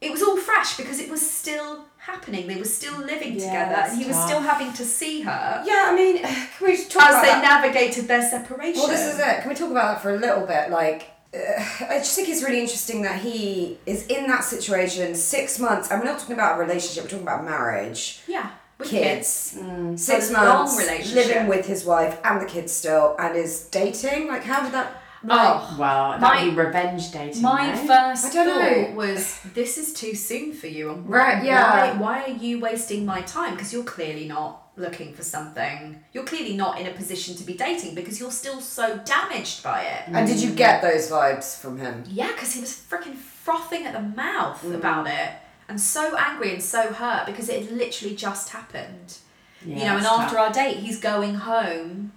it 0.00 0.12
was 0.12 0.22
all 0.22 0.36
fresh 0.36 0.76
because 0.76 1.00
it 1.00 1.10
was 1.10 1.28
still 1.28 1.86
happening. 2.06 2.46
They 2.46 2.56
were 2.56 2.64
still 2.80 2.98
living 2.98 3.34
Yeah, 3.34 3.46
together, 3.46 3.80
and 3.88 3.98
he 4.00 4.06
was 4.06 4.16
still 4.24 4.40
having 4.40 4.72
to 4.74 4.84
see 4.84 5.22
her 5.22 5.62
Yeah, 5.66 5.84
I 5.90 5.94
mean, 5.94 6.18
can 6.22 6.66
we 6.66 6.76
talk 6.84 7.02
as 7.04 7.10
about 7.14 7.22
they 7.22 7.28
that? 7.28 7.42
navigated 7.62 8.06
their 8.08 8.22
separation. 8.28 8.80
Well, 8.80 8.88
this 8.88 9.06
is 9.12 9.18
it. 9.18 9.40
Can 9.40 9.48
we 9.48 9.54
talk 9.54 9.70
about 9.70 9.88
that 9.94 10.02
for 10.02 10.14
a 10.14 10.18
little 10.18 10.46
bit? 10.46 10.70
Like, 10.70 11.10
uh, 11.34 11.38
I 11.90 11.98
just 11.98 12.14
think 12.14 12.28
it's 12.28 12.42
really 12.42 12.60
interesting 12.60 13.02
that 13.02 13.20
he 13.20 13.78
is 13.86 14.06
in 14.08 14.26
that 14.28 14.44
situation 14.44 15.14
six 15.14 15.58
months, 15.58 15.90
and 15.90 16.00
we're 16.00 16.06
not 16.06 16.18
talking 16.20 16.34
about 16.34 16.58
a 16.58 16.60
relationship. 16.62 17.04
We're 17.04 17.10
talking 17.10 17.26
about 17.26 17.44
marriage, 17.44 18.20
Yeah, 18.26 18.50
with 18.78 18.88
kids, 18.88 19.56
Mm. 19.58 19.98
six 19.98 20.30
months, 20.30 20.76
relationship. 20.78 21.14
living 21.26 21.46
with 21.48 21.66
his 21.66 21.84
wife 21.84 22.18
and 22.24 22.40
the 22.40 22.46
kids 22.46 22.72
still, 22.72 23.16
and 23.18 23.34
is 23.36 23.64
dating. 23.64 24.28
Like, 24.28 24.44
how 24.44 24.62
did 24.62 24.72
that? 24.72 25.00
Oh. 25.30 25.76
Well, 25.78 26.18
that'd 26.18 26.20
My- 26.22 26.44
be 26.44 26.50
revenge 26.50 27.10
dating. 27.12 27.42
My 27.42 27.70
no? 27.72 27.76
first 27.86 28.26
I 28.26 28.30
don't 28.32 28.46
thought 28.48 28.90
know. 28.90 28.94
was 28.96 29.40
this 29.54 29.78
is 29.78 29.92
too 29.92 30.14
soon 30.14 30.52
for 30.52 30.66
you. 30.66 30.90
and 30.90 31.08
Right, 31.08 31.38
why- 31.38 31.44
yeah. 31.44 31.92
Why, 31.94 31.98
why 31.98 32.22
are 32.24 32.36
you 32.36 32.60
wasting 32.60 33.04
my 33.06 33.22
time? 33.22 33.52
Because 33.54 33.72
you're 33.72 33.84
clearly 33.84 34.26
not 34.28 34.60
looking 34.76 35.14
for 35.14 35.22
something. 35.22 36.02
You're 36.12 36.24
clearly 36.24 36.56
not 36.56 36.80
in 36.80 36.86
a 36.86 36.90
position 36.90 37.36
to 37.36 37.44
be 37.44 37.54
dating 37.54 37.94
because 37.94 38.18
you're 38.18 38.32
still 38.32 38.60
so 38.60 38.98
damaged 39.04 39.62
by 39.62 39.82
it. 39.82 40.02
And 40.08 40.26
did 40.26 40.40
you 40.42 40.50
get 40.50 40.82
those 40.82 41.08
vibes 41.10 41.56
from 41.58 41.78
him? 41.78 42.02
Yeah, 42.08 42.28
because 42.32 42.52
he 42.54 42.60
was 42.60 42.70
freaking 42.72 43.14
frothing 43.14 43.86
at 43.86 43.92
the 43.92 44.00
mouth 44.00 44.62
Mm. 44.64 44.74
about 44.74 45.06
it 45.06 45.30
and 45.68 45.80
so 45.80 46.16
angry 46.18 46.52
and 46.52 46.62
so 46.62 46.92
hurt 46.92 47.24
because 47.26 47.48
it 47.48 47.62
had 47.66 47.72
literally 47.76 48.16
just 48.16 48.50
happened. 48.50 49.18
Yeah, 49.64 49.76
you 49.78 49.84
know, 49.84 49.96
and 49.98 50.06
after 50.06 50.36
tough. 50.36 50.46
our 50.46 50.52
date, 50.52 50.78
he's 50.78 50.98
going 51.00 51.36
home 51.36 52.12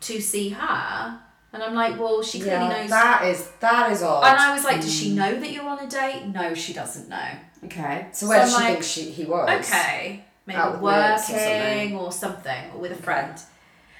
to 0.00 0.20
see 0.20 0.50
her. 0.50 1.20
And 1.54 1.62
I'm 1.62 1.74
like, 1.74 2.00
well, 2.00 2.20
she 2.20 2.40
clearly 2.40 2.68
knows. 2.68 2.90
that 2.90 3.24
is 3.26 3.48
that 3.60 3.92
is 3.92 4.02
odd. 4.02 4.26
And 4.26 4.36
I 4.36 4.52
was 4.52 4.64
like, 4.64 4.80
does 4.80 4.92
she 4.92 5.12
mm. 5.12 5.14
know 5.14 5.38
that 5.38 5.52
you're 5.52 5.64
on 5.64 5.78
a 5.78 5.88
date? 5.88 6.26
No, 6.26 6.52
she 6.52 6.72
doesn't 6.72 7.08
know. 7.08 7.28
Okay. 7.64 8.08
so 8.10 8.26
where 8.28 8.44
so 8.44 8.44
does 8.44 8.50
she 8.50 8.56
I'm 8.56 8.66
think 8.66 8.78
like, 8.78 8.82
she 8.82 9.02
he 9.02 9.24
was? 9.24 9.48
Okay, 9.64 10.24
maybe 10.46 10.58
Out 10.58 10.82
mates 10.82 11.30
or 11.30 11.34
working 11.34 11.96
or 11.96 12.10
something. 12.10 12.70
or 12.74 12.80
with 12.80 12.90
a 12.90 12.96
friend. 13.00 13.38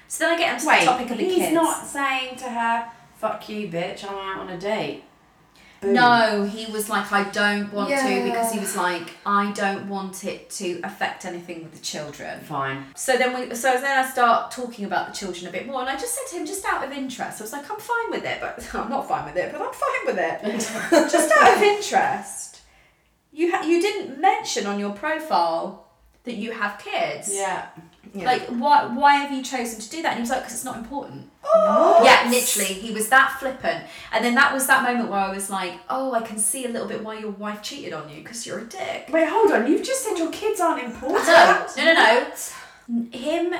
So 0.09 0.25
then 0.25 0.35
I 0.35 0.37
get 0.37 0.53
into 0.55 0.67
Wait, 0.67 0.81
the 0.81 0.85
topic 0.85 1.09
of 1.11 1.17
the 1.17 1.23
he's 1.23 1.37
kids. 1.37 1.53
not 1.53 1.85
saying 1.85 2.35
to 2.35 2.49
her, 2.49 2.91
"Fuck 3.19 3.47
you, 3.47 3.69
bitch. 3.69 4.03
I'm 4.03 4.15
out 4.15 4.41
on 4.41 4.49
a 4.49 4.59
date." 4.59 5.05
Boom. 5.81 5.93
No, 5.93 6.43
he 6.43 6.71
was 6.71 6.89
like, 6.89 7.11
I 7.11 7.23
don't 7.31 7.71
want 7.73 7.89
to 7.89 8.23
because 8.23 8.51
he 8.51 8.59
was 8.59 8.75
like, 8.75 9.11
I 9.25 9.51
don't 9.51 9.87
want 9.87 10.23
it 10.23 10.49
to 10.51 10.79
affect 10.83 11.25
anything 11.25 11.63
with 11.63 11.73
the 11.73 11.81
children. 11.81 12.39
Fine. 12.41 12.85
So 12.95 13.17
then 13.17 13.33
we, 13.49 13.55
so 13.55 13.73
then 13.73 14.05
I 14.05 14.09
start 14.09 14.51
talking 14.51 14.85
about 14.85 15.07
the 15.07 15.13
children 15.13 15.47
a 15.47 15.51
bit 15.51 15.67
more, 15.67 15.81
and 15.81 15.89
I 15.89 15.93
just 15.95 16.15
said 16.15 16.23
to 16.31 16.37
him, 16.37 16.45
just 16.45 16.65
out 16.65 16.83
of 16.83 16.91
interest, 16.91 17.41
I 17.41 17.43
was 17.43 17.53
like, 17.53 17.69
I'm 17.69 17.79
fine 17.79 18.11
with 18.11 18.23
it, 18.23 18.39
but 18.41 18.67
I'm 18.75 18.89
not 18.89 19.07
fine 19.07 19.25
with 19.25 19.35
it, 19.37 19.51
but 19.51 19.61
I'm 19.61 19.73
fine 19.73 20.05
with 20.05 20.17
it. 20.17 20.59
just 21.11 21.31
out 21.37 21.57
of 21.57 21.61
interest, 21.63 22.61
you 23.31 23.51
ha- 23.51 23.63
you 23.63 23.81
didn't 23.81 24.19
mention 24.19 24.65
on 24.65 24.79
your 24.79 24.93
profile 24.93 25.87
that 26.23 26.35
you 26.35 26.51
have 26.51 26.79
kids. 26.79 27.29
Yeah. 27.33 27.67
Yeah. 28.13 28.25
Like, 28.25 28.43
why, 28.47 28.85
why 28.85 29.15
have 29.15 29.31
you 29.31 29.43
chosen 29.43 29.79
to 29.81 29.89
do 29.89 30.01
that? 30.03 30.09
And 30.11 30.17
he 30.17 30.21
was 30.21 30.29
like, 30.29 30.39
because 30.39 30.53
it's 30.53 30.63
not 30.63 30.77
important. 30.77 31.29
Yeah, 31.53 32.27
literally, 32.29 32.73
he 32.73 32.91
was 32.91 33.09
that 33.09 33.37
flippant. 33.39 33.85
And 34.11 34.23
then 34.23 34.35
that 34.35 34.53
was 34.53 34.67
that 34.67 34.83
moment 34.83 35.09
where 35.09 35.19
I 35.19 35.33
was 35.33 35.49
like, 35.49 35.73
oh, 35.89 36.13
I 36.13 36.21
can 36.21 36.37
see 36.37 36.65
a 36.65 36.69
little 36.69 36.87
bit 36.87 37.03
why 37.03 37.19
your 37.19 37.31
wife 37.31 37.61
cheated 37.61 37.93
on 37.93 38.09
you 38.09 38.17
because 38.17 38.45
you're 38.45 38.59
a 38.59 38.65
dick. 38.65 39.09
Wait, 39.11 39.27
hold 39.27 39.51
on. 39.51 39.67
You've 39.69 39.85
just 39.85 40.03
said 40.03 40.17
your 40.17 40.31
kids 40.31 40.59
aren't 40.59 40.83
important. 40.83 41.27
No, 41.27 41.67
no, 41.77 41.93
no, 41.93 42.27
no. 42.89 43.17
Him 43.17 43.53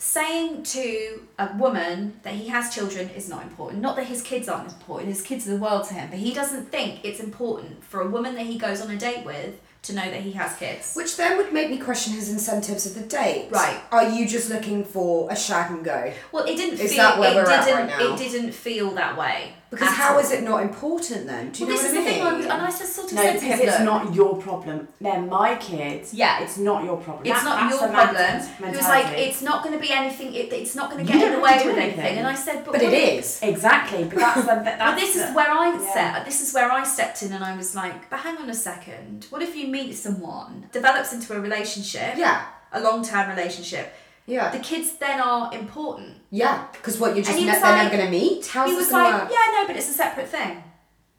saying 0.00 0.62
to 0.62 1.20
a 1.38 1.54
woman 1.58 2.18
that 2.22 2.32
he 2.32 2.48
has 2.48 2.74
children 2.74 3.10
is 3.10 3.28
not 3.28 3.42
important. 3.42 3.82
Not 3.82 3.96
that 3.96 4.06
his 4.06 4.22
kids 4.22 4.48
aren't 4.48 4.72
important, 4.72 5.10
his 5.10 5.20
kids 5.20 5.46
are 5.46 5.50
the 5.50 5.58
world 5.58 5.86
to 5.88 5.94
him, 5.94 6.08
but 6.08 6.18
he 6.18 6.32
doesn't 6.32 6.70
think 6.70 7.04
it's 7.04 7.20
important 7.20 7.84
for 7.84 8.00
a 8.00 8.08
woman 8.08 8.34
that 8.36 8.46
he 8.46 8.56
goes 8.56 8.80
on 8.80 8.90
a 8.90 8.96
date 8.96 9.26
with 9.26 9.60
to 9.82 9.94
know 9.94 10.10
that 10.10 10.20
he 10.20 10.32
has 10.32 10.56
kids. 10.56 10.94
Which 10.94 11.16
then 11.16 11.36
would 11.38 11.52
make 11.52 11.70
me 11.70 11.78
question 11.78 12.12
his 12.12 12.28
incentives 12.30 12.84
of 12.86 12.94
the 12.94 13.00
date. 13.08 13.48
Right. 13.50 13.80
Are 13.90 14.10
you 14.10 14.28
just 14.28 14.50
looking 14.50 14.84
for 14.84 15.30
a 15.30 15.36
shag 15.36 15.70
and 15.70 15.84
go? 15.84 16.12
Well, 16.32 16.44
it 16.44 16.56
didn't 16.56 16.78
Is 16.80 16.92
feel 16.92 17.02
that 17.02 17.18
where 17.18 17.32
it 17.32 17.36
we're 17.36 17.44
didn't 17.46 17.88
right 17.88 17.98
now? 17.98 18.14
it 18.14 18.18
didn't 18.18 18.52
feel 18.52 18.90
that 18.92 19.16
way. 19.16 19.54
Because 19.70 19.88
how 19.94 20.14
all. 20.14 20.18
is 20.18 20.32
it 20.32 20.42
not 20.42 20.62
important 20.62 21.26
then? 21.28 21.50
Do 21.52 21.60
you 21.60 21.66
Well, 21.66 21.76
know 21.76 21.82
this 21.82 21.92
what 21.92 22.00
is 22.00 22.06
I 22.06 22.10
the 22.10 22.10
thing, 22.10 22.40
mean? 22.40 22.50
and 22.50 22.62
I 22.62 22.66
just 22.70 22.92
sort 22.96 23.06
of 23.12 23.14
No, 23.16 23.22
said 23.22 23.32
because 23.34 23.46
him, 23.60 23.68
it's 23.68 23.78
"Look, 23.78 23.84
not 23.84 24.14
your 24.14 24.36
problem. 24.36 24.88
They're 25.00 25.20
my 25.20 25.54
kids. 25.54 26.12
Yeah. 26.12 26.42
It's 26.42 26.58
not 26.58 26.82
your 26.84 26.96
problem. 26.96 27.24
It's 27.26 27.42
That- 27.42 27.44
not 27.44 27.70
your 27.70 27.78
problem. 27.78 28.14
mentality. 28.14 28.48
He 28.70 28.76
was 28.76 28.88
like, 28.88 29.06
it's 29.18 29.42
not 29.42 29.62
going 29.62 29.74
to 29.74 29.80
be 29.80 29.92
anything. 29.92 30.34
It, 30.34 30.52
it's 30.52 30.74
not 30.74 30.90
going 30.90 31.06
to 31.06 31.12
get 31.12 31.22
in 31.24 31.32
the 31.34 31.38
way 31.40 31.54
with 31.64 31.76
anything. 31.78 32.00
anything. 32.00 32.18
And 32.18 32.26
I 32.26 32.34
said, 32.34 32.64
but 32.64 32.72
But 32.72 32.82
it 32.82 32.92
is. 32.92 33.38
Exactly, 33.42 34.04
but 34.04 34.16
that's 34.18 34.40
the, 34.40 34.46
that, 34.46 34.64
that's 34.64 34.90
But 34.90 34.96
this 35.00 35.14
is 35.16 35.34
where 35.36 35.50
I 35.50 35.66
yeah. 35.72 35.92
set. 35.94 36.24
This 36.24 36.40
is 36.40 36.52
where 36.52 36.70
I 36.72 36.82
stepped 36.82 37.22
in, 37.22 37.32
and 37.32 37.44
I 37.44 37.56
was 37.56 37.74
like, 37.76 38.10
but 38.10 38.18
hang 38.20 38.38
on 38.38 38.50
a 38.50 38.54
second. 38.54 39.26
What 39.30 39.40
if 39.42 39.54
you 39.54 39.68
meet 39.68 39.94
someone, 39.96 40.66
develops 40.72 41.12
into 41.12 41.32
a 41.36 41.40
relationship, 41.40 42.14
Yeah. 42.16 42.42
a 42.72 42.80
long-term 42.80 43.28
relationship? 43.30 43.94
Yeah. 44.26 44.50
The 44.50 44.58
kids 44.60 44.92
then 44.98 45.20
are 45.20 45.52
important. 45.52 46.16
Yeah. 46.30 46.66
Because 46.72 46.98
what 47.00 47.16
you're 47.16 47.24
just 47.24 47.36
he 47.38 47.44
ne- 47.44 47.52
was 47.52 47.60
they're 47.60 47.70
like- 47.72 47.84
never 47.90 47.96
gonna 47.96 48.10
meet? 48.10 48.46
How's 48.46 48.68
he 48.70 48.76
this 48.76 48.86
was 48.86 48.92
gonna 48.92 49.10
like, 49.10 49.22
work? 49.22 49.32
yeah, 49.32 49.52
no, 49.60 49.66
but 49.66 49.76
it's 49.76 49.88
a 49.88 49.92
separate 49.92 50.28
thing. 50.28 50.62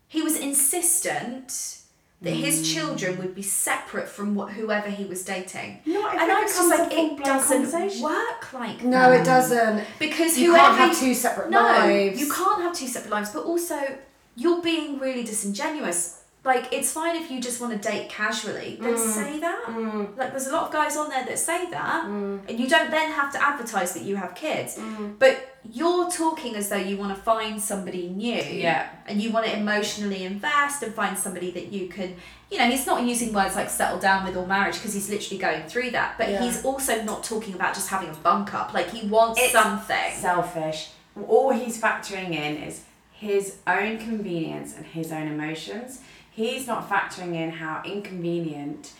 He 0.07 0.21
was 0.21 0.37
insistent 0.37 1.77
that 2.21 2.31
his 2.31 2.59
Hmm. 2.59 2.63
children 2.79 3.17
would 3.17 3.33
be 3.33 3.41
separate 3.41 4.07
from 4.07 4.37
wh- 4.37 4.51
whoever 4.51 4.89
he 4.89 5.05
was 5.05 5.23
dating. 5.23 5.79
Not 5.85 6.13
and 6.13 6.29
it 6.29 6.37
I 6.37 6.41
was 6.43 6.55
just 6.55 6.69
like, 6.69 6.93
it 6.93 7.23
doesn't 7.23 8.01
work 8.01 8.53
like 8.53 8.83
No, 8.83 9.09
that. 9.09 9.21
it 9.21 9.23
doesn't. 9.23 9.83
Because 9.97 10.37
You 10.37 10.51
whoever 10.51 10.77
can't 10.77 10.89
have 10.91 10.99
two 10.99 11.13
separate 11.15 11.49
no, 11.49 11.61
lives. 11.63 12.19
you 12.19 12.31
can't 12.31 12.61
have 12.61 12.73
two 12.75 12.87
separate 12.87 13.11
lives. 13.11 13.31
But 13.31 13.43
also, 13.45 13.97
you're 14.35 14.61
being 14.61 14.99
really 14.99 15.23
disingenuous. 15.23 16.20
Like 16.43 16.73
it's 16.73 16.91
fine 16.91 17.15
if 17.15 17.29
you 17.29 17.39
just 17.39 17.61
want 17.61 17.79
to 17.79 17.89
date 17.89 18.09
casually, 18.09 18.79
then 18.81 18.95
Mm. 18.95 19.13
say 19.13 19.39
that. 19.39 19.61
Mm. 19.67 20.17
Like 20.17 20.31
there's 20.31 20.47
a 20.47 20.51
lot 20.51 20.63
of 20.63 20.71
guys 20.71 20.97
on 20.97 21.07
there 21.09 21.23
that 21.23 21.37
say 21.37 21.69
that, 21.69 22.05
mm. 22.05 22.39
and 22.49 22.59
you 22.59 22.67
don't 22.67 22.89
then 22.89 23.11
have 23.11 23.31
to 23.33 23.43
advertise 23.43 23.93
that 23.93 24.01
you 24.01 24.15
have 24.15 24.33
kids. 24.33 24.75
Mm. 24.79 25.19
But 25.19 25.55
you're 25.71 26.09
talking 26.09 26.55
as 26.55 26.69
though 26.69 26.77
you 26.77 26.97
want 26.97 27.15
to 27.15 27.21
find 27.21 27.61
somebody 27.61 28.09
new, 28.09 28.41
Yeah. 28.41 28.89
and 29.07 29.21
you 29.21 29.29
want 29.29 29.45
to 29.45 29.55
emotionally 29.55 30.23
invest 30.23 30.81
and 30.81 30.91
find 30.95 31.15
somebody 31.15 31.51
that 31.51 31.71
you 31.71 31.87
can. 31.87 32.15
You 32.49 32.57
know, 32.57 32.65
he's 32.65 32.87
not 32.87 33.03
using 33.03 33.31
words 33.33 33.55
like 33.55 33.69
settle 33.69 33.99
down 33.99 34.25
with 34.25 34.35
or 34.35 34.47
marriage 34.47 34.73
because 34.75 34.95
he's 34.95 35.11
literally 35.11 35.37
going 35.39 35.63
through 35.67 35.91
that. 35.91 36.15
But 36.17 36.29
Yeah. 36.29 36.41
he's 36.41 36.65
also 36.65 37.03
not 37.03 37.23
talking 37.23 37.53
about 37.53 37.75
just 37.75 37.89
having 37.89 38.09
a 38.09 38.13
bunk 38.15 38.55
up. 38.55 38.73
Like 38.73 38.89
he 38.89 39.07
wants 39.07 39.39
It's 39.39 39.51
something. 39.53 40.11
selfish. 40.19 40.89
All 41.27 41.51
he's 41.51 41.79
factoring 41.79 42.31
in 42.33 42.57
is 42.63 42.81
his 43.11 43.57
own 43.67 43.99
convenience 43.99 44.75
and 44.75 44.85
his 44.87 45.11
own 45.11 45.27
emotions. 45.27 45.99
He's 46.41 46.65
not 46.67 46.89
factoring 46.89 47.35
in 47.35 47.51
how 47.51 47.81
inconvenient 47.85 48.93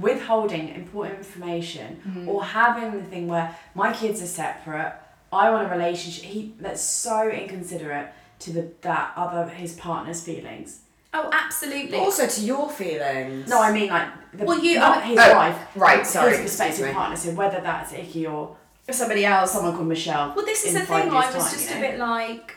withholding 0.00 0.68
important 0.74 1.18
information 1.18 2.00
Mm-hmm. 2.06 2.28
or 2.28 2.44
having 2.44 2.92
the 2.98 3.04
thing 3.04 3.28
where 3.28 3.56
my 3.74 3.92
kids 3.92 4.22
are 4.22 4.26
separate. 4.26 4.94
I 5.32 5.50
want 5.50 5.66
a 5.66 5.70
relationship. 5.70 6.24
He 6.24 6.54
that's 6.60 6.82
so 6.82 7.28
inconsiderate 7.28 8.08
to 8.40 8.52
the 8.52 8.68
that 8.82 9.12
other 9.16 9.48
his 9.48 9.74
partner's 9.74 10.22
feelings. 10.24 10.80
Oh, 11.12 11.30
absolutely. 11.32 11.98
Also 11.98 12.26
to 12.26 12.40
your 12.40 12.68
feelings. 12.70 13.48
No, 13.48 13.60
I 13.62 13.72
mean 13.72 13.88
like 13.88 14.08
the, 14.32 14.44
Well, 14.44 14.58
you- 14.58 14.78
not 14.78 15.02
his 15.04 15.18
oh, 15.20 15.34
wife. 15.34 15.58
right, 15.76 15.98
his 16.00 16.08
sorry, 16.10 16.36
prospective 16.38 16.80
excuse 16.80 16.94
partner. 16.94 17.16
So 17.16 17.30
whether 17.32 17.60
that's 17.60 17.92
Ikki 17.92 18.26
or 18.26 18.56
somebody 18.90 19.24
else. 19.24 19.52
someone 19.52 19.74
called 19.74 19.88
Michelle. 19.88 20.32
Well, 20.36 20.44
this 20.46 20.64
is 20.64 20.74
the 20.74 20.80
thing. 20.80 21.10
I 21.10 21.14
was 21.14 21.24
time, 21.26 21.32
just 21.34 21.70
you 21.70 21.76
a 21.76 21.80
bit 21.80 21.98
like, 21.98 22.55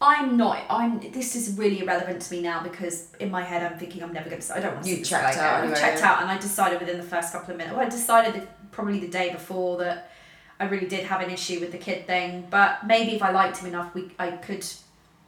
I'm 0.00 0.36
not. 0.36 0.64
I'm. 0.70 1.00
This 1.10 1.34
is 1.34 1.58
really 1.58 1.80
irrelevant 1.80 2.22
to 2.22 2.32
me 2.32 2.40
now 2.40 2.62
because 2.62 3.08
in 3.18 3.30
my 3.30 3.42
head 3.42 3.70
I'm 3.70 3.78
thinking 3.78 4.02
I'm 4.02 4.12
never 4.12 4.30
going 4.30 4.40
to. 4.40 4.56
I 4.56 4.60
don't 4.60 4.74
want 4.74 4.84
to. 4.84 4.90
You 4.90 5.04
checked 5.04 5.36
out 5.38 5.60
anyway, 5.60 5.72
I've 5.72 5.80
checked 5.80 6.02
out, 6.02 6.22
and 6.22 6.30
I 6.30 6.38
decided 6.38 6.78
within 6.78 6.98
the 6.98 7.02
first 7.02 7.32
couple 7.32 7.50
of 7.50 7.58
minutes. 7.58 7.76
Well, 7.76 7.84
I 7.84 7.88
decided 7.88 8.34
that 8.34 8.70
probably 8.70 9.00
the 9.00 9.08
day 9.08 9.32
before 9.32 9.78
that 9.78 10.10
I 10.60 10.66
really 10.66 10.86
did 10.86 11.04
have 11.06 11.20
an 11.20 11.30
issue 11.30 11.58
with 11.58 11.72
the 11.72 11.78
kid 11.78 12.06
thing. 12.06 12.46
But 12.48 12.86
maybe 12.86 13.16
if 13.16 13.22
I 13.22 13.32
liked 13.32 13.58
him 13.58 13.68
enough, 13.68 13.94
we 13.94 14.10
I 14.18 14.32
could. 14.32 14.64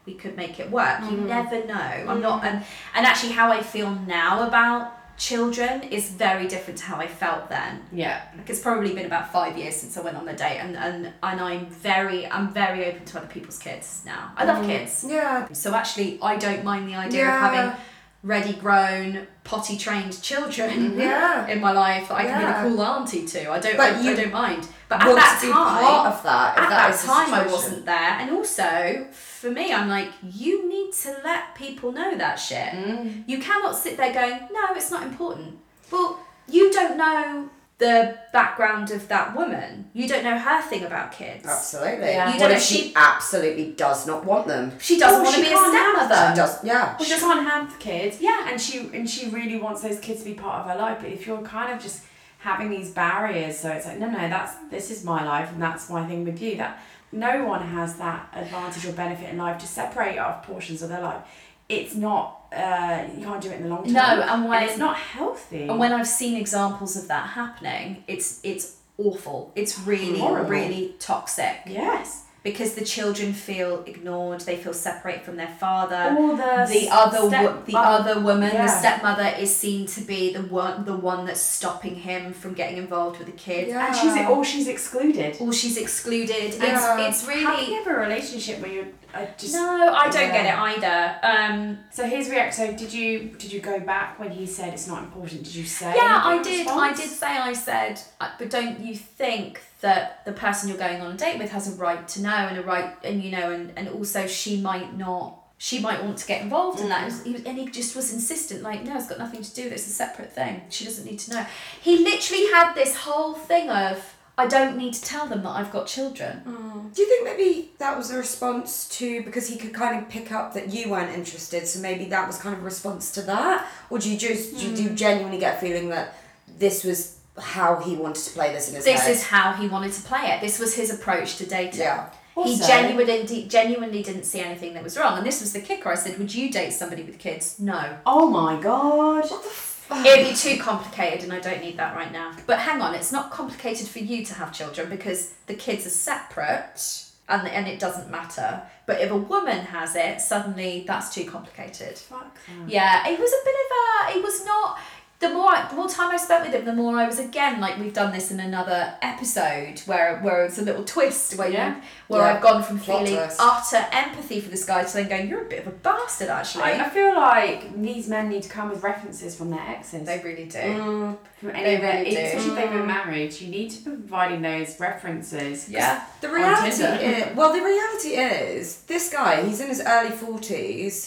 We 0.07 0.15
could 0.15 0.35
make 0.35 0.59
it 0.59 0.71
work. 0.71 1.01
Mm. 1.01 1.11
You 1.11 1.17
never 1.19 1.65
know. 1.67 1.75
I'm 1.75 2.23
not, 2.23 2.43
and 2.43 2.65
and 2.95 3.07
actually, 3.07 3.33
how 3.33 3.53
I 3.53 3.63
feel 3.63 3.91
now 3.91 4.47
about 4.49 5.00
children 5.21 5.83
is 5.83 6.09
very 6.09 6.49
different 6.49 6.79
to 6.79 6.85
how 6.87 6.97
I 6.97 7.07
felt 7.07 7.51
then. 7.51 7.83
Yeah. 7.93 8.23
Like 8.37 8.49
it's 8.49 8.59
probably 8.61 8.95
been 8.95 9.05
about 9.05 9.31
five 9.31 9.57
years 9.59 9.77
since 9.77 9.99
I 9.99 10.01
went 10.01 10.17
on 10.17 10.27
a 10.27 10.35
date, 10.35 10.59
and, 10.59 10.75
and, 10.77 11.13
and 11.23 11.41
I'm 11.41 11.67
very 11.67 12.27
I'm 12.27 12.53
very 12.55 12.87
open 12.87 13.05
to 13.05 13.19
other 13.19 13.27
people's 13.27 13.59
kids 13.59 14.03
now. 14.07 14.33
I 14.37 14.45
love 14.47 14.65
mm. 14.65 14.69
kids, 14.69 15.05
Yeah. 15.07 15.47
so 15.53 15.75
actually 15.75 16.19
I 16.23 16.37
don't 16.37 16.65
mind 16.65 16.89
the 16.89 16.95
idea 16.95 17.25
Yeah. 17.25 17.35
of 17.35 17.53
having 17.55 17.81
ready 18.23 18.53
grown, 18.53 19.27
potty 19.45 19.77
trained 19.79 20.21
children 20.23 20.99
Yeah. 20.99 21.47
in 21.53 21.61
my 21.61 21.73
life 21.73 22.09
that 22.09 22.15
I 22.17 22.23
can 22.25 22.41
Yeah. 22.41 22.63
be 22.63 22.69
the 22.71 22.77
cool 22.77 22.85
auntie 22.85 23.27
to. 23.27 23.51
I 23.51 23.59
don't 23.59 23.77
But 23.79 23.95
I, 23.97 24.01
you 24.01 24.11
I 24.13 24.15
don't 24.15 24.33
mind. 24.33 24.69
But 24.89 25.01
at 25.03 25.07
Want 25.07 25.19
that 25.21 25.39
to 25.41 25.47
be 25.47 25.53
time, 25.53 25.85
part 25.85 26.07
of 26.15 26.23
that. 26.25 26.59
at 26.59 26.69
that 26.69 26.93
that 26.93 27.01
time 27.07 27.35
I 27.35 27.47
wasn't 27.47 27.87
there, 27.87 27.95
and 28.21 28.31
also 28.31 29.07
for 29.13 29.51
me, 29.51 29.73
I'm 29.73 29.89
like, 29.89 30.11
you 30.23 30.69
need 30.69 30.93
to 31.05 31.17
let 31.25 31.55
people 31.55 31.93
know 31.93 32.17
that 32.19 32.35
shit. 32.37 32.71
Mm. 32.73 33.25
You 33.27 33.39
cannot 33.39 33.75
sit 33.77 33.97
there 33.97 34.13
going, 34.13 34.49
no, 34.53 34.75
it's 34.75 34.91
not 34.91 35.03
important. 35.05 35.59
Well, 35.91 36.19
you 36.49 36.71
don't 36.73 36.97
know 36.99 37.49
the 37.81 38.17
background 38.33 38.91
of 38.93 39.09
that 39.09 39.35
woman. 39.35 39.91
You 39.95 40.07
don't 40.07 40.23
know 40.23 40.39
her 40.39 40.63
thing 40.63 40.85
about 40.85 41.11
kids. 41.11 41.45
Absolutely. 41.47 42.09
Yeah. 42.09 42.27
You 42.29 42.33
What 42.35 42.49
don't 42.49 42.51
if 42.53 42.57
know- 42.59 42.61
she 42.77 42.93
absolutely 42.95 43.73
does 43.73 44.07
not 44.07 44.25
want 44.25 44.47
them? 44.47 44.79
She 44.79 44.99
doesn't 44.99 45.21
Oh, 45.21 45.25
want 45.25 45.35
to 45.35 45.41
be 45.41 45.49
a 45.49 45.51
can't 45.51 45.75
have 45.75 46.07
stepmother. 46.07 46.31
She 46.31 46.37
does. 46.37 46.65
Yeah. 46.65 46.97
Well, 46.99 47.09
she 47.09 47.19
can't 47.19 47.49
have 47.49 47.79
kids. 47.81 48.19
Yeah. 48.21 48.49
And 48.49 48.61
she 48.61 48.79
and 48.95 49.11
she 49.11 49.29
really 49.31 49.59
wants 49.59 49.83
those 49.83 49.99
kids 49.99 50.21
to 50.21 50.27
be 50.27 50.35
part 50.35 50.61
of 50.65 50.71
her 50.71 50.79
life. 50.79 50.99
But 51.01 51.11
if 51.11 51.27
you're 51.27 51.43
kind 51.43 51.73
of 51.75 51.83
just 51.83 52.05
having 52.39 52.71
these 52.71 52.91
barriers, 52.91 53.59
so 53.59 53.71
it's 53.71 53.87
like, 53.87 53.99
no, 53.99 54.09
no, 54.09 54.19
that's 54.29 54.55
this 54.71 54.91
is 54.91 55.03
my 55.05 55.25
life 55.25 55.51
and 55.51 55.61
that's 55.61 55.91
my 55.91 56.07
thing 56.07 56.25
with 56.25 56.41
you. 56.41 56.57
That 56.57 56.79
no 57.13 57.45
one 57.45 57.63
has 57.67 57.97
that 57.97 58.29
advantage 58.35 58.87
or 58.87 58.93
benefit 58.93 59.31
in 59.31 59.39
life 59.39 59.59
to 59.59 59.67
separate 59.67 60.19
off 60.19 60.47
portions 60.47 60.83
of 60.83 60.89
their 60.91 61.01
life. 61.03 61.23
It's 61.69 61.95
not. 61.95 62.37
Uh, 62.53 63.05
you 63.17 63.25
can't 63.25 63.41
do 63.41 63.49
it 63.51 63.57
in 63.59 63.63
the 63.65 63.69
long 63.69 63.85
term. 63.85 63.93
No, 63.93 64.01
and 64.01 64.49
when- 64.49 64.63
it's 64.65 64.77
not 64.79 64.97
healthy. 64.97 65.69
And 65.69 65.79
when 65.79 65.93
I've 65.93 66.09
seen 66.09 66.37
examples 66.37 66.97
of 66.97 67.07
that 67.09 67.29
happening, 67.31 68.03
it's 68.09 68.41
it's 68.43 68.77
awful. 68.99 69.53
It's 69.55 69.79
really 69.81 70.19
Horrible. 70.19 70.51
really 70.51 70.95
toxic 70.99 71.57
yes, 71.67 72.25
because 72.43 72.75
the 72.75 72.85
children 72.85 73.33
feel 73.35 73.83
ignored. 73.87 74.41
They 74.43 74.57
feel 74.57 74.73
separated 74.73 75.23
from 75.25 75.37
their 75.37 75.55
father. 75.61 76.17
all 76.19 76.37
the 76.37 76.67
the 76.71 76.89
other 76.91 77.29
step- 77.29 77.45
wo- 77.45 77.63
the 77.67 77.77
other 77.79 78.21
woman, 78.21 78.51
yeah. 78.53 78.67
the 78.67 78.73
stepmother, 78.81 79.29
is 79.39 79.55
seen 79.55 79.87
to 79.89 80.01
be 80.01 80.33
the 80.33 80.43
one 80.43 80.85
the 80.85 80.97
one 80.97 81.27
that's 81.27 81.41
stopping 81.41 81.97
him 81.97 82.33
from 82.33 82.55
getting 82.55 82.79
involved 82.79 83.19
with 83.19 83.27
the 83.27 83.33
kid. 83.47 83.69
Yeah. 83.69 83.87
and 83.87 83.95
she's 83.97 84.17
all 84.29 84.43
she's 84.45 84.69
excluded. 84.69 85.37
Or 85.41 85.53
she's 85.53 85.77
excluded. 85.77 86.55
Yeah. 86.55 87.07
It's 87.09 87.21
it's 87.23 87.27
How 87.29 87.33
can 87.35 87.45
really 87.45 87.67
you 87.73 87.75
have 87.83 87.87
a 87.87 87.99
relationship 88.01 88.61
where 88.61 88.73
you're 88.73 88.87
uh, 89.13 89.27
just 89.37 89.55
no. 89.55 89.93
I 89.95 90.09
don't 90.09 90.29
Yeah. 90.29 90.43
get 90.43 90.47
it 90.55 90.59
either. 90.71 90.99
Um, 91.31 91.79
So 91.91 92.07
his 92.07 92.31
reaction. 92.31 92.67
So 92.69 92.73
did 92.77 92.93
you 92.93 93.09
did 93.39 93.53
you 93.53 93.61
go 93.61 93.81
back 93.81 94.19
when 94.19 94.31
he 94.31 94.47
said 94.47 94.73
it's 94.73 94.87
not 94.87 95.03
important? 95.03 95.45
Did 95.45 95.55
you 95.55 95.65
say? 95.65 95.93
yeah, 95.97 96.21
I 96.25 96.35
anything 96.37 96.61
in 96.61 96.65
did. 96.67 96.69
I 96.69 96.93
did 96.93 97.11
say. 97.11 97.27
I 97.51 97.53
said, 97.53 98.01
uh, 98.21 98.31
but 98.39 98.49
don't 98.51 98.81
you 98.81 98.95
think 98.97 99.61
that 99.81 100.25
the 100.25 100.33
person 100.33 100.69
you're 100.69 100.79
going 100.79 101.01
on 101.01 101.13
a 101.13 101.17
date 101.17 101.39
with 101.39 101.51
has 101.51 101.69
a 101.69 101.77
right 101.77 102.07
to 102.09 102.23
know 102.23 102.31
and 102.31 102.59
a 102.59 102.63
right 102.63 102.95
and 103.03 103.23
you 103.23 103.31
know 103.31 103.51
and 103.51 103.73
and 103.77 103.89
also 103.89 104.27
she 104.27 104.61
might 104.61 104.97
not. 104.97 105.37
She 105.63 105.79
might 105.79 106.03
want 106.03 106.17
to 106.17 106.27
get 106.27 106.41
involved 106.41 106.81
in 106.81 106.89
that, 106.89 107.13
And 107.13 107.27
he 107.27 107.33
was- 107.35 107.43
and 107.45 107.59
he 107.59 107.67
just 107.67 107.95
was 107.95 108.15
insistent. 108.15 108.63
Like, 108.63 108.83
no, 108.83 108.97
it's 108.97 109.09
got 109.09 109.19
nothing 109.19 109.43
to 109.43 109.55
do. 109.55 109.65
with 109.65 109.73
it, 109.73 109.75
It's 109.75 109.89
a 109.89 109.91
separate 109.91 110.33
thing. 110.33 110.63
She 110.71 110.87
doesn't 110.87 111.05
need 111.05 111.19
to 111.19 111.35
know. 111.35 111.47
He 111.83 111.99
literally 111.99 112.47
had 112.47 112.73
this 112.73 112.97
whole 112.97 113.35
thing 113.35 113.69
of, 113.69 114.03
I 114.39 114.47
don't 114.47 114.79
need 114.79 114.95
to 114.95 115.03
tell 115.03 115.27
them 115.27 115.43
that 115.43 115.51
I've 115.51 115.71
got 115.71 115.87
children. 115.87 116.41
Mm. 116.47 116.95
Do 116.95 117.03
you 117.03 117.09
think 117.09 117.25
maybe 117.25 117.73
that 117.77 117.95
was 117.95 118.11
a 118.11 118.17
response 118.17 118.89
to 118.97 119.23
because 119.23 119.49
he 119.49 119.59
could 119.59 119.75
kind 119.75 120.03
of 120.03 120.09
pick 120.09 120.33
up 120.33 120.55
that 120.55 120.73
you 120.73 120.89
weren't 120.89 121.15
interested, 121.15 121.67
so 121.67 121.79
maybe 121.81 122.07
that 122.07 122.27
was 122.27 122.39
kind 122.39 122.55
of 122.57 122.63
a 122.63 122.65
response 122.65 123.11
to 123.13 123.23
that, 123.23 123.69
or 123.91 123.99
do 123.99 124.11
you 124.11 124.17
just 124.17 124.57
do, 124.59 124.75
do 124.75 124.83
you 124.83 124.91
mm. 124.91 124.97
genuinely 124.97 125.39
get 125.39 125.59
a 125.59 125.61
feeling 125.61 125.91
that 125.91 126.15
this 126.59 126.85
was 126.85 127.19
how 127.41 127.77
he 127.77 127.95
wanted 127.97 128.23
to 128.25 128.31
play 128.33 128.53
this 128.53 128.69
in 128.69 128.75
his 128.77 128.85
This 128.85 129.01
head? 129.03 129.11
is 129.11 129.23
how 129.25 129.53
he 129.53 129.67
wanted 129.69 129.93
to 129.93 130.03
play 130.03 130.31
it. 130.33 130.41
This 130.41 130.59
was 130.59 130.75
his 130.75 130.91
approach 130.93 131.37
to 131.37 131.47
dating. 131.47 131.81
yeah. 131.81 132.11
he 132.45 132.57
genuinely 132.59 133.47
genuinely 133.49 134.03
didn't 134.03 134.25
see 134.25 134.41
anything 134.41 134.73
that 134.75 134.83
was 134.83 134.97
wrong, 134.97 135.19
and 135.19 135.27
this 135.27 135.41
was 135.41 135.53
the 135.53 135.61
kicker. 135.61 135.89
I 135.91 135.95
said, 135.95 136.19
"Would 136.19 136.35
you 136.35 136.51
date 136.51 136.73
somebody 136.73 137.03
with 137.03 137.19
kids?" 137.19 137.59
No. 137.59 137.97
Oh 138.07 138.29
my 138.31 138.61
god. 138.61 139.25
What 139.31 139.43
the 139.43 139.49
fuck? 139.49 140.07
It'd 140.07 140.29
be 140.31 140.35
too 140.35 140.57
complicated, 140.63 141.25
and 141.25 141.33
I 141.33 141.41
don't 141.41 141.61
need 141.61 141.77
that 141.79 141.95
right 141.97 142.13
now. 142.13 142.33
But 142.47 142.61
hang 142.61 142.81
on, 142.81 142.95
it's 142.95 143.13
not 143.13 143.31
complicated 143.31 143.89
for 143.89 143.99
you 143.99 144.25
to 144.25 144.35
have 144.35 144.53
children 144.53 144.89
because 144.89 145.35
the 145.47 145.55
kids 145.55 145.85
are 145.87 145.91
separate. 145.91 147.07
And, 147.29 147.47
and 147.47 147.69
it 147.69 147.79
doesn't 147.79 148.11
matter. 148.11 148.61
But 148.87 149.01
if 149.01 149.13
a 149.13 149.17
woman 149.17 149.59
has 149.59 149.95
it, 149.95 150.21
suddenly 150.21 150.83
that's 150.85 151.15
too 151.15 151.25
complicated. 151.25 151.97
Fuck. 151.97 152.37
Yeah, 152.67 153.07
it 153.09 153.21
was 153.21 153.31
a 153.31 153.45
bit 153.45 153.55
of 153.65 153.71
a. 154.15 154.19
It 154.19 154.23
was 154.25 154.45
not. 154.45 154.81
The 155.21 155.29
more 155.29 155.51
I, 155.55 155.69
the 155.69 155.77
more 155.77 155.87
time 155.87 156.11
I 156.11 156.17
spent 156.17 156.47
with 156.47 156.55
him, 156.55 156.65
the 156.65 156.73
more 156.73 156.97
I 156.97 157.07
was 157.07 157.19
again 157.19 157.61
like 157.61 157.79
we've 157.79 157.93
done 157.93 158.11
this 158.11 158.31
in 158.31 158.41
another 158.41 158.95
episode 159.03 159.81
where 159.85 160.19
where 160.21 160.47
it's 160.47 160.57
a 160.57 160.63
little 160.63 160.83
twist 160.83 161.37
where 161.37 161.51
Yeah. 161.51 161.77
you 161.77 161.83
where 162.09 162.23
Yeah. 162.23 162.35
I've 162.37 162.43
gone 162.43 162.63
from 162.63 162.79
Plot 162.81 163.01
feeling 163.07 163.17
twist. 163.23 163.39
utter 163.39 163.87
empathy 163.93 164.41
for 164.41 164.49
this 164.49 164.65
guy 164.65 164.83
to 164.83 164.93
then 164.95 165.09
going 165.11 165.29
you're 165.29 165.43
a 165.43 165.49
bit 165.49 165.59
of 165.61 165.67
a 165.67 165.77
bastard 165.77 166.29
actually. 166.31 166.63
I, 166.65 166.87
I 166.87 166.89
feel 166.89 167.15
like 167.15 167.79
these 167.83 168.09
men 168.09 168.31
need 168.31 168.43
to 168.45 168.49
come 168.49 168.71
with 168.71 168.83
references 168.83 169.37
from 169.37 169.51
their 169.51 169.61
exes. 169.61 170.07
they 170.07 170.23
really 170.25 170.47
do. 170.47 170.59
Mm, 170.59 171.17
from 171.39 171.51
any 171.51 171.65
they 171.65 171.75
of 171.75 171.81
their, 171.83 171.93
really 171.99 172.11
do. 172.13 172.17
especially 172.17 172.49
if 172.51 172.55
they've 172.57 172.71
been 172.71 172.87
married, 172.87 173.41
you 173.43 173.49
need 173.49 173.69
to 173.73 173.79
be 173.85 173.91
providing 173.91 174.41
those 174.41 174.81
references. 174.81 175.69
Yeah. 175.69 176.03
the 176.23 176.31
reality 176.31 176.83
is, 176.83 177.37
well, 177.37 177.53
the 177.53 177.63
reality 177.63 178.09
is, 178.17 178.83
this 178.85 179.11
guy, 179.13 179.43
he's 179.43 179.61
in 179.61 179.69
his 179.69 179.83
early 179.87 180.11
40s, 180.17 180.57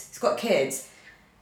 he's 0.10 0.18
got 0.20 0.38
kids. 0.38 0.88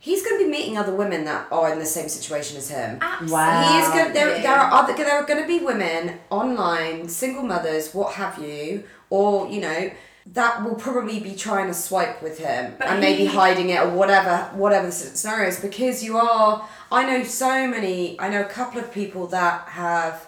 He's 0.04 0.24
going 0.24 0.40
to 0.40 0.46
be 0.46 0.50
meeting 0.50 0.80
other 0.80 0.96
women 0.96 1.26
that 1.26 1.48
are 1.52 1.72
in 1.72 1.78
the 1.78 1.86
same 1.86 2.10
situation 2.10 2.58
as 2.58 2.72
him. 2.72 2.98
Absolutely. 3.02 3.34
Wow. 3.34 3.72
He 3.72 3.78
is 3.78 3.88
going. 3.90 4.14
There, 4.14 4.42
there 4.42 4.56
are 4.56 4.74
other. 4.74 4.96
There 4.96 5.12
are 5.12 5.24
going 5.28 5.40
to 5.40 5.48
be 5.48 5.64
women 5.64 6.18
online, 6.32 7.08
single 7.08 7.44
mothers, 7.44 7.94
what 7.94 8.14
have 8.14 8.40
you, 8.40 8.84
or 9.12 9.48
you 9.48 9.62
know, 9.62 9.92
that 10.34 10.64
will 10.64 10.74
probably 10.74 11.20
be 11.20 11.36
trying 11.36 11.68
to 11.68 11.74
swipe 11.76 12.24
with 12.24 12.40
him 12.40 12.74
But 12.80 12.88
and 12.88 13.00
maybe 13.00 13.26
hiding 13.26 13.70
it 13.70 13.80
or 13.80 13.92
whatever, 13.92 14.50
whatever 14.56 14.88
the 14.88 14.92
scenario 14.92 15.50
is. 15.50 15.60
Because 15.60 16.04
you 16.04 16.18
are. 16.18 16.68
I 16.92 17.06
know 17.06 17.24
so 17.24 17.68
many. 17.68 18.20
I 18.20 18.28
know 18.28 18.42
a 18.42 18.50
couple 18.50 18.80
of 18.80 18.92
people 18.92 19.28
that 19.28 19.68
have 19.68 20.28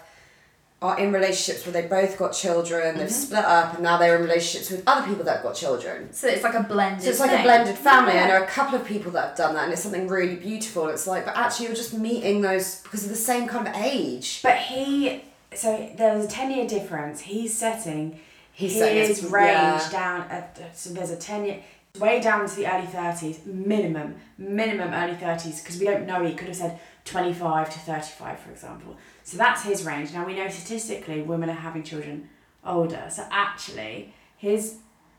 are 0.84 0.98
in 0.98 1.12
relationships 1.14 1.64
where 1.64 1.72
they 1.72 1.88
both 1.88 2.18
got 2.18 2.32
children. 2.32 2.98
They've 2.98 3.08
mm-hmm. 3.08 3.26
split 3.26 3.44
up, 3.44 3.72
and 3.74 3.82
now 3.82 3.96
they're 3.96 4.16
in 4.16 4.22
relationships 4.22 4.70
with 4.70 4.82
other 4.86 5.06
people 5.06 5.24
that 5.24 5.36
have 5.36 5.42
got 5.42 5.54
children. 5.54 6.12
So 6.12 6.28
it's 6.28 6.42
like 6.42 6.52
a 6.52 6.62
blended. 6.62 7.02
So 7.02 7.08
it's 7.08 7.20
like 7.20 7.32
a 7.32 7.42
blended 7.42 7.78
family. 7.78 8.12
I 8.12 8.16
Yeah. 8.16 8.26
know 8.26 8.42
a 8.42 8.46
couple 8.46 8.78
of 8.78 8.84
people 8.84 9.10
that 9.12 9.28
have 9.28 9.36
done 9.36 9.54
that, 9.54 9.64
and 9.64 9.72
it's 9.72 9.82
something 9.82 10.06
really 10.08 10.36
beautiful. 10.36 10.88
It's 10.88 11.06
like, 11.06 11.24
but 11.24 11.36
actually, 11.38 11.66
you're 11.66 11.74
just 11.74 11.94
meeting 11.94 12.42
those 12.42 12.82
because 12.82 13.02
of 13.02 13.08
the 13.08 13.16
same 13.16 13.48
kind 13.48 13.66
of 13.66 13.74
age. 13.74 14.40
But 14.42 14.58
he, 14.58 15.22
so 15.54 15.90
there's 15.96 16.26
a 16.26 16.28
10 16.28 16.50
year 16.50 16.66
difference. 16.66 17.22
He's 17.22 17.56
setting 17.56 18.20
He's 18.52 18.76
setting 18.76 18.98
his 18.98 19.20
his- 19.20 19.30
range 19.32 19.82
yeah. 19.82 19.88
down, 19.90 20.20
at, 20.30 20.76
so 20.76 20.90
there's 20.90 21.10
a 21.10 21.16
10 21.16 21.44
year, 21.44 21.60
way 21.98 22.20
down 22.20 22.46
to 22.48 22.54
the 22.54 22.72
early 22.72 22.86
30s, 22.86 23.44
minimum, 23.46 24.14
minimum 24.38 24.92
early 24.92 25.14
30s, 25.14 25.62
because 25.62 25.78
we 25.78 25.86
don't 25.86 26.06
know, 26.06 26.24
he 26.24 26.34
could 26.34 26.48
have 26.48 26.56
said 26.56 26.78
25 27.04 27.72
to 27.72 27.78
35, 27.80 28.38
for 28.38 28.50
example. 28.52 28.96
So 29.24 29.36
that's 29.38 29.62
his 29.64 29.84
range. 29.84 30.12
Now 30.12 30.24
we 30.26 30.34
know 30.36 30.48
statistically 30.48 31.22
women 31.22 31.48
are 31.50 31.54
having 31.54 31.82
children 31.82 32.28
older. 32.64 33.06
So 33.10 33.24
actually, 33.30 34.12
his 34.36 34.76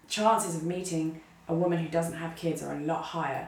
chances 0.07 0.55
of 0.55 0.63
meeting 0.63 1.21
a 1.47 1.53
woman 1.53 1.79
who 1.79 1.89
doesn't 1.89 2.13
have 2.17 2.35
kids 2.35 2.63
are 2.63 2.75
a 2.75 2.79
lot 2.81 3.01
higher 3.03 3.47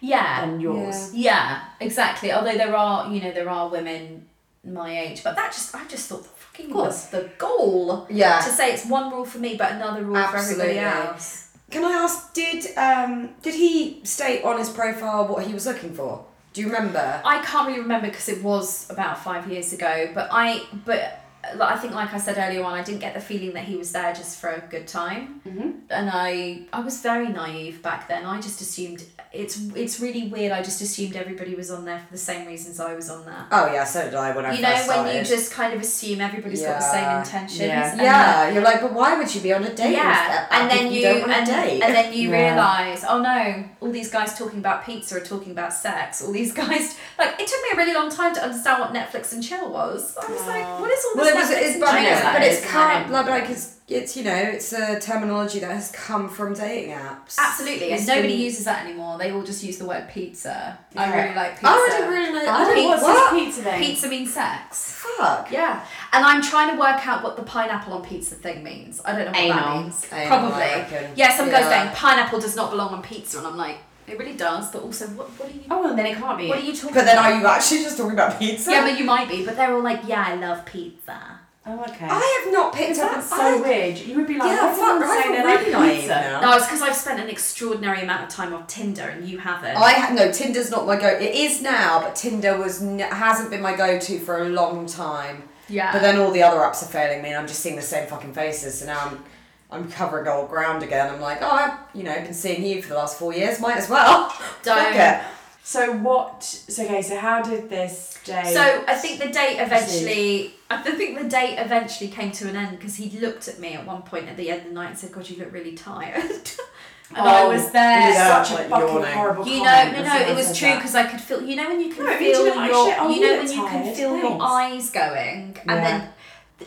Yeah. 0.00 0.40
than 0.44 0.60
yours. 0.60 1.14
Yeah, 1.14 1.60
exactly. 1.80 2.32
Although 2.32 2.54
there 2.56 2.76
are, 2.76 3.10
you 3.12 3.20
know, 3.22 3.32
there 3.32 3.48
are 3.48 3.68
women 3.68 4.26
my 4.64 4.90
age, 5.06 5.22
but 5.24 5.36
that 5.36 5.52
just 5.52 5.74
I 5.74 5.84
just 5.86 6.08
thought 6.08 6.22
the 6.24 6.28
fucking 6.28 6.74
was 6.74 7.08
the 7.10 7.30
goal. 7.38 8.06
Yeah. 8.10 8.40
To 8.40 8.50
say 8.50 8.72
it's 8.74 8.84
one 8.86 9.10
rule 9.10 9.24
for 9.24 9.38
me, 9.38 9.56
but 9.56 9.72
another 9.72 10.02
rule 10.04 10.22
for 10.26 10.36
everybody 10.36 10.78
else. 10.78 11.48
Can 11.70 11.84
I 11.84 11.92
ask? 11.92 12.34
Did 12.34 12.76
um 12.76 13.30
did 13.42 13.54
he 13.54 14.00
state 14.04 14.42
on 14.44 14.58
his 14.58 14.68
profile 14.68 15.26
what 15.28 15.46
he 15.46 15.54
was 15.54 15.64
looking 15.66 15.94
for? 15.94 16.26
Do 16.52 16.60
you 16.60 16.66
remember? 16.66 17.22
I 17.24 17.42
can't 17.44 17.68
really 17.68 17.80
remember 17.80 18.08
because 18.08 18.28
it 18.28 18.42
was 18.42 18.90
about 18.90 19.22
five 19.22 19.50
years 19.50 19.72
ago. 19.72 20.10
But 20.14 20.28
I, 20.32 20.64
but 20.84 21.19
I 21.42 21.76
think, 21.76 21.94
like 21.94 22.12
I 22.12 22.18
said 22.18 22.36
earlier 22.38 22.62
on, 22.64 22.74
I 22.74 22.82
didn't 22.82 23.00
get 23.00 23.14
the 23.14 23.20
feeling 23.20 23.54
that 23.54 23.64
he 23.64 23.76
was 23.76 23.92
there 23.92 24.12
just 24.12 24.38
for 24.40 24.50
a 24.50 24.60
good 24.68 24.86
time. 24.86 25.40
Mm-hmm. 25.46 25.70
And 25.90 26.10
I, 26.12 26.62
I 26.72 26.80
was 26.80 27.00
very 27.00 27.28
naive 27.28 27.82
back 27.82 28.08
then. 28.08 28.24
I 28.26 28.40
just 28.40 28.60
assumed 28.60 29.04
it's 29.32 29.60
it's 29.76 30.00
really 30.00 30.26
weird. 30.28 30.50
I 30.50 30.60
just 30.60 30.80
assumed 30.80 31.14
everybody 31.14 31.54
was 31.54 31.70
on 31.70 31.84
there 31.84 32.00
for 32.00 32.10
the 32.10 32.18
same 32.18 32.46
reasons 32.48 32.80
I 32.80 32.94
was 32.94 33.08
on 33.08 33.24
there. 33.24 33.46
Oh 33.52 33.72
yeah, 33.72 33.84
so 33.84 34.02
did 34.04 34.14
I 34.14 34.34
when 34.34 34.44
I 34.44 34.54
you 34.54 34.60
know 34.62 34.70
when 34.70 34.82
started. 34.84 35.18
you 35.18 35.24
just 35.24 35.52
kind 35.52 35.72
of 35.72 35.80
assume 35.80 36.20
everybody's 36.20 36.62
got 36.62 36.80
the 36.80 36.92
same 36.92 37.18
intentions. 37.18 37.60
Yeah. 37.60 37.92
and 37.92 38.00
yeah, 38.00 38.50
you're 38.52 38.62
like, 38.62 38.80
but 38.80 38.92
why 38.92 39.16
would 39.16 39.32
you 39.32 39.40
be 39.40 39.52
on 39.52 39.62
a 39.62 39.72
date? 39.74 39.92
yeah, 39.92 40.46
and 40.50 40.68
then 40.68 40.92
you, 40.92 41.06
want 41.20 41.30
and, 41.32 41.82
and 41.82 41.94
then 41.94 42.12
you 42.12 42.30
Yeah. 42.30 42.50
realize, 42.50 43.04
oh 43.08 43.22
no, 43.22 43.64
all 43.80 43.92
these 43.92 44.10
guys 44.10 44.36
talking 44.36 44.58
about 44.58 44.84
pizza 44.84 45.16
are 45.16 45.20
talking 45.24 45.52
about 45.52 45.72
sex. 45.72 46.22
All 46.22 46.32
these 46.32 46.52
guys, 46.62 46.98
like, 47.16 47.40
it 47.40 47.46
took 47.46 47.62
me 47.62 47.68
a 47.74 47.76
really 47.76 47.94
long 47.94 48.10
time 48.10 48.34
to 48.34 48.42
understand 48.42 48.80
what 48.80 48.92
Netflix 48.92 49.32
and 49.32 49.42
chill 49.42 49.70
was. 49.70 50.16
I 50.16 50.28
was 50.30 50.46
like, 50.48 50.80
what 50.80 50.90
is 50.90 51.04
all 51.04 51.22
well, 51.22 51.29
this 51.34 51.50
it 51.50 51.54
was, 51.54 51.62
it's, 51.64 51.72
and 51.72 51.80
but, 51.80 51.90
chill? 51.92 52.12
it's, 52.12 52.20
that 52.22 52.32
but 52.34 52.42
is, 52.42 52.48
it's 52.48 52.58
isn't 52.58 52.70
come, 52.70 53.12
like, 53.12 53.26
like 53.26 53.50
it's 53.50 53.76
it's 53.88 54.16
you 54.16 54.22
know 54.22 54.34
it's 54.36 54.72
a 54.72 55.00
terminology 55.00 55.58
that 55.58 55.72
has 55.72 55.90
come 55.90 56.28
from 56.28 56.54
dating 56.54 56.94
apps. 56.94 57.36
Absolutely, 57.38 57.90
and 57.90 57.98
It's 57.98 58.06
nobody 58.06 58.28
been- 58.28 58.40
uses 58.40 58.64
that 58.66 58.84
anymore. 58.86 59.18
They 59.18 59.32
all 59.32 59.42
just 59.42 59.64
use 59.64 59.78
the 59.78 59.84
word 59.86 60.08
pizza. 60.08 60.78
I 60.94 61.12
really 61.22 61.34
like 61.34 61.52
pizza. 61.54 61.66
Oh, 61.68 61.88
I 61.90 61.96
didn't 61.96 62.10
really 62.10 62.32
know. 62.32 62.52
I 62.52 62.64
don't 62.64 62.74
Pete, 62.74 62.84
what's 62.86 63.02
what? 63.02 63.32
this 63.32 63.44
pizza 63.44 63.62
thing. 63.62 63.80
Pizza 63.82 64.08
means 64.08 64.32
sex. 64.32 64.92
Fuck. 65.16 65.50
Yeah, 65.50 65.84
and 66.12 66.24
I'm 66.24 66.40
trying 66.40 66.70
to 66.74 66.78
work 66.80 67.04
out 67.06 67.24
what 67.24 67.36
the 67.36 67.42
pineapple 67.42 67.92
on 67.94 68.04
pizza 68.04 68.36
thing 68.36 68.62
means. 68.62 69.00
I 69.04 69.12
don't 69.12 69.20
know 69.32 69.38
what 69.48 69.48
that 69.54 69.82
means. 69.82 70.06
Anal, 70.12 70.26
Probably. 70.28 70.62
I 70.62 70.78
reckon. 70.78 71.12
Yeah, 71.16 71.36
some 71.36 71.50
guys 71.50 71.62
Yeah. 71.64 71.84
going 71.84 71.96
pineapple 71.96 72.38
does 72.40 72.54
not 72.54 72.70
belong 72.70 72.94
on 72.94 73.02
pizza, 73.02 73.38
and 73.38 73.46
I'm 73.46 73.56
like, 73.56 73.78
it 74.10 74.18
really 74.18 74.34
does. 74.36 74.70
But 74.70 74.82
also, 74.82 75.06
what 75.08 75.28
what 75.38 75.48
are 75.48 75.52
you? 75.52 75.60
Oh, 75.70 75.88
and 75.90 75.98
then 75.98 76.06
it 76.06 76.16
can't 76.16 76.38
be. 76.38 76.48
What 76.48 76.58
are 76.58 76.62
you 76.62 76.74
talking? 76.74 76.94
But 76.94 77.04
then 77.04 77.16
about? 77.18 77.32
are 77.32 77.40
you 77.40 77.46
actually 77.46 77.82
just 77.82 77.96
talking 77.96 78.12
about 78.12 78.38
pizza? 78.38 78.70
Yeah, 78.70 78.82
but 78.88 78.98
you 78.98 79.04
might 79.04 79.28
be. 79.28 79.44
But 79.44 79.56
they're 79.56 79.72
all 79.74 79.82
like, 79.82 80.00
yeah, 80.06 80.24
I 80.28 80.34
love 80.34 80.64
pizza. 80.66 81.38
Oh, 81.66 81.78
okay. 81.82 82.06
I 82.08 82.42
have 82.42 82.52
not 82.54 82.72
picked 82.74 82.98
up. 82.98 83.12
That's 83.12 83.28
so 83.28 83.36
I- 83.36 83.60
weird. 83.60 83.98
You 83.98 84.16
would 84.16 84.26
be 84.26 84.38
like, 84.38 84.48
Yeah, 84.50 84.72
why 84.72 84.98
fuck, 84.98 85.02
I 85.10 85.16
say 85.16 85.22
feel 85.24 85.32
they 85.32 85.44
like 85.44 85.58
really 85.60 85.72
naive 85.72 85.98
pizza? 86.00 86.14
now. 86.14 86.40
No, 86.40 86.56
it's 86.56 86.66
because 86.66 86.82
I've 86.82 86.96
spent 86.96 87.20
an 87.20 87.28
extraordinary 87.28 88.00
amount 88.00 88.22
of 88.24 88.28
time 88.30 88.54
on 88.54 88.66
Tinder, 88.66 89.02
and 89.08 89.28
you 89.28 89.38
haven't. 89.38 89.76
I 89.76 89.92
ha- 89.92 90.12
no 90.14 90.32
Tinder's 90.32 90.70
not 90.70 90.86
my 90.86 90.96
go. 90.96 91.06
It 91.08 91.34
is 91.34 91.60
now, 91.60 92.00
but 92.00 92.16
Tinder 92.16 92.56
was 92.58 92.82
n- 92.82 92.98
hasn't 93.00 93.50
been 93.50 93.60
my 93.60 93.76
go-to 93.76 94.18
for 94.20 94.42
a 94.42 94.48
long 94.48 94.86
time. 94.86 95.42
yeah. 95.68 95.92
But 95.92 96.00
then 96.00 96.18
all 96.18 96.30
the 96.32 96.42
other 96.42 96.58
apps 96.60 96.82
are 96.82 96.86
failing 96.86 97.22
me, 97.22 97.28
and 97.28 97.38
I'm 97.38 97.46
just 97.46 97.60
seeing 97.60 97.76
the 97.76 97.82
same 97.82 98.08
fucking 98.08 98.32
faces. 98.32 98.78
So 98.80 98.86
now 98.86 98.98
I'm, 99.06 99.22
I'm 99.72 99.90
covering 99.90 100.26
old 100.28 100.48
ground 100.50 100.82
again. 100.82 101.12
I'm 101.12 101.20
like, 101.20 101.38
oh, 101.42 101.50
I've 101.50 101.78
you 101.94 102.02
know 102.02 102.14
been 102.14 102.34
seeing 102.34 102.64
you 102.64 102.82
for 102.82 102.88
the 102.90 102.94
last 102.96 103.18
four 103.18 103.32
years. 103.32 103.60
Might 103.60 103.76
as 103.76 103.88
well. 103.88 104.28
Don't. 104.62 104.92
Fuck 104.94 104.96
it. 104.96 105.22
So 105.62 105.92
what? 105.98 106.42
So 106.42 106.84
okay. 106.84 107.02
So 107.02 107.18
how 107.18 107.42
did 107.42 107.68
this 107.70 108.18
day? 108.24 108.50
So 108.52 108.84
I 108.88 108.94
think 108.94 109.20
the 109.20 109.28
date 109.28 109.58
eventually. 109.60 110.54
I 110.70 110.78
think 110.82 111.18
the 111.18 111.28
date 111.28 111.56
eventually 111.58 112.10
came 112.10 112.30
to 112.32 112.48
an 112.48 112.56
end 112.56 112.78
because 112.78 112.94
he 112.96 113.10
looked 113.18 113.48
at 113.48 113.58
me 113.58 113.74
at 113.74 113.84
one 113.86 114.02
point 114.02 114.28
at 114.28 114.36
the 114.36 114.50
end 114.50 114.62
of 114.62 114.66
the 114.68 114.74
night 114.74 114.90
and 114.90 114.98
said, 114.98 115.12
"God, 115.12 115.28
you 115.28 115.36
look 115.38 115.52
really 115.52 115.72
tired." 115.74 116.22
and 117.10 117.18
I 117.28 117.42
Oh, 117.42 117.48
was 117.50 117.70
there. 117.72 117.82
yeah. 118.12 118.42
such 118.42 118.52
a 118.52 118.54
like 118.62 118.68
fucking 118.70 118.88
yawning. 118.88 119.12
horrible. 119.12 119.46
You 119.46 119.62
know, 119.64 119.92
no, 119.92 120.02
no, 120.02 120.16
it 120.16 120.34
was 120.34 120.56
true 120.56 120.74
because 120.76 120.94
I 120.94 121.06
could 121.06 121.20
feel. 121.20 121.42
You 121.42 121.56
know 121.56 121.68
when 121.68 121.80
you 121.80 121.92
can 121.92 122.06
No, 122.06 122.16
feel 122.16 122.46
you're 122.46 122.56
like, 122.56 122.70
your, 122.70 122.86
you 123.10 123.14
you 123.16 123.20
know 123.20 123.28
look 123.34 123.38
when 123.42 123.50
you 123.50 123.66
can 123.66 123.82
tired, 123.84 123.96
feel 123.96 124.16
your 124.16 124.38
eyes 124.40 124.90
going, 124.90 125.56
and 125.60 125.66
Yeah. 125.66 125.80
then 125.80 126.08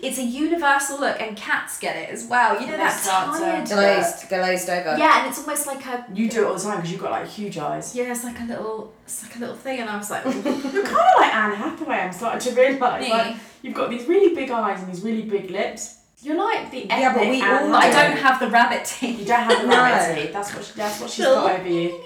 it's 0.02 0.18
a 0.18 0.24
universal 0.24 1.00
look, 1.00 1.22
and 1.22 1.38
cats 1.38 1.80
get 1.80 1.96
it 1.96 2.10
as 2.10 2.26
well. 2.26 2.56
You 2.60 2.66
know 2.68 2.72
They 2.74 2.78
that 2.78 3.04
tired. 3.04 3.68
Glazed, 3.68 4.30
glazed 4.30 4.70
over. 4.70 4.98
Yeah, 4.98 5.20
and 5.20 5.30
it's 5.30 5.40
almost 5.40 5.68
like 5.68 5.86
a 5.86 6.06
You 6.14 6.30
do 6.30 6.44
it 6.44 6.48
all 6.48 6.56
the 6.56 6.60
time 6.62 6.78
because 6.78 6.92
you've 6.92 7.02
got 7.02 7.12
like 7.12 7.28
huge 7.28 7.58
eyes. 7.58 7.96
yeah, 7.96 8.12
it's 8.12 8.24
like 8.24 8.40
a 8.40 8.44
little, 8.46 8.94
it's 9.04 9.24
like 9.24 9.36
a 9.36 9.40
little 9.40 9.56
thing, 9.56 9.80
and 9.80 9.90
I 9.90 9.98
was 9.98 10.10
like, 10.10 10.24
You're 10.26 10.34
kind 10.44 10.48
of 10.88 11.20
like 11.20 11.34
Anne 11.36 11.56
Hathaway. 11.56 11.96
I'm 11.98 12.12
starting 12.14 12.54
to 12.54 12.60
realise. 12.62 13.10
Like 13.10 13.36
you've 13.62 13.76
got 13.76 13.90
these 13.90 14.06
really 14.08 14.34
big 14.36 14.50
eyes 14.52 14.82
and 14.82 14.92
these 14.92 15.02
really 15.02 15.24
big 15.24 15.50
lips. 15.52 16.00
You're 16.22 16.38
like 16.38 16.72
the 16.72 16.86
Yeah, 16.90 17.14
but 17.14 17.28
we 17.28 17.42
all- 17.42 17.68
but 17.70 17.84
I 17.84 17.90
don't 17.92 18.18
have 18.18 18.40
the 18.40 18.50
rabbit 18.50 18.86
teeth. 18.86 19.20
You 19.20 19.26
don't 19.26 19.42
have 19.42 19.62
the 19.62 19.68
No. 19.68 19.76
rabbit 19.76 20.16
teeth. 20.22 20.34
That's 20.34 20.56
what 20.56 20.64
she, 20.64 20.74
that's 20.74 21.02
what 21.02 21.10
she's 21.10 21.26
got 21.26 21.60
over 21.60 21.68
you. 21.68 22.00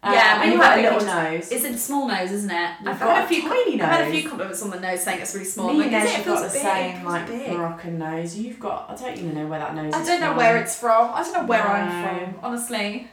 Um, 0.00 0.12
Yeah, 0.14 0.34
and 0.34 0.42
we 0.44 0.52
you've 0.52 0.60
got 0.60 0.78
a 0.78 0.82
little 0.82 1.00
nose. 1.04 1.50
It's 1.50 1.64
a 1.64 1.76
small 1.76 2.06
nose, 2.06 2.30
isn't 2.30 2.50
it? 2.50 2.70
You've 2.80 2.88
I've 2.88 3.00
got 3.00 3.16
had 3.16 3.24
a 3.24 3.28
few. 3.28 3.42
tiny 3.42 3.76
nose. 3.76 3.86
I've 3.86 3.92
had 3.96 4.08
a 4.08 4.10
few 4.12 4.28
compliments 4.28 4.62
on 4.62 4.70
the 4.70 4.78
nose 4.80 5.02
saying 5.02 5.20
it's 5.20 5.34
really 5.34 5.44
small. 5.46 5.72
Me 5.72 5.72
and 5.72 5.78
like, 5.82 5.90
Nesh 5.90 6.04
it? 6.04 6.10
have 6.10 6.20
It 6.20 6.24
feels 6.24 6.40
got 6.40 6.46
the 6.46 6.52
big. 6.52 6.62
same 6.62 7.04
like 7.04 7.26
big. 7.26 7.52
Moroccan 7.52 7.98
nose. 7.98 8.36
You've 8.36 8.60
got. 8.60 8.90
I 8.90 8.94
don't 8.94 9.16
even 9.18 9.34
know 9.34 9.46
where 9.48 9.58
that 9.58 9.74
nose 9.74 9.92
I 9.92 10.00
is. 10.00 10.06
don't 10.06 10.20
know 10.20 10.28
from. 10.28 10.36
where 10.36 10.56
it's 10.58 10.78
from. 10.78 11.10
I 11.14 11.22
don't 11.22 11.32
know 11.32 11.44
where 11.46 11.64
No. 11.64 11.70
I'm 11.70 12.30
from, 12.32 12.38
honestly. 12.44 13.08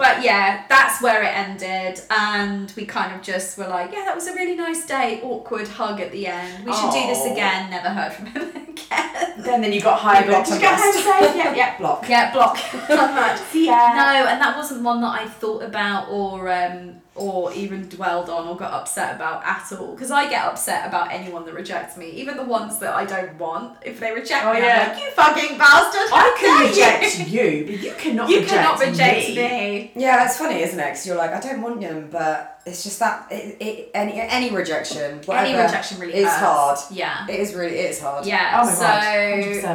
But 0.00 0.22
yeah, 0.24 0.64
that's 0.68 1.02
where 1.02 1.22
it 1.22 1.36
ended, 1.36 2.00
and 2.08 2.72
we 2.74 2.86
kind 2.86 3.14
of 3.14 3.20
just 3.20 3.58
were 3.58 3.68
like, 3.68 3.92
yeah, 3.92 4.04
that 4.06 4.14
was 4.14 4.26
a 4.28 4.34
really 4.34 4.56
nice 4.56 4.86
day. 4.86 5.20
Awkward 5.22 5.68
hug 5.68 6.00
at 6.00 6.10
the 6.10 6.26
end. 6.26 6.64
We 6.64 6.72
should 6.72 6.90
do 6.90 7.06
this 7.06 7.18
Aw. 7.18 7.32
again. 7.32 7.70
Never 7.70 7.90
heard 7.90 8.12
from 8.14 8.26
him 8.26 8.42
again. 8.68 9.34
Then 9.38 9.60
then 9.60 9.72
you 9.74 9.82
got 9.82 9.98
high 10.00 10.26
block. 10.26 10.46
Did 10.46 10.54
you 10.54 10.60
get 10.60 10.80
home 10.80 10.92
safe? 10.94 11.36
Yeah, 11.36 11.54
yeah, 11.54 11.76
block. 11.78 12.08
Yeah, 12.08 12.32
block. 12.32 12.56
See 13.50 13.66
ya. 13.66 13.92
No, 13.94 14.26
and 14.26 14.40
that 14.40 14.56
wasn't 14.56 14.82
one 14.82 15.02
that 15.02 15.20
I 15.20 15.26
thought 15.28 15.62
about 15.62 16.08
or 16.08 16.50
um 16.50 16.99
or 17.14 17.52
even 17.52 17.88
dwelled 17.88 18.30
on 18.30 18.46
or 18.46 18.56
got 18.56 18.72
upset 18.72 19.16
about 19.16 19.44
at 19.44 19.66
all. 19.78 19.92
Because 19.94 20.10
I 20.10 20.28
get 20.30 20.44
upset 20.44 20.86
about 20.86 21.12
anyone 21.12 21.44
that 21.44 21.54
rejects 21.54 21.96
me, 21.96 22.08
even 22.12 22.36
the 22.36 22.44
ones 22.44 22.78
that 22.78 22.94
I 22.94 23.04
don't 23.04 23.36
want. 23.38 23.78
If 23.84 23.98
they 24.00 24.12
reject 24.12 24.44
Oh, 24.46 24.52
me, 24.54 24.60
yeah. 24.60 24.82
I'm 24.82 24.94
like, 24.94 25.02
you 25.04 25.10
fucking 25.10 25.58
bastard! 25.58 26.08
I 26.12 26.36
can 26.38 26.68
reject 26.68 27.28
you, 27.28 27.64
but 27.66 27.82
you 27.82 27.92
cannot 27.98 28.28
You 28.30 28.36
reject 28.36 28.52
cannot 28.52 28.80
reject 28.80 29.28
me. 29.28 29.34
me. 29.36 29.92
Yeah, 29.96 30.24
it's 30.24 30.38
funny, 30.38 30.62
isn't 30.62 30.78
it? 30.78 30.84
Because 30.84 31.06
you're 31.06 31.16
like, 31.16 31.32
I 31.32 31.40
don't 31.40 31.60
want 31.62 31.80
them, 31.80 32.08
but 32.10 32.59
it's 32.66 32.82
just 32.84 32.98
that 32.98 33.26
it, 33.30 33.56
it, 33.60 33.90
any 33.94 34.20
any 34.20 34.50
rejection, 34.50 35.20
Any 35.28 35.54
rejection 35.56 35.98
really 35.98 36.14
is 36.14 36.26
hurts. 36.28 36.40
hard. 36.40 36.78
Yeah. 36.90 37.26
It 37.28 37.40
is 37.40 37.54
really 37.54 37.76
it 37.78 37.90
is 37.90 38.00
hard. 38.00 38.26
Yeah. 38.26 38.60
Oh 38.62 38.66
my 38.66 38.72
so 38.72 38.80
God, 38.82 39.02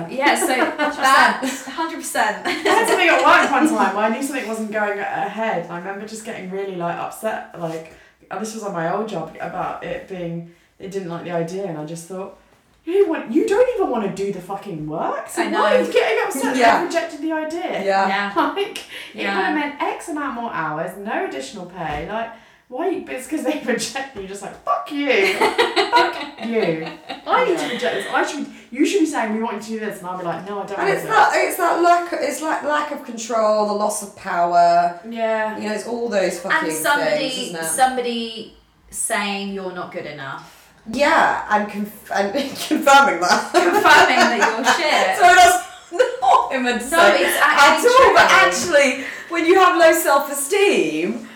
100%. 0.10 0.16
yeah, 0.18 0.36
so 0.40 0.48
that 1.02 1.42
hundred 1.74 1.98
percent. 1.98 2.46
I 2.46 2.50
had 2.52 2.88
something 2.88 3.08
at 3.10 3.18
work 3.26 3.52
one 3.52 3.68
time 3.68 3.96
where 3.96 4.06
I 4.06 4.10
knew 4.10 4.22
something 4.24 4.48
wasn't 4.48 4.72
going 4.72 5.00
ahead, 5.00 5.64
and 5.64 5.72
I 5.74 5.78
remember 5.80 6.06
just 6.08 6.26
getting 6.26 6.50
really 6.52 6.76
like 6.76 6.96
upset. 6.98 7.60
Like, 7.60 7.94
this 8.40 8.54
was 8.54 8.64
on 8.64 8.74
my 8.74 8.94
old 8.94 9.10
job 9.10 9.36
about 9.42 9.84
it 9.84 10.08
being 10.08 10.54
they 10.78 10.88
didn't 10.88 11.10
like 11.10 11.24
the 11.24 11.32
idea, 11.32 11.66
and 11.66 11.78
I 11.78 11.86
just 11.86 12.08
thought. 12.08 12.40
You, 12.88 13.10
want, 13.10 13.32
you 13.32 13.48
don't 13.48 13.68
even 13.76 13.90
want 13.90 14.06
to 14.16 14.24
do 14.26 14.32
the 14.32 14.40
fucking 14.40 14.86
work. 14.86 15.28
So 15.28 15.42
I 15.42 15.48
why 15.52 15.76
are 15.78 15.82
you 15.82 15.92
getting 15.92 16.24
upset 16.24 16.56
Yeah. 16.56 16.66
that 16.68 16.82
I 16.82 16.86
rejected 16.86 17.20
the 17.20 17.32
idea? 17.32 17.84
Yeah. 17.84 18.08
Yeah. 18.08 18.34
Like, 18.54 18.78
it 18.78 18.84
Yeah. 19.16 19.36
would 19.36 19.44
have 19.46 19.56
meant 19.56 19.82
X 19.82 20.10
amount 20.10 20.36
more 20.36 20.54
hours, 20.54 20.96
no 21.00 21.26
additional 21.26 21.66
pay. 21.66 22.08
Like, 22.08 22.30
why? 22.68 23.00
But 23.02 23.16
it's 23.16 23.28
because 23.28 23.46
they 23.46 23.62
reject 23.66 24.16
you. 24.16 24.22
You're 24.22 24.30
just 24.30 24.42
like, 24.42 24.56
fuck 24.64 24.92
you. 24.92 25.34
fuck 25.38 26.46
you. 26.46 26.88
I 27.28 27.46
need 27.48 27.58
to 27.60 27.74
reject 27.74 27.96
this. 27.96 28.08
I 28.12 28.26
should. 28.26 28.48
You 28.72 28.86
should 28.86 29.00
be 29.02 29.06
saying 29.06 29.34
we 29.36 29.42
want 29.44 29.56
you 29.58 29.62
to 29.62 29.70
do 29.70 29.80
this, 29.80 30.00
and 30.00 30.08
I'll 30.08 30.18
be 30.18 30.24
like, 30.26 30.46
no, 30.48 30.62
I 30.64 30.66
don't. 30.66 30.80
And 30.80 30.90
it's 30.90 31.04
to. 31.04 31.08
that 31.08 31.32
it's 31.36 31.58
that 31.58 31.82
lack 31.82 32.10
it's 32.14 32.42
like 32.42 32.64
lack 32.64 32.92
of 32.92 33.06
control, 33.06 33.68
the 33.68 33.74
loss 33.74 34.04
of 34.04 34.16
power. 34.16 35.00
Yeah. 35.10 35.58
You 35.58 35.70
know, 35.70 35.76
it's 35.76 35.88
all 35.88 36.10
those 36.10 36.40
fucking 36.40 36.70
and 36.70 36.78
somebody 36.78 37.30
things, 37.30 37.50
isn't 37.50 37.56
it? 37.62 37.64
somebody 37.66 38.58
saying 38.90 39.54
you're 39.54 39.74
not 39.74 39.92
good 39.92 40.06
enough. 40.06 40.72
yeah, 40.92 41.46
and 41.50 41.70
conf- 41.72 42.12
and 42.12 42.32
confirming 42.68 43.20
that. 43.22 43.50
Confirming 43.54 44.20
that 44.32 44.40
you're 44.40 44.66
shit. 44.74 45.18
So 45.18 45.36
that's 45.36 46.22
not 46.22 46.52
him 46.52 46.64
No, 46.64 46.72
it's 46.76 46.92
actually 46.92 47.42
at 47.42 47.86
all. 47.86 48.14
But 48.14 48.32
actually, 48.32 49.06
when 49.30 49.46
you 49.46 49.56
have 49.56 49.78
low 49.78 49.94
self 49.94 50.32
esteem, 50.32 51.28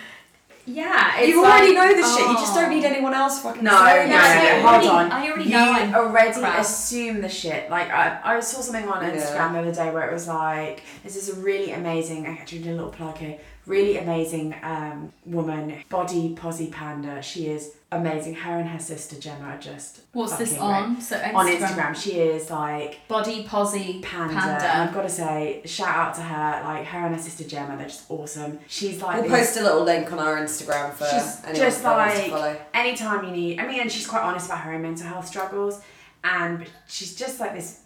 Yeah, 0.72 1.18
it's 1.18 1.28
you 1.28 1.44
already 1.44 1.74
like, 1.74 1.96
know 1.96 2.00
the 2.00 2.08
shit. 2.08 2.28
You 2.28 2.34
just 2.34 2.54
don't 2.54 2.66
oh. 2.66 2.74
need 2.74 2.84
anyone 2.84 3.12
else 3.12 3.40
fucking. 3.40 3.64
No, 3.64 3.70
saying 3.84 4.10
no, 4.10 4.16
it. 4.16 4.20
I 4.20 4.62
no, 4.62 4.68
hold 4.68 4.90
on. 4.90 5.12
I 5.12 5.28
already 5.28 5.44
you 5.44 5.50
know 5.50 5.72
I'm 5.72 5.94
already 5.94 6.38
crap. 6.38 6.60
assume 6.60 7.20
the 7.20 7.28
shit. 7.28 7.70
Like 7.70 7.90
I, 7.90 8.20
I 8.22 8.40
saw 8.40 8.60
something 8.60 8.88
on 8.88 9.02
Yeah. 9.02 9.10
Instagram 9.10 9.52
the 9.52 9.58
other 9.60 9.74
day 9.74 9.90
where 9.90 10.08
it 10.08 10.12
was 10.12 10.28
like, 10.28 10.82
this 11.02 11.16
is 11.16 11.36
a 11.36 11.40
really 11.40 11.72
amazing. 11.72 12.26
I 12.26 12.30
actually 12.30 12.60
did 12.60 12.72
a 12.72 12.76
little 12.76 12.90
plug 12.90 13.18
here. 13.18 13.38
Really 13.70 13.96
amazing 13.98 14.54
um, 14.62 15.12
woman, 15.24 15.74
body 15.88 16.34
posi 16.34 16.70
panda. 16.72 17.22
She 17.22 17.46
is 17.48 17.76
amazing. 17.92 18.34
Her 18.34 18.58
and 18.58 18.68
her 18.68 18.78
sister 18.80 19.16
Gemma 19.20 19.44
are 19.54 19.58
just 19.58 20.00
What's 20.12 20.36
this 20.36 20.56
fucking 20.56 20.66
great. 20.66 20.76
on? 20.76 21.00
So 21.00 21.16
Instagram. 21.16 21.34
On 21.34 21.46
Instagram, 21.46 21.94
she 21.96 22.10
is 22.18 22.50
like 22.50 23.06
Body 23.08 23.44
posi 23.44 24.02
panda. 24.02 24.34
panda. 24.34 24.64
And 24.66 24.82
I've 24.88 24.94
got 24.94 25.02
to 25.02 25.08
say, 25.08 25.62
shout 25.66 25.88
out 25.96 26.14
to 26.16 26.20
her. 26.22 26.62
Like 26.64 26.84
her 26.86 27.06
and 27.06 27.14
her 27.14 27.22
sister 27.22 27.44
Gemma, 27.44 27.76
they're 27.76 27.86
just 27.86 28.10
awesome. 28.10 28.58
She's 28.66 29.00
like 29.00 29.20
We'll 29.22 29.30
this- 29.30 29.50
post 29.54 29.60
a 29.60 29.62
little 29.62 29.84
link 29.84 30.12
on 30.12 30.18
our 30.18 30.36
Instagram 30.36 30.92
for 30.92 31.04
She's 31.06 31.38
anyone 31.44 31.54
just 31.54 31.82
that 31.84 31.96
wants 31.96 32.14
to 32.14 32.20
like- 32.22 32.30
follow. 32.32 32.56
anytime 32.74 33.24
you 33.24 33.30
need 33.30 33.60
i 33.60 33.66
mean 33.68 33.80
and 33.80 33.90
she's 33.92 34.06
quite 34.06 34.22
honest 34.22 34.46
about 34.46 34.58
her 34.60 34.72
own 34.74 34.82
mental 34.82 35.06
health 35.06 35.26
struggles 35.28 35.80
and 36.24 36.66
she's 36.88 37.14
just 37.14 37.38
like 37.40 37.54
this 37.54 37.80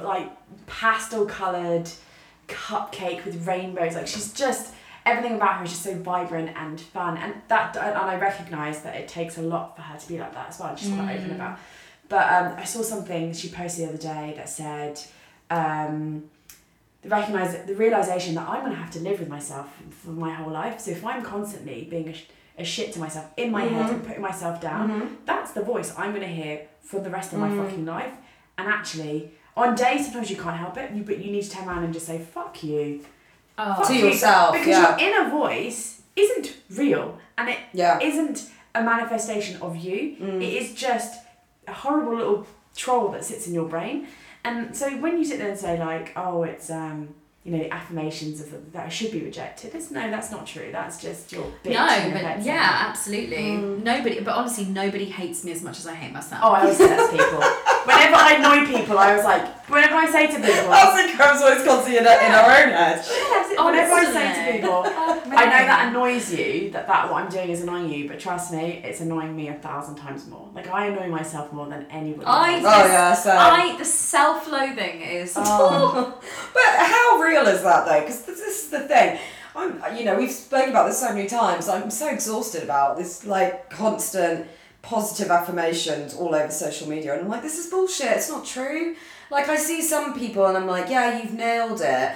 like 0.00 0.30
pastel 0.66 1.26
coloured 1.26 1.88
cupcake 2.48 3.24
with 3.24 3.46
rainbows 3.46 3.94
like 3.94 4.06
she's 4.06 4.32
just 4.32 4.72
everything 5.06 5.36
about 5.36 5.58
her 5.58 5.64
is 5.64 5.70
just 5.70 5.82
so 5.82 5.94
vibrant 5.94 6.50
and 6.56 6.80
fun 6.80 7.16
and 7.16 7.32
that 7.48 7.76
and 7.76 7.96
i 7.96 8.16
recognize 8.16 8.82
that 8.82 8.94
it 8.96 9.06
takes 9.08 9.38
a 9.38 9.42
lot 9.42 9.74
for 9.76 9.82
her 9.82 9.96
to 9.98 10.06
be 10.08 10.18
like 10.18 10.34
that 10.34 10.48
as 10.48 10.58
well 10.60 10.74
she's 10.76 10.90
quite 10.92 11.16
open 11.18 11.30
about. 11.36 11.58
But 12.08 12.24
um, 12.34 12.46
i 12.58 12.64
saw 12.64 12.82
something 12.82 13.32
she 13.32 13.48
posted 13.48 13.84
the 13.84 13.88
other 13.90 14.02
day 14.14 14.34
that 14.36 14.48
said 14.48 15.00
um, 15.50 16.24
the 17.02 17.08
recognize 17.08 17.50
the 17.66 17.74
realization 17.74 18.34
that 18.34 18.48
i'm 18.48 18.60
going 18.64 18.72
to 18.72 18.78
have 18.84 18.90
to 18.92 19.00
live 19.00 19.18
with 19.20 19.28
myself 19.28 19.68
for 19.90 20.10
my 20.10 20.32
whole 20.38 20.52
life. 20.52 20.80
So 20.80 20.90
if 20.90 21.04
i'm 21.06 21.22
constantly 21.22 21.78
being 21.88 22.08
a, 22.08 22.16
a 22.62 22.64
shit 22.64 22.92
to 22.94 22.98
myself 22.98 23.26
in 23.36 23.50
my 23.52 23.64
head 23.64 23.90
and 23.94 24.04
putting 24.06 24.22
myself 24.30 24.60
down 24.60 25.18
that's 25.24 25.52
the 25.52 25.62
voice 25.62 25.92
I'm 25.96 26.10
going 26.14 26.22
to 26.32 26.34
hear 26.42 26.66
for 26.82 27.00
the 27.00 27.10
rest 27.10 27.32
of 27.32 27.38
my 27.40 27.48
fucking 27.64 27.84
life. 27.84 28.14
And 28.58 28.68
actually, 28.68 29.32
on 29.56 29.74
days 29.74 30.04
sometimes 30.04 30.30
you 30.30 30.36
can't 30.36 30.56
help 30.56 30.76
it, 30.78 30.92
you, 30.92 31.02
but 31.02 31.18
you 31.22 31.30
need 31.30 31.42
to 31.42 31.50
turn 31.50 31.68
around 31.68 31.82
and 31.84 31.92
just 31.92 32.06
say, 32.06 32.18
fuck 32.18 32.62
you. 32.62 33.04
Oh. 33.58 33.86
To 33.86 33.94
you. 33.94 34.06
yourself, 34.06 34.52
Because 34.52 34.68
yeah. 34.68 34.98
your 34.98 35.08
inner 35.08 35.30
voice 35.30 36.02
isn't 36.14 36.54
real 36.70 37.18
and 37.38 37.48
it 37.48 37.58
Yeah. 37.72 37.98
not 38.02 38.42
a 38.74 38.82
manifestation 38.82 39.60
of 39.62 39.76
you. 39.76 40.16
It 40.20 40.42
is 40.42 40.74
just 40.74 41.22
a 41.66 41.72
horrible 41.72 42.16
little 42.16 42.46
troll 42.74 43.08
that 43.12 43.24
sits 43.24 43.46
in 43.46 43.54
your 43.54 43.66
brain. 43.68 44.06
And 44.44 44.76
so 44.76 44.96
when 44.98 45.18
you 45.18 45.24
sit 45.24 45.38
there 45.38 45.48
and 45.50 45.58
say 45.58 45.78
like, 45.78 46.12
oh, 46.16 46.42
it's 46.44 46.70
um, 46.70 47.14
you 47.44 47.52
know, 47.52 47.58
the 47.58 47.72
affirmations 47.72 48.40
of 48.40 48.50
the, 48.50 48.58
that 48.72 48.86
I 48.86 48.88
should 48.88 49.10
be 49.12 49.20
rejected, 49.22 49.74
it's 49.74 49.90
no, 49.90 50.10
that's 50.10 50.30
not 50.30 50.46
true. 50.46 50.68
That's 50.72 51.00
just 51.00 51.32
your 51.32 51.44
bitch. 51.64 51.72
No, 51.72 52.10
but 52.12 52.42
yeah, 52.42 52.84
absolutely. 52.88 53.52
Nobody, 53.56 54.20
but 54.20 54.34
honestly, 54.34 54.66
nobody 54.66 55.06
hates 55.06 55.44
me 55.44 55.52
as 55.52 55.62
much 55.62 55.78
as 55.78 55.86
I 55.86 55.94
hate 55.94 56.12
myself. 56.12 56.42
Oh, 56.44 56.50
I 56.52 56.60
always 56.62 56.76
say 56.76 56.88
that 56.88 57.10
to 57.10 57.16
people. 57.16 57.75
Whenever 57.86 58.16
I 58.16 58.34
annoy 58.38 58.78
people, 58.78 58.98
I 58.98 59.14
was 59.14 59.24
like, 59.24 59.68
whenever 59.68 59.94
I 59.94 60.10
say 60.10 60.26
to 60.26 60.34
people, 60.34 60.72
I 60.72 61.06
think 61.06 61.20
I 61.20 61.32
was 61.32 61.42
always 61.42 61.64
constantly 61.64 61.98
in, 61.98 62.06
uh, 62.06 62.10
in 62.10 62.32
our 62.32 62.50
own 62.50 62.70
head. 62.74 62.98
whenever 63.56 63.92
I 63.94 64.04
say 64.12 64.26
to 64.34 64.52
people, 64.52 64.82
oh, 64.84 65.22
I 65.26 65.44
know 65.44 65.62
that 65.70 65.88
annoys 65.88 66.32
you, 66.32 66.70
that, 66.72 66.86
that 66.86 67.10
what 67.10 67.22
I'm 67.22 67.30
doing 67.30 67.50
is 67.50 67.62
annoying 67.62 67.88
you, 67.90 68.08
but 68.08 68.18
trust 68.18 68.52
me, 68.52 68.82
it's 68.84 69.00
annoying 69.00 69.36
me 69.36 69.48
a 69.48 69.54
thousand 69.54 69.96
times 69.96 70.26
more. 70.26 70.48
Like, 70.54 70.68
I 70.68 70.86
annoy 70.86 71.08
myself 71.08 71.52
more 71.52 71.68
than 71.68 71.86
anybody 71.90 72.26
I 72.26 72.54
else. 72.54 72.64
Oh 72.66 72.86
yeah, 72.86 73.14
so. 73.14 73.30
I 73.30 73.76
the 73.76 73.84
self-loathing 73.84 75.00
is. 75.02 75.34
Oh. 75.36 76.18
But 76.54 76.86
how 76.86 77.18
real 77.20 77.46
is 77.46 77.62
that 77.62 77.86
though? 77.86 78.00
Because 78.00 78.22
this 78.22 78.40
is 78.40 78.70
the 78.70 78.80
thing. 78.80 79.18
I'm, 79.54 79.96
you 79.96 80.04
know, 80.04 80.16
we've 80.16 80.30
spoken 80.30 80.70
about 80.70 80.86
this 80.86 81.00
so 81.00 81.12
many 81.14 81.28
times. 81.28 81.68
I'm 81.68 81.90
so 81.90 82.10
exhausted 82.10 82.62
about 82.62 82.96
this, 82.96 83.24
like 83.24 83.70
constant 83.70 84.46
positive 84.86 85.30
affirmations 85.30 86.14
all 86.14 86.34
over 86.34 86.50
social 86.50 86.88
media, 86.88 87.12
and 87.12 87.22
I'm 87.22 87.28
like, 87.28 87.42
this 87.42 87.58
is 87.58 87.66
bullshit. 87.66 88.12
It's 88.12 88.30
not 88.30 88.46
true. 88.46 88.94
Like 89.30 89.48
I 89.48 89.56
see 89.56 89.82
some 89.82 90.18
people, 90.18 90.46
and 90.46 90.56
I'm 90.56 90.66
like, 90.66 90.88
yeah, 90.88 91.20
you've 91.20 91.34
nailed 91.34 91.80
it. 91.80 92.12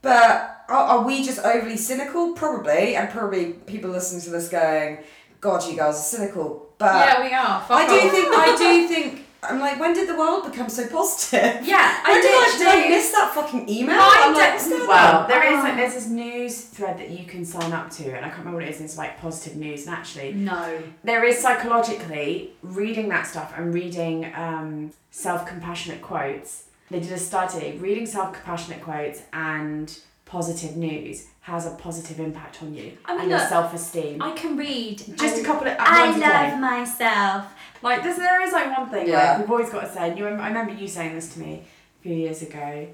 But 0.00 0.64
are, 0.68 0.74
are 0.74 1.02
we 1.04 1.22
just 1.22 1.38
overly 1.40 1.76
cynical? 1.76 2.32
Probably, 2.32 2.96
and 2.96 3.10
probably 3.10 3.52
people 3.52 3.90
listening 3.90 4.22
to 4.22 4.30
this 4.30 4.48
going, 4.48 4.98
"God, 5.40 5.64
you 5.68 5.76
guys 5.76 5.94
are 5.94 6.18
cynical." 6.18 6.70
But 6.78 7.06
yeah, 7.06 7.22
we 7.22 7.32
are. 7.32 7.60
Fuck 7.60 7.70
I 7.70 7.86
do 7.86 8.06
off. 8.06 8.12
think 8.12 8.28
I 8.36 8.56
do 8.56 8.88
think 8.88 9.23
I'm 9.48 9.60
like, 9.60 9.78
when 9.78 9.92
did 9.94 10.08
the 10.08 10.16
world 10.16 10.50
become 10.50 10.68
so 10.68 10.86
positive? 10.88 11.66
Yeah, 11.66 12.00
When 12.04 12.16
I 12.16 12.20
did 12.20 12.30
I, 12.30 12.58
did 12.58 12.86
I 12.86 12.88
miss 12.88 13.10
that 13.12 13.32
fucking 13.34 13.68
email? 13.68 13.96
I'm 14.00 14.34
like, 14.34 14.60
Well, 14.88 15.22
on? 15.22 15.28
there 15.28 15.44
is 15.52 15.62
like 15.62 15.76
there's 15.76 15.94
this 15.94 16.08
news 16.08 16.60
thread 16.62 16.98
that 16.98 17.10
you 17.10 17.24
can 17.26 17.44
sign 17.44 17.72
up 17.72 17.90
to, 17.90 18.04
and 18.16 18.24
I 18.24 18.28
can't 18.28 18.38
remember 18.40 18.58
what 18.58 18.66
it 18.68 18.70
is. 18.74 18.80
It's 18.80 18.98
like 18.98 19.18
positive 19.20 19.56
news, 19.56 19.86
and 19.86 19.94
actually, 19.94 20.32
No. 20.32 20.82
there 21.04 21.24
is 21.24 21.38
psychologically 21.38 22.52
reading 22.62 23.08
that 23.10 23.26
stuff 23.26 23.52
and 23.56 23.74
reading 23.74 24.32
um, 24.34 24.92
self 25.10 25.46
compassionate 25.46 26.02
quotes. 26.02 26.64
They 26.90 27.00
did 27.00 27.12
a 27.12 27.18
study 27.18 27.76
reading 27.78 28.06
self 28.06 28.32
compassionate 28.34 28.82
quotes 28.82 29.22
and 29.32 29.96
positive 30.26 30.76
news 30.76 31.26
has 31.42 31.66
a 31.66 31.70
positive 31.72 32.18
impact 32.18 32.62
on 32.62 32.74
you 32.74 32.96
I 33.04 33.12
mean, 33.12 33.22
and 33.22 33.30
your 33.30 33.38
self 33.40 33.74
esteem. 33.74 34.22
I 34.22 34.32
can 34.32 34.56
read. 34.56 34.98
Just 35.16 35.36
I, 35.36 35.40
a 35.40 35.44
couple 35.44 35.68
of 35.68 35.76
I 35.78 36.06
ones 36.06 36.16
a 36.16 36.20
day. 36.20 36.50
love 36.50 36.60
myself. 36.60 37.44
Like 37.84 38.02
there's, 38.02 38.16
there 38.16 38.40
is 38.42 38.52
like 38.52 38.76
one 38.76 38.88
thing 38.90 39.06
Yeah. 39.08 39.32
like 39.32 39.38
we've 39.40 39.50
always 39.50 39.70
got 39.70 39.82
to 39.82 39.92
say. 39.92 40.08
And 40.08 40.18
you, 40.18 40.26
I 40.26 40.48
remember 40.48 40.72
you 40.72 40.88
saying 40.88 41.14
this 41.14 41.32
to 41.34 41.40
me 41.40 41.62
a 42.00 42.02
few 42.02 42.14
years 42.14 42.40
ago. 42.42 42.88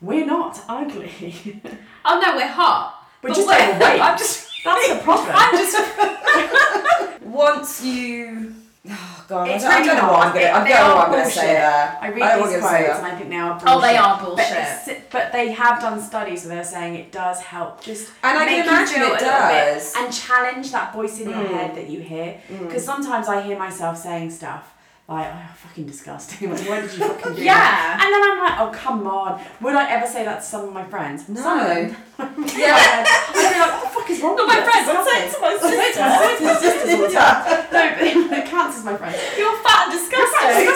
We're 0.00 0.24
not 0.26 0.60
ugly. 0.68 1.60
Oh 2.04 2.20
no, 2.20 2.36
we're 2.36 2.46
hot. 2.46 3.06
We're 3.22 3.30
But 3.30 3.34
just 3.36 3.48
we're- 3.48 3.72
overweight. 3.74 4.00
I'm 4.06 4.16
just. 4.18 4.50
That's 4.64 4.88
the 4.88 4.94
problem. 5.02 5.28
I'm 5.34 5.52
just. 5.56 7.20
Once 7.22 7.82
you, 7.84 8.54
oh 8.90 9.24
god, 9.28 9.48
It's 9.48 9.64
I, 9.64 9.78
don't, 9.80 9.82
I 9.82 9.86
don't 9.86 9.96
know 9.96 10.12
what 10.12 10.26
I'm 10.26 10.34
gonna. 10.34 10.46
I 10.46 10.68
don't 10.68 10.88
know 10.88 10.94
what 10.96 11.06
I'm 11.06 11.12
gonna 11.12 11.30
say 11.30 11.46
there. 11.54 11.98
I 12.00 12.08
read 12.10 12.22
I 12.22 12.34
these 12.36 12.40
want 12.42 12.52
to 12.54 12.62
say 12.68 12.84
quotes 12.84 12.98
and 12.98 13.06
I 13.06 13.14
think 13.16 13.30
they 13.30 13.36
are 13.36 13.50
bullshit. 13.58 13.68
Oh, 13.68 13.80
they 13.80 13.96
are 13.96 14.20
bullshit. 14.22 14.50
it's- 14.50 14.90
but 15.10 15.32
they 15.32 15.52
have 15.52 15.80
done 15.80 16.00
studies 16.02 16.44
where 16.44 16.56
they're 16.56 16.64
saying 16.64 16.94
it 16.96 17.12
does 17.12 17.40
help 17.40 17.82
just 17.82 18.10
And 18.22 18.38
I 18.38 18.44
can 18.46 18.64
imagine 18.68 18.96
it 19.02 19.08
a 19.08 19.12
little 19.12 19.18
bit 19.18 19.74
does. 19.74 19.94
and 19.96 20.12
challenge 20.12 20.72
that 20.72 20.92
voice 20.92 21.20
in 21.20 21.30
your 21.30 21.38
Mm. 21.38 21.54
head 21.54 21.74
that 21.76 21.88
you 21.88 22.00
hear. 22.00 22.40
Because 22.62 22.84
sometimes 22.84 23.28
I 23.28 23.40
hear 23.42 23.58
myself 23.58 23.96
saying 23.98 24.30
stuff 24.30 24.64
like, 25.06 25.26
"Oh, 25.32 25.54
fucking 25.66 25.86
disgusting! 25.86 26.50
Like, 26.54 26.68
Why 26.68 26.80
did 26.80 26.92
you 26.94 26.98
fucking 27.08 27.34
do 27.36 27.42
Yeah. 27.42 27.54
that?" 27.54 28.00
And 28.02 28.08
then 28.12 28.22
I'm 28.30 28.38
like, 28.44 28.56
"Oh, 28.60 28.70
come 28.76 29.06
on! 29.06 29.40
Would 29.60 29.74
I 29.76 29.90
ever 29.90 30.06
say 30.06 30.24
that 30.24 30.40
to 30.40 30.46
some 30.46 30.64
of 30.68 30.72
my 30.72 30.84
friends? 30.84 31.28
No. 31.28 31.40
Some 31.42 31.60
of 31.60 31.66
them. 31.68 31.96
Yeah. 32.56 32.74
I'd 33.04 33.54
be 33.54 33.60
like, 33.60 33.72
"What 33.72 33.82
the 33.84 33.88
fuck 33.90 34.10
is 34.10 34.20
wrong 34.20 34.36
Not 34.36 34.46
with 34.48 34.56
my 34.56 34.62
friends, 34.64 34.88
I'm 34.88 35.04
saying 35.06 35.28
it 35.28 35.34
to 35.34 35.40
my 35.40 35.50
disgusting." 35.52 36.02
I'm 36.02 36.18
saying 36.18 36.34
it 36.34 36.38
to 36.38 36.44
my 36.44 36.54
sisters, 36.54 36.72
sisters 36.80 36.94
all 36.94 37.06
the 37.06 37.14
time. 37.14 37.66
No, 37.72 37.82
but 37.94 38.23
as 38.54 38.84
my 38.84 38.96
friends. 38.96 39.16
You're 39.36 39.56
fat 39.62 39.88
and 39.88 39.92
disgusting. 39.92 40.70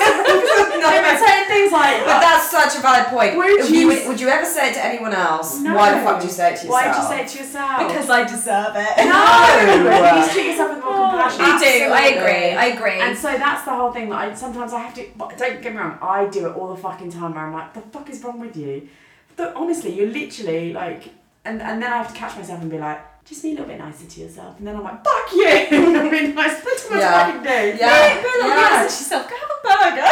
No, 0.78 0.90
but 1.02 1.18
certain 1.18 1.46
things 1.48 1.72
like 1.72 2.04
But 2.04 2.16
oh, 2.16 2.20
that's 2.20 2.50
such 2.50 2.78
a 2.78 2.80
valid 2.80 3.06
point. 3.06 3.36
Would 3.36 3.60
Would 3.62 3.70
you 3.70 3.80
you, 3.80 3.92
s- 3.92 4.06
would 4.06 4.20
you 4.20 4.28
ever 4.28 4.44
say 4.44 4.70
it 4.70 4.74
to 4.74 4.84
anyone 4.84 5.12
else? 5.12 5.58
No. 5.60 5.74
Why 5.74 5.98
the 5.98 6.04
fuck 6.04 6.20
do 6.20 6.26
you 6.26 6.32
say 6.32 6.52
it 6.54 6.56
to 6.60 6.66
yourself? 6.66 6.70
Why 6.70 6.84
did 6.84 6.96
you 6.96 7.08
say 7.08 7.22
it 7.22 7.28
to 7.28 7.38
yourself? 7.38 7.88
because 7.88 8.10
I 8.10 8.22
deserve 8.24 8.72
it. 8.76 8.92
no, 9.08 10.22
you 10.22 10.32
treat 10.32 10.46
yourself 10.50 10.74
with 10.74 10.84
more 10.84 10.94
oh, 10.94 11.10
compassion. 11.10 11.40
You 11.40 11.58
do. 11.58 11.92
I 11.92 11.98
Absolutely. 11.98 12.18
agree. 12.18 12.50
I 12.52 12.64
agree. 12.66 13.00
And 13.00 13.18
so 13.18 13.28
that's 13.38 13.64
the 13.64 13.74
whole 13.74 13.92
thing 13.92 14.08
that 14.10 14.18
I 14.18 14.34
sometimes 14.34 14.72
I 14.72 14.80
have 14.80 14.94
to. 14.94 15.06
But 15.16 15.36
don't 15.36 15.60
get 15.60 15.72
me 15.72 15.78
wrong, 15.78 15.98
I 16.00 16.26
do 16.26 16.46
it 16.48 16.56
all 16.56 16.74
the 16.74 16.80
fucking 16.80 17.10
time. 17.12 17.34
Where 17.34 17.44
I'm 17.44 17.52
like, 17.52 17.74
the 17.74 17.80
fuck 17.80 18.08
is 18.10 18.22
wrong 18.22 18.40
with 18.40 18.56
you? 18.56 18.88
But 19.36 19.54
honestly, 19.54 19.94
you're 19.94 20.08
literally 20.10 20.72
like, 20.72 21.10
and 21.44 21.60
and 21.62 21.82
then 21.82 21.92
I 21.92 21.98
have 21.98 22.08
to 22.12 22.14
catch 22.14 22.36
myself 22.36 22.60
and 22.60 22.70
be 22.70 22.78
like, 22.78 23.00
just 23.28 23.42
be 23.42 23.48
a 23.48 23.52
little 23.52 23.66
bit 23.66 23.78
nicer 23.78 24.06
to 24.06 24.20
yourself. 24.20 24.58
And 24.58 24.66
then 24.66 24.76
I'm 24.76 24.82
like, 24.82 25.04
fuck 25.04 25.32
you! 25.32 25.46
I'm 25.48 26.10
being 26.10 26.34
nice. 26.34 26.60
That's 26.64 26.88
what 26.88 26.98
Yeah. 26.98 27.14
I 27.14 27.24
fucking 27.26 27.42
do. 27.42 27.78
Yeah. 27.78 28.22
Be 28.22 28.26
like, 28.26 28.48
Yeah. 28.48 28.80
nice 28.80 28.98
to 28.98 29.04
yourself. 29.04 29.28
Go 29.30 29.36
have 29.36 29.50
a 29.50 29.60
burger. 29.68 30.08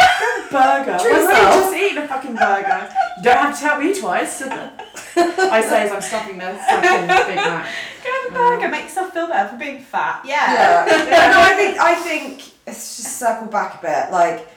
Burger. 0.51 0.97
Treat 1.03 1.13
Why 1.13 1.23
not 1.23 1.29
yourself. 1.31 1.63
just 1.63 1.75
eat 1.75 1.97
a 1.97 2.07
fucking 2.07 2.35
burger. 2.35 2.89
You 3.17 3.23
don't 3.23 3.37
have 3.37 3.55
to 3.55 3.59
tell 3.59 3.79
me 3.81 3.99
twice. 3.99 4.41
I 5.17 5.61
say 5.61 5.83
as 5.83 5.91
I'm 5.91 6.01
stuffing 6.01 6.37
the 6.37 6.53
fucking 6.53 7.07
Big 7.07 7.35
Mac. 7.37 7.67
Go 8.03 8.09
have 8.11 8.31
a 8.31 8.33
burger. 8.35 8.69
Make 8.69 8.83
yourself 8.83 9.13
feel 9.13 9.27
better 9.27 9.49
for 9.49 9.57
being 9.57 9.81
fat. 9.81 10.21
Yeah. 10.23 10.85
no, 11.33 11.41
I 11.41 11.55
think 11.55 11.79
I 11.79 11.95
think 11.95 12.41
it's 12.67 12.97
just 12.97 13.17
circle 13.17 13.47
back 13.47 13.79
a 13.79 13.81
bit. 13.81 14.11
Like 14.11 14.47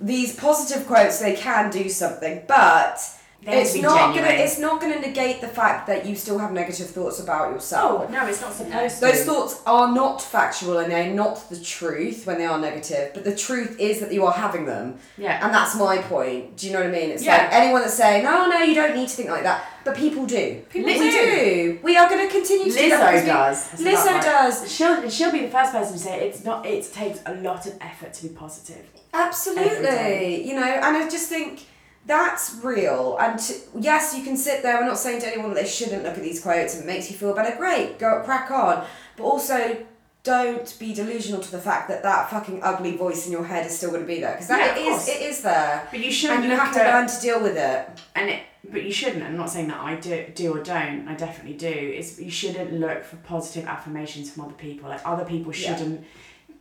these 0.00 0.34
positive 0.36 0.86
quotes, 0.86 1.18
they 1.20 1.34
can 1.34 1.70
do 1.70 1.88
something, 1.88 2.42
but 2.46 3.00
They 3.44 3.62
it's 3.62 3.74
not 3.74 4.14
genuine. 4.14 4.30
gonna 4.30 4.42
it's 4.44 4.58
not 4.58 4.80
gonna 4.80 5.00
negate 5.00 5.40
the 5.40 5.48
fact 5.48 5.88
that 5.88 6.06
you 6.06 6.14
still 6.14 6.38
have 6.38 6.52
negative 6.52 6.88
thoughts 6.90 7.18
about 7.18 7.50
yourself. 7.52 8.04
Oh, 8.08 8.12
no, 8.12 8.24
it's 8.26 8.40
not 8.40 8.52
supposed 8.52 9.00
to. 9.00 9.00
Those 9.00 9.24
thoughts 9.24 9.60
are 9.66 9.92
not 9.92 10.22
factual 10.22 10.78
and 10.78 10.90
they're 10.92 11.12
not 11.12 11.50
the 11.50 11.58
truth 11.58 12.24
when 12.24 12.38
they 12.38 12.46
are 12.46 12.58
negative, 12.58 13.10
but 13.14 13.24
the 13.24 13.34
truth 13.34 13.80
is 13.80 13.98
that 13.98 14.12
you 14.12 14.24
are 14.26 14.32
having 14.32 14.64
them. 14.64 14.96
Yeah. 15.18 15.44
And 15.44 15.52
that's 15.52 15.74
my 15.76 15.98
point. 15.98 16.56
Do 16.56 16.68
you 16.68 16.72
know 16.72 16.80
what 16.80 16.88
I 16.88 16.92
mean? 16.92 17.10
It's 17.10 17.24
Yeah. 17.24 17.38
like 17.38 17.52
anyone 17.52 17.80
that's 17.80 17.94
saying, 17.94 18.22
no, 18.22 18.48
no, 18.48 18.58
you 18.58 18.74
don't 18.76 18.94
need 18.94 19.08
to 19.08 19.14
think 19.16 19.28
like 19.28 19.42
that. 19.42 19.64
But 19.84 19.96
people 19.96 20.24
do. 20.24 20.62
People 20.70 20.86
we 20.92 20.98
do. 20.98 21.10
do. 21.10 21.78
We 21.82 21.96
are 21.96 22.08
going 22.08 22.24
to 22.24 22.32
continue 22.32 22.70
to 22.70 22.78
do 22.78 22.88
that. 22.90 23.00
Lizzo 23.00 23.20
because 23.24 23.26
does. 23.26 23.70
That's 23.70 23.82
Lizzo 23.82 24.12
right. 24.12 24.22
does. 24.22 24.72
She'll 24.72 25.10
she'll 25.10 25.32
be 25.32 25.40
the 25.40 25.48
first 25.50 25.72
person 25.72 25.94
to 25.94 25.98
say 25.98 26.28
it's 26.28 26.44
not. 26.44 26.64
It 26.64 26.88
takes 26.92 27.18
a 27.26 27.34
lot 27.34 27.66
of 27.66 27.76
effort 27.80 28.12
to 28.14 28.28
be 28.28 28.32
positive. 28.32 28.86
Absolutely. 29.12 30.46
You 30.48 30.54
know, 30.54 30.62
and 30.62 30.96
I 30.96 31.08
just 31.08 31.28
think 31.28 31.64
that's 32.06 32.58
real. 32.62 33.16
And 33.20 33.38
to, 33.38 33.54
yes, 33.78 34.14
you 34.16 34.24
can 34.24 34.36
sit 34.36 34.62
there. 34.62 34.78
We're 34.80 34.86
not 34.86 34.98
saying 34.98 35.20
to 35.20 35.28
anyone 35.28 35.54
that 35.54 35.62
they 35.62 35.68
shouldn't 35.68 36.02
look 36.02 36.16
at 36.16 36.22
these 36.22 36.40
quotes 36.42 36.74
and 36.74 36.84
it 36.84 36.86
makes 36.86 37.10
you 37.10 37.16
feel 37.16 37.34
better. 37.34 37.56
Great, 37.56 37.98
go 37.98 38.22
crack 38.24 38.50
on. 38.50 38.84
But 39.16 39.24
also, 39.24 39.84
don't 40.24 40.76
be 40.78 40.94
delusional 40.94 41.40
to 41.40 41.50
the 41.50 41.58
fact 41.58 41.88
that 41.88 42.02
that 42.04 42.30
fucking 42.30 42.60
ugly 42.62 42.96
voice 42.96 43.26
in 43.26 43.32
your 43.32 43.44
head 43.44 43.66
is 43.66 43.76
still 43.76 43.90
going 43.90 44.02
to 44.02 44.06
be 44.06 44.20
there 44.20 44.32
because 44.32 44.48
that 44.48 44.70
of 44.70 44.76
it 44.76 44.86
is, 44.86 45.08
it 45.08 45.20
is 45.22 45.42
there. 45.42 45.88
But 45.90 46.00
you 46.00 46.12
shouldn't 46.12 46.40
And 46.42 46.50
you 46.50 46.56
have 46.56 46.72
to 46.74 46.78
learn 46.78 47.08
to 47.08 47.20
deal 47.20 47.42
with 47.42 47.56
it. 47.56 47.88
and 48.14 48.30
it 48.30 48.42
but 48.70 48.84
you 48.84 48.92
shouldn't 48.92 49.24
i'm 49.24 49.36
not 49.36 49.50
saying 49.50 49.66
that 49.66 49.80
i 49.80 49.96
do 49.96 50.24
do 50.36 50.54
or 50.54 50.62
don't 50.62 51.08
i 51.08 51.16
definitely 51.16 51.54
do 51.54 51.66
is 51.66 52.20
you 52.20 52.30
shouldn't 52.30 52.72
look 52.72 53.02
for 53.02 53.16
positive 53.16 53.66
affirmations 53.66 54.30
from 54.30 54.44
other 54.44 54.52
people 54.54 54.88
like 54.88 55.00
other 55.04 55.24
people 55.24 55.50
shouldn't 55.50 56.04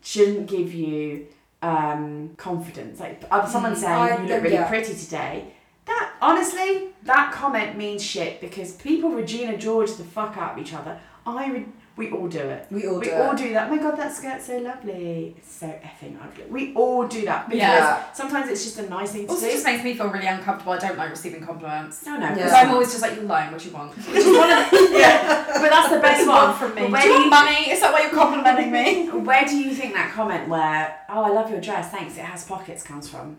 shouldn't 0.01 0.47
give 0.47 0.73
you 0.73 1.27
um 1.61 2.31
confidence. 2.37 2.99
Like 2.99 3.23
other 3.31 3.49
someone 3.49 3.75
saying 3.75 3.93
I- 3.93 4.21
you 4.21 4.27
look 4.27 4.43
really 4.43 4.55
yeah. 4.55 4.67
pretty 4.67 4.93
today. 4.95 5.53
That 5.85 6.13
honestly 6.21 6.89
that 7.03 7.31
comment 7.31 7.77
means 7.77 8.03
shit 8.03 8.39
because 8.41 8.73
people 8.73 9.09
regina 9.09 9.57
george 9.57 9.93
the 9.93 10.03
fuck 10.03 10.37
out 10.37 10.53
of 10.53 10.59
each 10.59 10.73
other. 10.73 10.99
I 11.25 11.65
we 11.97 12.09
all 12.09 12.27
do 12.27 12.39
it 12.39 12.67
We 12.71 12.87
all 12.87 12.99
we 12.99 13.05
do 13.05 13.13
all 13.13 13.31
it. 13.33 13.37
do 13.37 13.53
that. 13.53 13.67
Oh 13.69 13.75
my 13.75 13.81
god, 13.81 13.97
that 13.97 14.13
skirt's 14.13 14.45
so 14.47 14.57
lovely. 14.59 15.35
It's 15.37 15.51
so 15.51 15.67
effing 15.67 16.17
ugly. 16.23 16.45
We 16.49 16.73
all 16.73 17.05
do 17.07 17.25
that 17.25 17.47
because 17.49 17.61
Yeah. 17.61 18.11
sometimes 18.13 18.49
it's 18.49 18.63
just 18.63 18.79
a 18.79 18.89
nice 18.89 19.11
thing 19.11 19.25
to 19.27 19.31
Also, 19.33 19.45
do. 19.45 19.51
just 19.51 19.65
makes 19.65 19.83
me 19.83 19.93
feel 19.93 20.07
really 20.07 20.25
uncomfortable. 20.27 20.71
I 20.73 20.77
don't 20.79 20.97
like 20.97 21.09
receiving 21.09 21.45
compliments. 21.45 22.05
no, 22.05 22.17
no, 22.17 22.27
Yeah. 22.27 22.33
Because 22.35 22.53
I'm 22.53 22.69
always 22.71 22.89
just 22.91 23.01
like, 23.01 23.15
you're 23.15 23.25
lying, 23.25 23.51
what 23.51 23.61
do 23.61 23.67
you 23.69 23.73
want? 23.75 23.91
Which 23.97 24.07
is 24.15 24.37
one 24.37 24.49
of 24.51 24.71
the, 24.71 24.89
yeah, 24.99 25.45
but 25.61 25.69
that's 25.69 25.89
the 25.89 25.99
best 25.99 26.25
What 26.27 26.33
do 26.39 26.41
you 26.41 26.47
one 26.47 26.55
from 26.57 26.75
me? 26.75 26.87
But 26.91 27.01
Do 27.01 27.07
you 27.09 27.13
want 27.19 27.29
money? 27.29 27.71
Is 27.71 27.81
that 27.81 27.91
why 27.93 28.01
you're 28.03 28.11
complimenting 28.11 28.71
me? 28.71 29.09
where 29.29 29.45
do 29.45 29.57
you 29.57 29.73
think 29.75 29.93
that 29.93 30.11
comment 30.13 30.47
where 30.47 30.97
"Oh, 31.09 31.23
I 31.25 31.29
love 31.29 31.51
your 31.51 31.61
dress, 31.61 31.91
thanks, 31.91 32.15
it 32.17 32.21
has 32.23 32.45
pockets" 32.45 32.83
comes 32.83 33.09
from? 33.09 33.37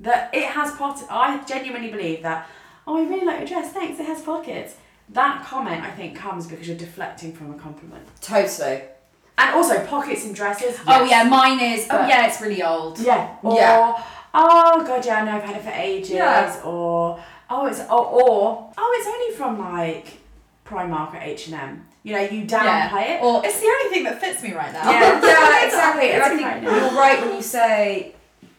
That 0.00 0.30
it 0.34 0.44
has 0.44 0.72
pockets. 0.72 1.06
I 1.10 1.38
genuinely 1.44 1.90
believe 1.90 2.22
that. 2.22 2.46
Oh, 2.86 2.96
I 2.96 3.08
really 3.08 3.24
like 3.26 3.38
your 3.40 3.48
dress, 3.48 3.72
thanks, 3.72 4.00
it 4.00 4.06
has 4.06 4.22
pockets. 4.22 4.74
That 5.12 5.44
comment, 5.44 5.82
I 5.82 5.90
think, 5.90 6.16
comes 6.16 6.46
because 6.46 6.68
you're 6.68 6.76
deflecting 6.76 7.32
from 7.32 7.50
a 7.52 7.58
compliment. 7.58 8.06
Totally. 8.20 8.82
And 9.38 9.54
also 9.56 9.84
pockets 9.86 10.24
in 10.24 10.32
dresses. 10.32 10.78
Oh 10.86 11.04
yeah, 11.04 11.24
mine 11.24 11.60
is. 11.60 11.86
Oh 11.90 12.06
yeah, 12.06 12.26
it's 12.26 12.40
really 12.40 12.62
old. 12.62 12.98
Yeah. 12.98 13.36
Or, 13.42 13.56
Yeah. 13.56 14.02
oh 14.34 14.84
god, 14.86 15.04
yeah, 15.04 15.16
I 15.16 15.24
know 15.24 15.32
I've 15.32 15.42
had 15.42 15.56
it 15.56 15.62
for 15.62 15.70
ages. 15.70 16.10
Yeah. 16.10 16.60
Or 16.62 17.20
oh, 17.48 17.66
it's 17.66 17.80
oh, 17.88 18.04
or 18.04 18.72
oh, 18.76 18.96
it's 18.98 19.08
only 19.08 19.34
from 19.36 19.58
like 19.74 20.18
Primark 20.64 21.14
or 21.14 21.18
H 21.18 21.46
and 21.46 21.56
M. 21.56 21.86
You 22.02 22.14
know, 22.14 22.20
you 22.20 22.46
downplay 22.46 23.16
it. 23.16 23.22
Or 23.22 23.44
it's 23.44 23.60
the 23.60 23.66
only 23.66 23.94
thing 23.94 24.04
that 24.04 24.20
fits 24.20 24.42
me 24.42 24.52
right 24.52 24.72
now. 24.72 24.90
Yeah. 24.90 25.22
yeah, 25.22 25.66
exactly. 25.66 26.10
And 26.12 26.22
I 26.22 26.28
think 26.28 26.42
right 26.42 26.62
you're 26.62 26.98
right 26.98 27.20
when 27.20 27.34
you 27.34 27.42
say 27.42 28.14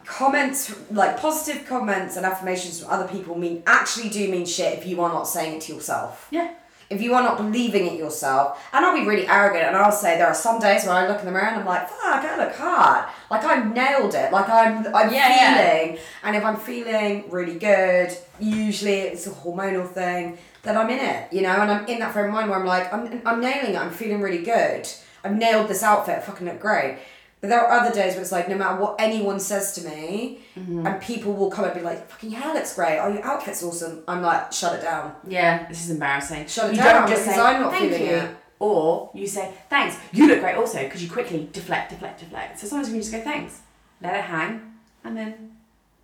comments, 0.05 0.73
like 0.91 1.19
positive 1.19 1.65
comments 1.67 2.17
and 2.17 2.25
affirmations 2.25 2.79
from 2.81 2.91
other 2.91 3.07
people 3.07 3.37
mean 3.37 3.63
actually 3.67 4.09
do 4.09 4.29
mean 4.29 4.45
shit 4.45 4.77
if 4.77 4.85
you 4.85 5.01
are 5.01 5.09
not 5.09 5.23
saying 5.23 5.55
it 5.57 5.61
to 5.63 5.73
yourself. 5.73 6.27
Yeah. 6.31 6.53
If 6.89 7.01
you 7.01 7.13
are 7.13 7.23
not 7.23 7.37
believing 7.37 7.87
it 7.87 7.97
yourself, 7.97 8.61
and 8.73 8.85
I'll 8.85 8.93
be 8.93 9.07
really 9.07 9.25
arrogant 9.25 9.63
and 9.63 9.77
I'll 9.77 9.93
say 9.93 10.17
there 10.17 10.27
are 10.27 10.33
some 10.33 10.59
days 10.59 10.83
where 10.83 10.93
I 10.95 11.07
look 11.07 11.19
in 11.19 11.25
the 11.25 11.31
mirror 11.31 11.45
and 11.45 11.61
I'm 11.61 11.65
like, 11.65 11.87
fuck, 11.87 12.25
I 12.25 12.37
look 12.37 12.53
hard. 12.53 13.05
Like 13.29 13.45
i've 13.45 13.73
nailed 13.73 14.13
it. 14.13 14.33
Like 14.33 14.49
I'm 14.49 14.85
I'm 14.93 15.13
Yeah, 15.13 15.29
yeah. 15.29 15.83
feeling. 15.85 15.99
And 16.23 16.35
if 16.35 16.43
I'm 16.43 16.57
feeling 16.57 17.29
really 17.31 17.57
good, 17.57 18.11
usually 18.41 18.99
it's 18.99 19.25
a 19.25 19.29
hormonal 19.31 19.87
thing, 19.87 20.37
that 20.63 20.75
I'm 20.77 20.89
in 20.89 20.99
it, 20.99 21.31
you 21.33 21.41
know, 21.41 21.49
and 21.61 21.71
I'm 21.71 21.87
in 21.87 21.99
that 21.99 22.11
frame 22.13 22.25
of 22.25 22.33
mind 22.33 22.49
where 22.49 22.59
I'm 22.59 22.65
like, 22.65 22.93
I'm, 22.93 23.21
I'm 23.25 23.39
nailing 23.41 23.73
it, 23.73 23.77
I'm 23.77 23.89
feeling 23.91 24.21
really 24.21 24.43
good. 24.43 24.87
I've 25.23 25.35
nailed 25.35 25.67
this 25.69 25.83
outfit, 25.83 26.17
I 26.17 26.21
fucking 26.21 26.45
look 26.47 26.59
great. 26.59 26.99
But 27.41 27.49
there 27.49 27.59
are 27.59 27.79
other 27.79 27.93
days 27.93 28.13
where 28.13 28.21
it's 28.21 28.31
like, 28.31 28.47
no 28.47 28.55
matter 28.55 28.79
what 28.79 28.95
anyone 28.99 29.39
says 29.39 29.73
to 29.73 29.81
me, 29.81 30.39
and 30.55 31.01
people 31.01 31.33
will 31.33 31.49
come 31.49 31.65
and 31.65 31.73
be 31.73 31.81
like, 31.81 32.07
fucking 32.09 32.31
hair 32.31 32.53
looks 32.53 32.75
great, 32.75 32.99
oh, 32.99 33.11
your 33.11 33.25
outfit's 33.25 33.63
awesome. 33.63 34.03
I'm 34.07 34.21
like, 34.21 34.53
shut 34.53 34.75
it 34.75 34.83
down. 34.83 35.15
Yeah, 35.27 35.67
this 35.67 35.83
is 35.83 35.89
embarrassing. 35.89 36.45
Shut 36.47 36.69
it 36.69 36.75
you 36.75 36.83
down 36.83 37.07
because 37.09 37.27
I'm 37.27 37.61
not 37.61 37.73
feeling 37.73 38.01
you, 38.01 38.15
it. 38.15 38.35
or 38.59 39.09
you 39.15 39.25
say 39.25 39.51
thanks. 39.69 39.97
You 40.13 40.27
look 40.27 40.39
great 40.39 40.55
also 40.55 40.83
because 40.83 41.03
you 41.03 41.09
quickly 41.09 41.49
deflect, 41.51 41.89
deflect, 41.89 42.19
deflect. 42.19 42.59
So 42.59 42.67
sometimes 42.67 42.93
we 42.93 42.99
just 42.99 43.11
go 43.11 43.21
thanks, 43.21 43.61
let 44.01 44.13
it 44.15 44.23
hang, 44.23 44.75
and 45.03 45.17
then 45.17 45.51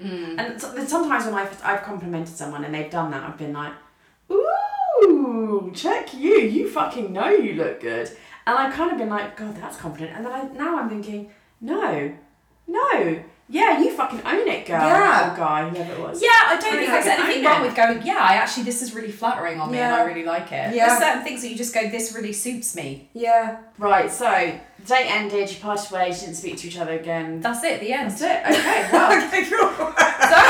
Mm. 0.02 0.36
And 0.38 0.62
so, 0.62 0.86
sometimes 0.86 1.26
when 1.26 1.34
I've, 1.34 1.62
I've 1.64 1.84
complimented 1.84 2.36
someone 2.36 2.64
and 2.64 2.74
they've 2.74 2.90
done 2.90 3.12
that, 3.12 3.24
I've 3.24 3.38
been 3.38 3.54
like, 3.54 3.74
ooh, 4.32 5.72
check 5.74 6.14
you. 6.14 6.40
You 6.40 6.70
fucking 6.70 7.12
know 7.12 7.30
you 7.30 7.54
look 7.54 7.82
good. 7.82 8.10
And 8.48 8.58
I've 8.58 8.74
kind 8.74 8.94
of 8.94 8.98
been 8.98 9.10
like, 9.10 9.36
God, 9.36 9.58
that's 9.58 9.76
confident. 9.76 10.16
And 10.16 10.26
then 10.26 10.32
I, 10.32 10.44
now 10.54 10.80
I'm 10.80 10.88
thinking, 10.88 11.30
no, 11.60 12.14
no. 12.66 13.24
Yeah, 13.50 13.80
you 13.80 13.92
fucking 13.96 14.22
own 14.26 14.46
it, 14.48 14.66
girl. 14.66 14.82
Yeah. 14.82 15.34
Or 15.34 15.38
guy, 15.38 15.70
whoever 15.70 15.94
it 15.94 16.00
was. 16.00 16.22
Yeah, 16.22 16.30
I 16.32 16.58
don't 16.60 16.74
I 16.74 16.78
think 16.78 16.90
like 16.92 17.04
there's 17.04 17.06
it. 17.06 17.20
anything 17.24 17.44
wrong 17.46 17.60
know. 17.62 17.68
with 17.68 17.76
going, 17.78 18.02
yeah, 18.06 18.18
I 18.20 18.34
actually, 18.36 18.64
this 18.64 18.82
is 18.82 18.94
really 18.94 19.12
flattering 19.12 19.62
on 19.62 19.72
me 19.72 19.78
and 19.78 19.96
I 19.96 20.04
really 20.04 20.26
like 20.26 20.52
it. 20.52 20.76
Yeah. 20.76 20.88
There's 20.88 21.00
certain 21.00 21.24
things 21.24 21.42
that 21.44 21.50
you 21.50 21.56
just 21.56 21.74
go, 21.74 21.90
this 21.90 22.14
really 22.14 22.34
suits 22.34 22.76
me. 22.76 23.10
Yeah. 23.14 23.60
Right, 23.78 24.12
so 24.12 24.26
the 24.80 24.86
date 24.86 25.08
ended, 25.10 25.50
you 25.50 25.56
parted 25.62 25.90
ways, 25.92 26.20
you 26.22 26.28
didn't 26.28 26.38
speak 26.38 26.58
to 26.58 26.68
each 26.68 26.78
other 26.78 26.94
again. 27.00 27.40
That's 27.40 27.64
it, 27.64 27.80
the 27.80 27.94
end. 27.94 28.12
That's 28.12 28.22
it. 28.22 28.60
Okay, 28.60 28.90
well, 28.92 29.28
Okay, 29.28 29.46
cool. 29.46 29.94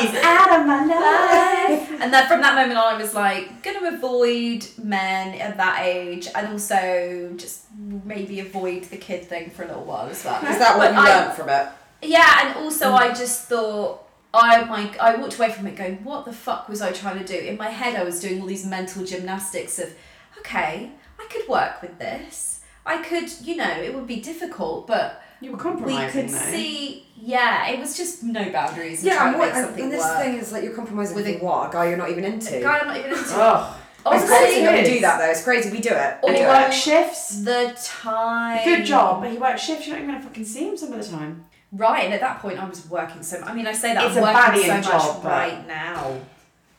he's 0.00 0.14
out 0.22 0.60
of 0.60 0.66
my 0.66 0.84
life. 0.86 1.88
And 2.00 2.10
then 2.14 2.26
from 2.28 2.40
that 2.40 2.54
moment 2.54 2.78
on, 2.78 2.94
I 2.94 2.96
was 2.96 3.12
like, 3.14 3.62
gonna 3.62 3.94
avoid 3.94 4.64
men 4.82 5.38
at 5.38 5.58
that 5.58 5.82
age 5.84 6.28
and 6.34 6.48
also 6.48 7.30
just 7.36 7.64
maybe 7.76 8.40
avoid 8.40 8.84
the 8.84 8.96
kid 8.96 9.24
thing 9.26 9.50
for 9.50 9.64
a 9.64 9.66
little 9.66 9.84
while 9.84 10.08
as 10.08 10.24
well. 10.24 10.42
Is 10.46 10.58
that 10.58 10.78
what 10.78 10.94
But 10.94 11.02
you 11.02 11.08
I- 11.10 11.20
learned 11.24 11.36
from 11.36 11.48
it? 11.50 11.68
Yeah, 12.02 12.46
and 12.56 12.64
also 12.64 12.86
mm. 12.86 12.94
I 12.94 13.08
just 13.14 13.46
thought 13.48 14.02
I 14.32 14.64
my 14.64 14.96
I 15.00 15.16
walked 15.16 15.36
away 15.36 15.50
from 15.52 15.66
it 15.66 15.76
going, 15.76 16.02
what 16.04 16.24
the 16.24 16.32
fuck 16.32 16.68
was 16.68 16.80
I 16.80 16.92
trying 16.92 17.18
to 17.18 17.24
do? 17.24 17.36
In 17.38 17.56
my 17.56 17.68
head, 17.68 17.96
I 17.96 18.04
was 18.04 18.20
doing 18.20 18.40
all 18.40 18.46
these 18.46 18.64
mental 18.66 19.04
gymnastics 19.04 19.78
of, 19.78 19.92
okay, 20.38 20.90
I 21.18 21.26
could 21.30 21.48
work 21.48 21.82
with 21.82 21.98
this. 21.98 22.60
I 22.86 23.02
could, 23.02 23.30
you 23.42 23.56
know, 23.56 23.70
it 23.70 23.94
would 23.94 24.06
be 24.06 24.16
difficult, 24.20 24.86
but 24.86 25.22
You 25.40 25.52
were 25.52 25.72
we 25.74 25.96
could 26.08 26.28
though. 26.30 26.38
see. 26.52 27.06
Yeah, 27.16 27.68
it 27.68 27.78
was 27.78 27.94
just 27.96 28.22
no 28.22 28.50
boundaries. 28.50 29.00
And 29.00 29.08
Yeah, 29.08 29.16
trying 29.16 29.26
and, 29.26 29.34
to 29.34 29.38
what, 29.40 29.54
and, 29.54 29.80
and 29.80 29.92
this 29.92 30.02
work. 30.02 30.18
thing 30.22 30.34
is 30.36 30.52
like 30.52 30.64
you're 30.64 30.72
compromising 30.74 31.14
With 31.14 31.26
with 31.26 31.42
a- 31.42 31.44
what? 31.44 31.68
A 31.68 31.72
guy 31.72 31.88
you're 31.88 31.98
not 31.98 32.08
even 32.10 32.24
into. 32.24 32.56
A 32.56 32.62
guy 32.62 32.78
I'm 32.78 32.86
not 32.86 32.96
even 32.96 33.10
into. 33.12 33.34
Ugh. 33.34 33.76
it's 33.76 34.06
Honestly, 34.06 34.28
crazy 34.28 34.60
that 34.62 34.72
we 34.72 34.78
it 34.80 34.94
do 34.94 35.00
that 35.00 35.18
though. 35.18 35.30
It's 35.30 35.44
crazy. 35.44 35.70
We 35.70 35.80
do 35.80 35.90
it. 35.90 36.18
Or 36.22 36.28
And 36.30 36.30
he 36.30 36.30
We 36.30 36.38
do 36.38 36.44
it. 36.44 36.48
works 36.48 36.76
shifts. 36.76 37.42
the 37.44 37.76
time. 37.84 38.64
Good 38.64 38.86
job, 38.86 39.20
but 39.20 39.30
he 39.30 39.36
works 39.36 39.62
shifts. 39.62 39.86
You're 39.86 39.96
not 39.96 40.02
even 40.04 40.14
gonna 40.14 40.24
fucking 40.26 40.44
see 40.46 40.66
him 40.68 40.76
some 40.78 40.92
of 40.94 41.04
the 41.04 41.10
time. 41.10 41.44
Right, 41.72 42.04
and 42.04 42.14
at 42.14 42.20
that 42.20 42.40
point, 42.40 42.58
I 42.58 42.68
was 42.68 42.88
working 42.88 43.22
so. 43.22 43.40
I 43.42 43.54
mean, 43.54 43.66
I 43.66 43.72
say 43.72 43.94
that 43.94 44.04
It's 44.04 44.16
I'm 44.16 44.22
working 44.22 44.62
so 44.62 44.74
much 44.74 44.84
job, 44.84 45.24
right 45.24 45.66
now. 45.68 46.20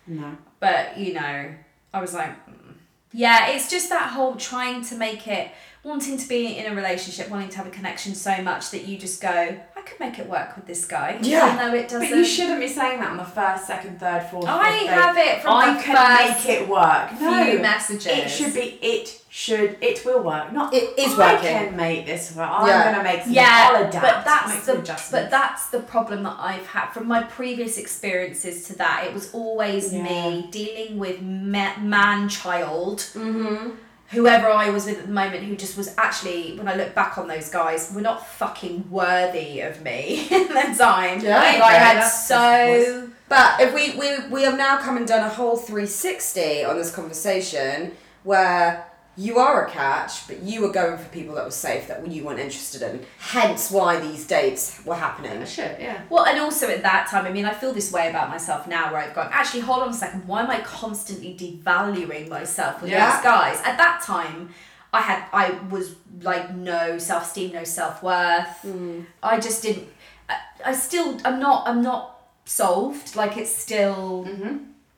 No. 0.05 0.37
But 0.59 0.97
you 0.97 1.13
know, 1.13 1.53
I 1.93 2.01
was 2.01 2.13
like, 2.13 2.31
mm. 2.45 2.73
yeah, 3.13 3.51
it's 3.51 3.69
just 3.69 3.89
that 3.89 4.09
whole 4.09 4.35
trying 4.35 4.83
to 4.85 4.95
make 4.95 5.27
it 5.27 5.51
wanting 5.83 6.17
to 6.17 6.27
be 6.27 6.57
in 6.57 6.71
a 6.71 6.75
relationship, 6.75 7.29
wanting 7.29 7.49
to 7.49 7.57
have 7.57 7.67
a 7.67 7.71
connection 7.71 8.15
so 8.15 8.41
much 8.41 8.71
that 8.71 8.87
you 8.87 8.97
just 8.97 9.21
go, 9.21 9.59
I 9.81 9.89
could 9.89 9.99
make 9.99 10.19
it 10.19 10.29
work 10.29 10.55
with 10.55 10.65
this 10.67 10.85
guy. 10.85 11.17
Yeah. 11.21 11.53
Even 11.53 11.57
though 11.71 11.75
it 11.77 11.87
doesn't. 11.89 12.09
But 12.09 12.17
you 12.17 12.23
shouldn't 12.25 12.59
be 12.59 12.67
saying 12.67 12.99
that 12.99 13.09
on 13.11 13.17
the 13.17 13.23
first, 13.23 13.65
second, 13.65 13.99
third, 13.99 14.23
fourth. 14.29 14.45
I 14.47 14.79
fifth 14.79 14.89
have 14.89 15.17
it 15.17 15.41
from 15.41 15.51
the 15.51 15.65
world. 15.67 15.69
I 15.69 15.77
the 15.77 15.83
can 15.83 15.95
first 16.35 16.47
make 16.47 16.57
it 16.61 16.69
work. 16.69 17.09
few 17.09 17.55
No, 17.55 17.61
messages. 17.61 18.05
it 18.05 18.29
should 18.29 18.53
be. 18.53 18.77
It 18.81 19.21
should. 19.29 19.77
It 19.81 20.05
will 20.05 20.21
work. 20.21 20.51
Not. 20.53 20.73
It 20.73 20.97
is 20.99 21.17
working. 21.17 21.21
I 21.21 21.33
working. 21.33 21.67
can 21.69 21.75
make 21.75 22.05
this 22.05 22.35
work. 22.35 22.49
I'm 22.51 22.67
Yeah. 22.67 22.91
gonna 22.91 23.03
make. 23.03 23.23
Some, 23.23 23.33
yeah, 23.33 23.69
I'll 23.73 23.87
adapt. 23.87 24.05
but 24.05 24.25
that's 24.25 24.67
make 24.67 24.85
the 24.85 24.95
some 24.95 24.97
but 25.11 25.31
that's 25.31 25.69
the 25.69 25.79
problem 25.79 26.23
that 26.23 26.35
I've 26.39 26.67
had 26.67 26.87
from 26.91 27.07
my 27.07 27.23
previous 27.23 27.77
experiences 27.77 28.65
to 28.67 28.77
that. 28.77 29.05
It 29.07 29.13
was 29.13 29.33
always 29.33 29.91
Yeah. 29.93 30.03
me 30.03 30.47
dealing 30.51 30.99
with 30.99 31.21
ma- 31.21 31.77
man 31.79 32.29
child, 32.29 32.99
Mm-hmm. 33.15 33.71
Whoever 34.11 34.47
I 34.49 34.69
was 34.69 34.85
with 34.85 34.99
at 34.99 35.07
the 35.07 35.11
moment, 35.13 35.43
who 35.45 35.55
just 35.55 35.77
was 35.77 35.93
actually 35.97 36.55
when 36.57 36.67
I 36.67 36.75
look 36.75 36.93
back 36.93 37.17
on 37.17 37.27
those 37.27 37.49
guys, 37.49 37.91
were 37.93 38.01
not 38.01 38.27
fucking 38.27 38.89
worthy 38.91 39.61
of 39.61 39.81
me 39.81 40.27
in 40.31 40.47
the 40.47 40.75
time. 40.77 41.21
Yeah, 41.21 41.37
like, 41.37 41.55
okay, 41.55 41.61
I 41.61 41.73
had 41.73 41.97
that's- 41.97 42.27
so. 42.27 43.09
But 43.29 43.61
if 43.61 43.73
we, 43.73 43.95
we 43.97 44.27
we 44.27 44.43
have 44.43 44.57
now 44.57 44.77
come 44.77 44.97
and 44.97 45.07
done 45.07 45.23
a 45.23 45.29
whole 45.29 45.55
360 45.55 46.65
on 46.65 46.77
this 46.77 46.93
conversation 46.93 47.93
where 48.23 48.85
you 49.21 49.37
are 49.37 49.65
a 49.67 49.69
catch, 49.69 50.27
but 50.27 50.41
you 50.41 50.61
were 50.61 50.71
going 50.71 50.97
for 50.97 51.07
people 51.09 51.35
that 51.35 51.45
were 51.45 51.51
safe 51.51 51.87
that 51.87 52.05
you 52.07 52.23
weren't 52.25 52.39
interested 52.39 52.81
in. 52.81 53.05
Hence 53.19 53.69
why 53.69 53.99
these 53.99 54.25
dates 54.25 54.81
were 54.85 54.95
happening. 54.95 55.45
Shit. 55.45 55.79
Yeah. 55.79 56.01
Well, 56.09 56.25
and 56.25 56.39
also 56.39 56.67
at 56.69 56.81
that 56.83 57.07
time, 57.11 57.25
I 57.25 57.31
mean, 57.31 57.45
I 57.45 57.53
feel 57.53 57.73
this 57.73 57.91
way 57.91 58.09
about 58.09 58.29
myself 58.29 58.67
now 58.67 58.91
where 58.91 59.01
I've 59.01 59.13
gone, 59.13 59.29
actually, 59.31 59.61
hold 59.61 59.83
on 59.83 59.89
a 59.89 59.93
second, 59.93 60.27
why 60.27 60.41
am 60.41 60.49
I 60.49 60.59
constantly 60.61 61.31
devaluing 61.41 62.29
myself 62.29 62.81
with 62.81 62.89
Yeah. 62.91 63.11
these 63.15 63.23
guys? 63.23 63.57
At 63.63 63.77
that 63.77 64.01
time, 64.03 64.49
I 64.93 65.01
had, 65.01 65.23
I 65.31 65.51
was 65.69 65.95
like, 66.21 66.53
no 66.55 66.97
self 66.97 67.23
esteem, 67.23 67.53
no 67.53 67.63
self 67.63 68.01
worth. 68.03 68.57
Hmm. 68.63 69.01
I 69.21 69.39
just 69.39 69.61
didn't, 69.61 69.87
I, 70.29 70.37
I 70.65 70.73
still, 70.73 71.17
I'm 71.23 71.39
not, 71.39 71.67
I'm 71.67 71.81
not 71.81 72.21
solved. 72.45 73.15
Like, 73.15 73.37
it's 73.37 73.55
still 73.55 74.27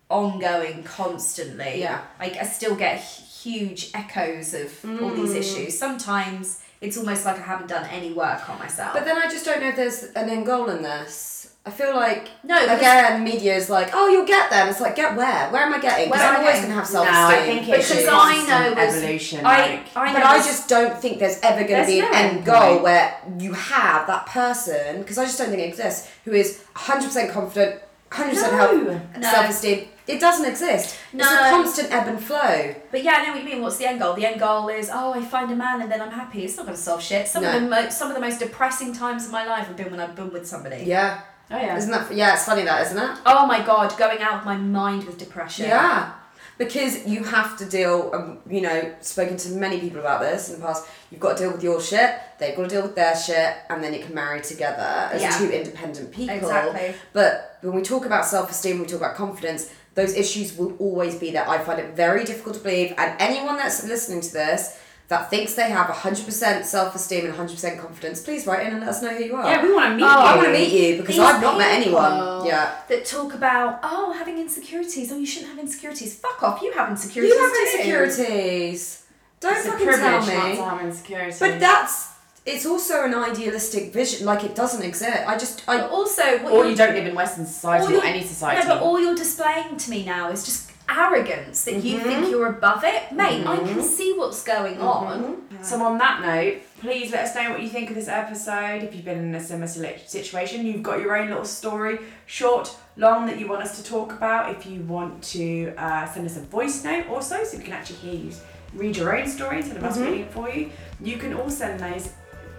ongoing 0.10 0.84
constantly. 0.84 1.80
Yeah. 1.82 2.02
Like, 2.20 2.38
I 2.38 2.44
still 2.44 2.76
get 2.76 3.00
huge 3.44 3.90
echoes 3.94 4.54
of 4.54 4.72
all 5.02 5.10
Hmm. 5.10 5.16
these 5.16 5.34
issues. 5.36 5.78
Sometimes 5.78 6.60
it's 6.82 6.98
almost 6.98 7.26
like 7.26 7.38
I 7.38 7.42
haven't 7.44 7.68
done 7.68 7.86
any 7.92 8.12
work 8.14 8.50
on 8.50 8.60
myself. 8.60 8.94
But 8.94 9.06
then 9.06 9.18
I 9.18 9.28
just 9.30 9.46
don't 9.46 9.62
know 9.62 9.70
if 9.70 9.76
there's 9.76 10.04
an 10.16 10.30
end 10.30 10.46
goal 10.46 10.70
in 10.70 10.82
this. 10.84 11.40
I 11.66 11.72
feel 11.72 11.96
like 11.96 12.28
No, 12.44 12.58
again, 12.62 13.24
media 13.24 13.56
is 13.56 13.70
like, 13.70 13.92
oh, 13.94 14.10
you'll 14.10 14.26
get 14.26 14.50
them. 14.50 14.68
It's 14.68 14.82
like, 14.82 14.98
get 14.98 15.16
where? 15.16 15.50
Where 15.50 15.62
am 15.64 15.74
I 15.74 15.80
getting? 15.80 16.08
Because 16.10 16.20
Where 16.20 16.30
am 16.30 16.36
I'm 16.36 16.42
always 16.46 16.60
gonna 16.62 16.74
have 16.74 16.84
No, 16.84 16.92
self 16.92 17.08
I 17.08 17.36
esteem. 17.38 17.56
think 17.56 17.66
Because 17.72 17.92
it's 17.92 18.10
I 18.10 18.48
know 18.50 18.82
evolution. 18.82 19.46
I, 19.46 19.58
like, 19.58 19.80
I 19.96 20.14
but 20.14 20.20
know 20.20 20.26
I 20.26 20.38
just 20.40 20.68
don't 20.68 21.00
think 21.02 21.20
there's 21.20 21.40
ever 21.42 21.64
going 21.66 21.82
to 21.86 21.88
be 21.88 22.00
an 22.00 22.12
no 22.12 22.18
end 22.18 22.38
end 22.40 22.46
goal 22.46 22.60
point. 22.72 22.84
where 22.84 23.16
you 23.40 23.54
have 23.54 24.08
that 24.08 24.26
person, 24.26 25.02
because 25.02 25.18
I 25.18 25.24
just 25.24 25.38
don't 25.38 25.52
think 25.52 25.62
it 25.62 25.70
exists, 25.70 26.10
who 26.26 26.34
is 26.34 26.62
100% 26.76 27.32
confident, 27.32 27.82
100% 28.12 28.52
No. 28.52 29.02
No. 29.20 29.32
self 29.32 29.50
esteem. 29.50 29.88
It 30.06 30.20
doesn't 30.20 30.46
exist. 30.46 30.98
It's 31.14 31.26
a 31.26 31.38
constant 31.50 31.92
ebb 31.92 32.08
and 32.08 32.22
flow. 32.22 32.76
But 32.92 33.04
yeah, 33.04 33.14
I 33.18 33.26
know 33.26 33.32
what 33.34 33.44
you 33.44 33.50
mean. 33.50 33.62
What's 33.62 33.78
the 33.78 33.86
end 33.86 34.00
goal? 34.00 34.14
The 34.16 34.26
end 34.26 34.40
goal 34.40 34.68
is 34.68 34.90
oh, 34.92 35.14
I 35.14 35.24
find 35.24 35.50
a 35.52 35.56
man 35.56 35.82
and 35.82 35.92
then 35.92 36.02
I'm 36.02 36.12
happy. 36.12 36.44
It's 36.44 36.58
not 36.58 36.66
going 36.66 36.76
to 36.76 36.82
solve 36.82 37.02
shit. 37.02 37.28
Some 37.28 37.44
of 37.44 37.54
the 37.54 37.62
mo- 37.62 37.90
some 37.90 38.10
of 38.10 38.16
the 38.16 38.22
most 38.22 38.40
depressing 38.40 38.94
times 38.94 39.26
of 39.26 39.32
my 39.32 39.46
life 39.46 39.68
have 39.68 39.78
been 39.78 39.92
when 39.92 40.00
I've 40.02 40.16
been 40.16 40.32
with 40.34 40.46
somebody. 40.48 40.84
Yeah. 40.86 41.22
oh 41.52 41.58
yeah. 41.58 41.78
Isn't 41.78 41.92
that, 41.92 42.14
yeah, 42.14 42.34
it's 42.34 42.46
funny 42.46 42.64
that, 42.64 42.86
isn't 42.88 42.98
it? 42.98 43.18
Oh 43.26 43.46
my 43.48 43.64
god, 43.66 43.98
going 43.98 44.20
out 44.20 44.40
of 44.40 44.46
my 44.46 44.58
mind 44.58 45.06
with 45.06 45.18
depression. 45.18 45.68
Yeah. 45.68 46.14
Because 46.58 47.08
you 47.08 47.24
have 47.24 47.58
to 47.58 47.66
deal, 47.66 48.12
um, 48.14 48.38
you 48.48 48.62
know, 48.62 48.94
spoken 49.02 49.38
to 49.38 49.50
many 49.54 49.80
people 49.80 50.00
about 50.00 50.22
this 50.22 50.50
in 50.50 50.60
the 50.60 50.66
past. 50.66 50.88
You've 51.10 51.20
got 51.20 51.36
to 51.38 51.44
deal 51.44 51.52
with 51.52 51.64
your 51.64 51.82
shit, 51.82 52.12
they've 52.40 52.56
got 52.56 52.64
to 52.64 52.70
deal 52.70 52.84
with 52.84 52.96
their 52.96 53.16
shit, 53.18 53.56
and 53.72 53.84
then 53.84 53.92
you 53.94 54.02
can 54.04 54.14
marry 54.14 54.40
together 54.40 55.10
as 55.12 55.22
Yeah. 55.22 55.36
two 55.36 55.50
independent 55.50 56.12
people. 56.12 56.36
Exactly. 56.36 56.94
But 57.12 57.58
when 57.62 57.74
we 57.74 57.82
talk 57.82 58.06
about 58.06 58.26
self 58.26 58.52
esteem, 58.52 58.80
we 58.80 58.86
talk 58.86 58.98
about 59.00 59.16
confidence, 59.16 59.72
those 59.96 60.16
issues 60.16 60.58
will 60.58 60.76
always 60.78 61.16
be 61.16 61.32
there. 61.32 61.48
I 61.48 61.60
find 61.60 61.80
it 61.80 61.96
very 61.96 62.24
difficult 62.24 62.56
to 62.56 62.62
believe, 62.62 62.94
and 62.98 63.16
anyone 63.20 63.58
that's 63.58 63.84
listening 63.86 64.22
to 64.22 64.34
this 64.34 64.80
that 65.10 65.30
thinks 65.30 65.54
they 65.56 65.70
have 65.70 65.88
100% 65.88 66.64
self 66.64 66.96
esteem 66.96 67.26
and 67.26 67.34
100% 67.36 67.80
confidence, 67.80 68.22
please 68.24 68.48
write 68.48 68.66
in 68.66 68.72
and 68.74 68.80
let 68.80 68.90
us 68.90 69.02
know 69.04 69.10
who 69.14 69.24
you 69.24 69.36
are. 69.36 69.46
Yeah, 69.46 69.62
we 69.62 69.74
want 69.74 69.90
to 69.92 69.96
meet 69.98 70.04
Oh, 70.04 70.08
you. 70.08 70.12
I 70.14 70.36
want 70.38 70.48
to 70.48 70.54
meet 70.54 70.72
you 70.72 70.98
because 70.98 71.16
These 71.16 71.20
I've 71.24 71.42
not 71.42 71.58
met 71.58 71.74
anyone. 71.74 72.46
Yeah. 72.46 72.80
That 72.88 73.06
talk 73.06 73.34
about 73.34 73.80
oh 73.84 74.14
having 74.14 74.40
insecurities. 74.40 75.12
Oh, 75.12 75.18
you 75.18 75.26
shouldn't 75.26 75.52
have 75.52 75.60
insecurities. 75.60 76.18
Fuck 76.18 76.42
off. 76.42 76.62
You 76.62 76.72
have 76.72 76.90
insecurities. 76.90 77.36
You 77.36 77.42
have 77.44 77.54
too. 77.54 77.78
insecurities. 77.78 79.06
Don't 79.42 79.58
It's 79.58 79.66
a 79.66 79.72
fucking 79.72 79.88
privilege 79.88 80.26
tell 80.26 80.38
not 80.40 80.50
me. 80.50 80.56
to 80.56 80.64
have 80.64 80.82
insecurity. 80.86 81.36
But 81.40 81.60
that's 81.60 82.13
it's 82.46 82.66
also 82.66 83.04
an 83.06 83.14
idealistic 83.16 83.94
vision. 83.94 84.26
Like 84.26 84.44
it 84.44 84.56
doesn't 84.56 84.84
exist. 84.84 85.28
I 85.28 85.38
just 85.38 85.66
But 85.66 85.80
I 85.82 85.88
also, 85.88 86.24
what 86.40 86.52
or 86.54 86.64
you're- 86.66 86.76
don't 86.76 86.94
live 86.94 87.08
in 87.08 87.16
Western 87.16 87.46
society 87.46 87.96
all 87.96 88.02
or 88.02 88.06
any 88.06 88.24
society. 88.24 88.68
No, 88.68 88.76
but 88.76 88.84
all 88.84 89.00
you're 89.00 89.16
displaying 89.16 89.78
to 89.78 89.90
me 89.90 90.04
now 90.06 90.30
is 90.30 90.44
just 90.44 90.72
arrogance 90.90 91.64
that 91.64 91.82
you 91.82 91.98
Mm-hmm. 91.98 92.08
think 92.10 92.30
you're 92.30 92.48
above 92.48 92.84
it. 92.84 93.12
Mate, 93.14 93.48
I 93.48 93.56
can 93.58 93.82
see 93.82 94.14
what's 94.18 94.44
going 94.44 94.80
on. 94.82 95.42
So 95.62 95.82
on 95.82 95.98
that 96.00 96.22
note, 96.22 96.58
please 96.82 97.14
let 97.14 97.24
us 97.24 97.36
know 97.36 97.52
what 97.52 97.62
you 97.62 97.70
think 97.70 97.88
of 97.90 97.96
this 97.96 98.10
episode. 98.10 98.84
If 98.84 98.94
you've 98.94 99.06
been 99.06 99.20
in 99.20 99.34
a 99.34 99.40
similar 99.42 99.68
situation, 100.06 100.66
you've 100.66 100.84
got 100.84 101.00
your 101.00 101.16
own 101.16 101.30
little 101.30 101.46
story, 101.46 102.00
short, 102.26 102.76
long, 102.98 103.26
that 103.28 103.40
you 103.40 103.48
want 103.48 103.62
us 103.64 103.78
to 103.78 103.84
talk 103.90 104.12
about. 104.12 104.54
If 104.54 104.66
you 104.66 104.82
want 104.82 105.24
to 105.36 105.74
uh, 105.78 106.06
send 106.12 106.26
us 106.26 106.36
a 106.36 106.42
voice 106.42 106.84
note 106.84 107.08
also, 107.08 107.44
so 107.46 107.58
we 107.58 107.64
can 107.64 107.72
actually 107.74 108.00
hear 108.00 108.14
you 108.16 108.32
read 108.74 108.98
your 108.98 109.18
own 109.18 109.28
story 109.28 109.58
instead 109.60 109.78
of 109.78 109.84
us 109.86 109.98
reading 109.98 110.22
it 110.22 110.32
for 110.32 110.50
you. 110.50 110.70
You 111.00 111.16
can 111.18 111.34
all 111.34 111.50
send 111.50 111.80
those 111.80 112.10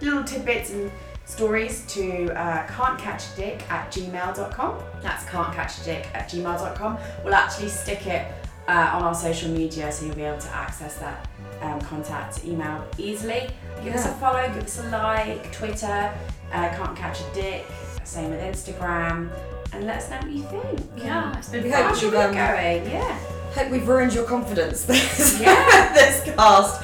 little 0.05 0.23
tidbits 0.23 0.71
and 0.71 0.91
stories 1.25 1.85
to 1.87 2.31
uh, 2.39 2.65
can'tcatchadick 2.67 3.61
at 3.69 3.91
gmail.com. 3.91 4.79
That's 5.01 5.23
can'tcatchadick 5.25 6.05
at 6.13 6.29
gmail.com. 6.29 6.97
We'll 7.23 7.33
actually 7.33 7.69
stick 7.69 8.05
it 8.07 8.27
uh, 8.67 8.91
on 8.93 9.03
our 9.03 9.15
social 9.15 9.49
media 9.49 9.91
so 9.91 10.05
you'll 10.05 10.15
be 10.15 10.23
able 10.23 10.39
to 10.41 10.49
access 10.55 10.97
that 10.99 11.27
um, 11.61 11.79
contact 11.81 12.45
email 12.45 12.83
easily. 12.97 13.49
Give 13.83 13.93
us 13.95 14.05
a 14.05 14.13
follow, 14.13 14.47
give 14.53 14.63
us 14.63 14.79
a 14.79 14.89
like, 14.89 15.51
Twitter, 15.51 16.13
uh, 16.51 16.69
can't 16.69 16.95
catch 16.95 17.19
a 17.21 17.33
dick, 17.33 17.65
same 18.03 18.29
with 18.31 18.39
Instagram, 18.41 19.29
and 19.73 19.85
let 19.85 19.97
us 19.97 20.09
know 20.09 20.17
what 20.17 20.31
you 20.31 20.43
think. 20.43 20.79
Yeah, 20.97 21.37
it's 21.37 21.49
been 21.49 21.63
We 21.63 21.71
fun. 21.71 21.81
hope 21.81 21.89
How's 21.91 22.01
your 22.01 22.11
you've, 22.11 22.21
um, 22.21 22.31
going? 22.33 22.85
Yeah. 22.89 23.19
hope 23.53 23.71
we've 23.71 23.87
ruined 23.87 24.13
your 24.13 24.25
confidence. 24.25 24.85
This 24.85 25.39
Yeah. 25.41 25.93
this 25.93 26.23
cast. 26.35 26.83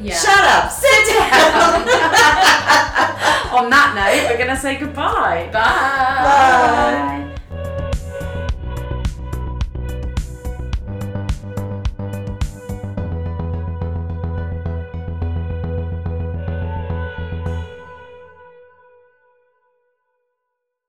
Yeah. 0.00 0.14
Shut 0.16 0.44
up. 0.44 0.70
Sit 0.70 1.06
down. 1.14 1.82
On 3.58 3.68
that 3.70 3.92
note, 3.94 4.30
we're 4.30 4.38
gonna 4.38 4.56
say 4.58 4.76
goodbye. 4.78 5.50
Bye. 5.52 5.60
Bye. 5.62 7.31